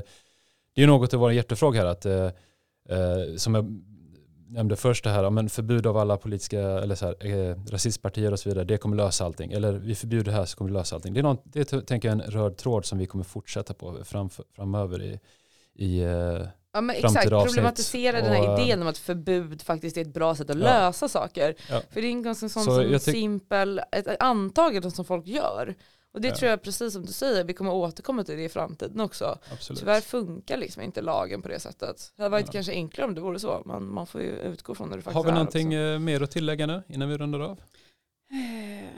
det 0.75 0.83
är 0.83 0.87
något 0.87 1.13
av 1.13 1.19
vår 1.19 1.31
hjärtefråga 1.31 1.79
här 1.79 1.87
att 1.87 2.05
eh, 2.05 2.29
eh, 2.89 3.35
som 3.35 3.55
jag 3.55 3.81
nämnde 4.47 4.75
först 4.75 5.03
det 5.03 5.09
här, 5.09 5.29
men 5.29 5.49
förbud 5.49 5.87
av 5.87 5.97
alla 5.97 6.17
politiska 6.17 6.59
eller 6.59 6.95
så 6.95 7.05
här, 7.05 7.25
eh, 7.25 7.57
rasistpartier 7.69 8.31
och 8.31 8.39
så 8.39 8.49
vidare, 8.49 8.63
det 8.63 8.77
kommer 8.77 8.97
lösa 8.97 9.25
allting. 9.25 9.51
Eller 9.51 9.73
vi 9.73 9.95
förbjuder 9.95 10.31
det 10.31 10.37
här 10.37 10.45
så 10.45 10.57
kommer 10.57 10.71
det 10.71 10.77
lösa 10.77 10.95
allting. 10.95 11.13
Det 11.13 11.19
är, 11.19 11.23
något, 11.23 11.41
det 11.43 11.73
är 11.73 11.81
tänker 11.81 12.07
jag 12.07 12.21
en 12.21 12.31
röd 12.31 12.57
tråd 12.57 12.85
som 12.85 12.97
vi 12.97 13.05
kommer 13.05 13.23
fortsätta 13.23 13.73
på 13.73 14.03
fram, 14.03 14.29
framöver 14.29 15.01
i, 15.03 15.19
i 15.73 15.99
eh, 15.99 16.41
Ja 16.75 16.81
men 16.81 16.95
exakt, 16.95 17.29
problematisera 17.29 18.21
den 18.21 18.31
här 18.31 18.49
Och, 18.53 18.59
idén 18.59 18.81
om 18.81 18.87
att 18.87 18.97
förbud 18.97 19.61
faktiskt 19.61 19.97
är 19.97 20.01
ett 20.01 20.13
bra 20.13 20.35
sätt 20.35 20.49
att 20.49 20.57
Ja. 20.59 20.63
lösa 20.63 21.09
saker. 21.09 21.55
Ja. 21.69 21.81
För 21.91 22.01
det 22.01 22.07
är 22.07 22.11
en 22.11 22.23
ganska 22.23 22.49
sån 22.49 22.63
Så 22.63 22.89
som 22.89 22.99
simpel, 22.99 23.81
ett 23.91 24.07
antagande 24.19 24.91
som 24.91 25.05
folk 25.05 25.27
gör. 25.27 25.75
Och 26.13 26.21
det 26.21 26.27
Ja. 26.27 26.35
tror 26.35 26.49
jag 26.49 26.61
precis 26.61 26.93
som 26.93 27.05
du 27.05 27.11
säger, 27.13 27.43
vi 27.43 27.53
kommer 27.53 27.71
återkomma 27.73 28.23
till 28.23 28.35
det 28.37 28.43
i 28.43 28.49
framtiden 28.49 28.99
också. 28.99 29.39
absolut. 29.51 29.79
Tyvärr 29.79 30.01
funkar 30.01 30.57
liksom 30.57 30.81
inte 30.81 31.01
lagen 31.01 31.41
på 31.41 31.47
det 31.47 31.59
sättet. 31.59 32.13
Det 32.15 32.23
hade 32.23 32.31
varit 32.31 32.51
kanske 32.51 32.71
enklare 32.71 33.07
om 33.07 33.15
det 33.15 33.21
vore 33.21 33.39
så, 33.39 33.61
men 33.65 33.93
man 33.93 34.07
får 34.07 34.21
ju 34.21 34.29
utgå 34.39 34.75
från 34.75 34.89
det 34.89 34.95
faktiskt 34.95 35.13
Har 35.15 35.23
vi 35.23 35.31
någonting 35.31 35.67
också. 35.67 35.77
eh, 35.77 35.99
mer 35.99 36.21
att 36.23 36.31
tillägga 36.31 36.65
nu 36.67 36.83
innan 36.89 37.09
vi 37.09 37.17
rundar 37.17 37.39
av? 37.39 37.51
Eh, 38.31 38.89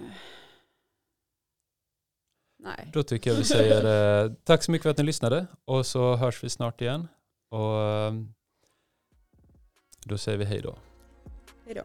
Nej. 2.59 2.89
Då 2.93 3.03
tycker 3.03 3.30
jag 3.30 3.38
vi 3.38 3.43
säger 3.43 4.23
eh, 4.25 4.32
tack 4.43 4.63
så 4.63 4.71
mycket 4.71 4.84
för 4.84 4.89
att 4.89 4.97
ni 4.97 5.03
lyssnade 5.03 5.47
och 5.65 5.86
så 5.86 6.15
hörs 6.15 6.43
vi 6.43 6.49
snart 6.49 6.82
igen. 6.82 7.07
Och 7.49 7.81
ehm, 7.81 8.33
då 10.05 10.17
säger 10.17 10.37
vi 10.37 10.45
hej 10.45 10.61
då. 10.61 10.77
Hej 11.65 11.75
då. 11.75 11.83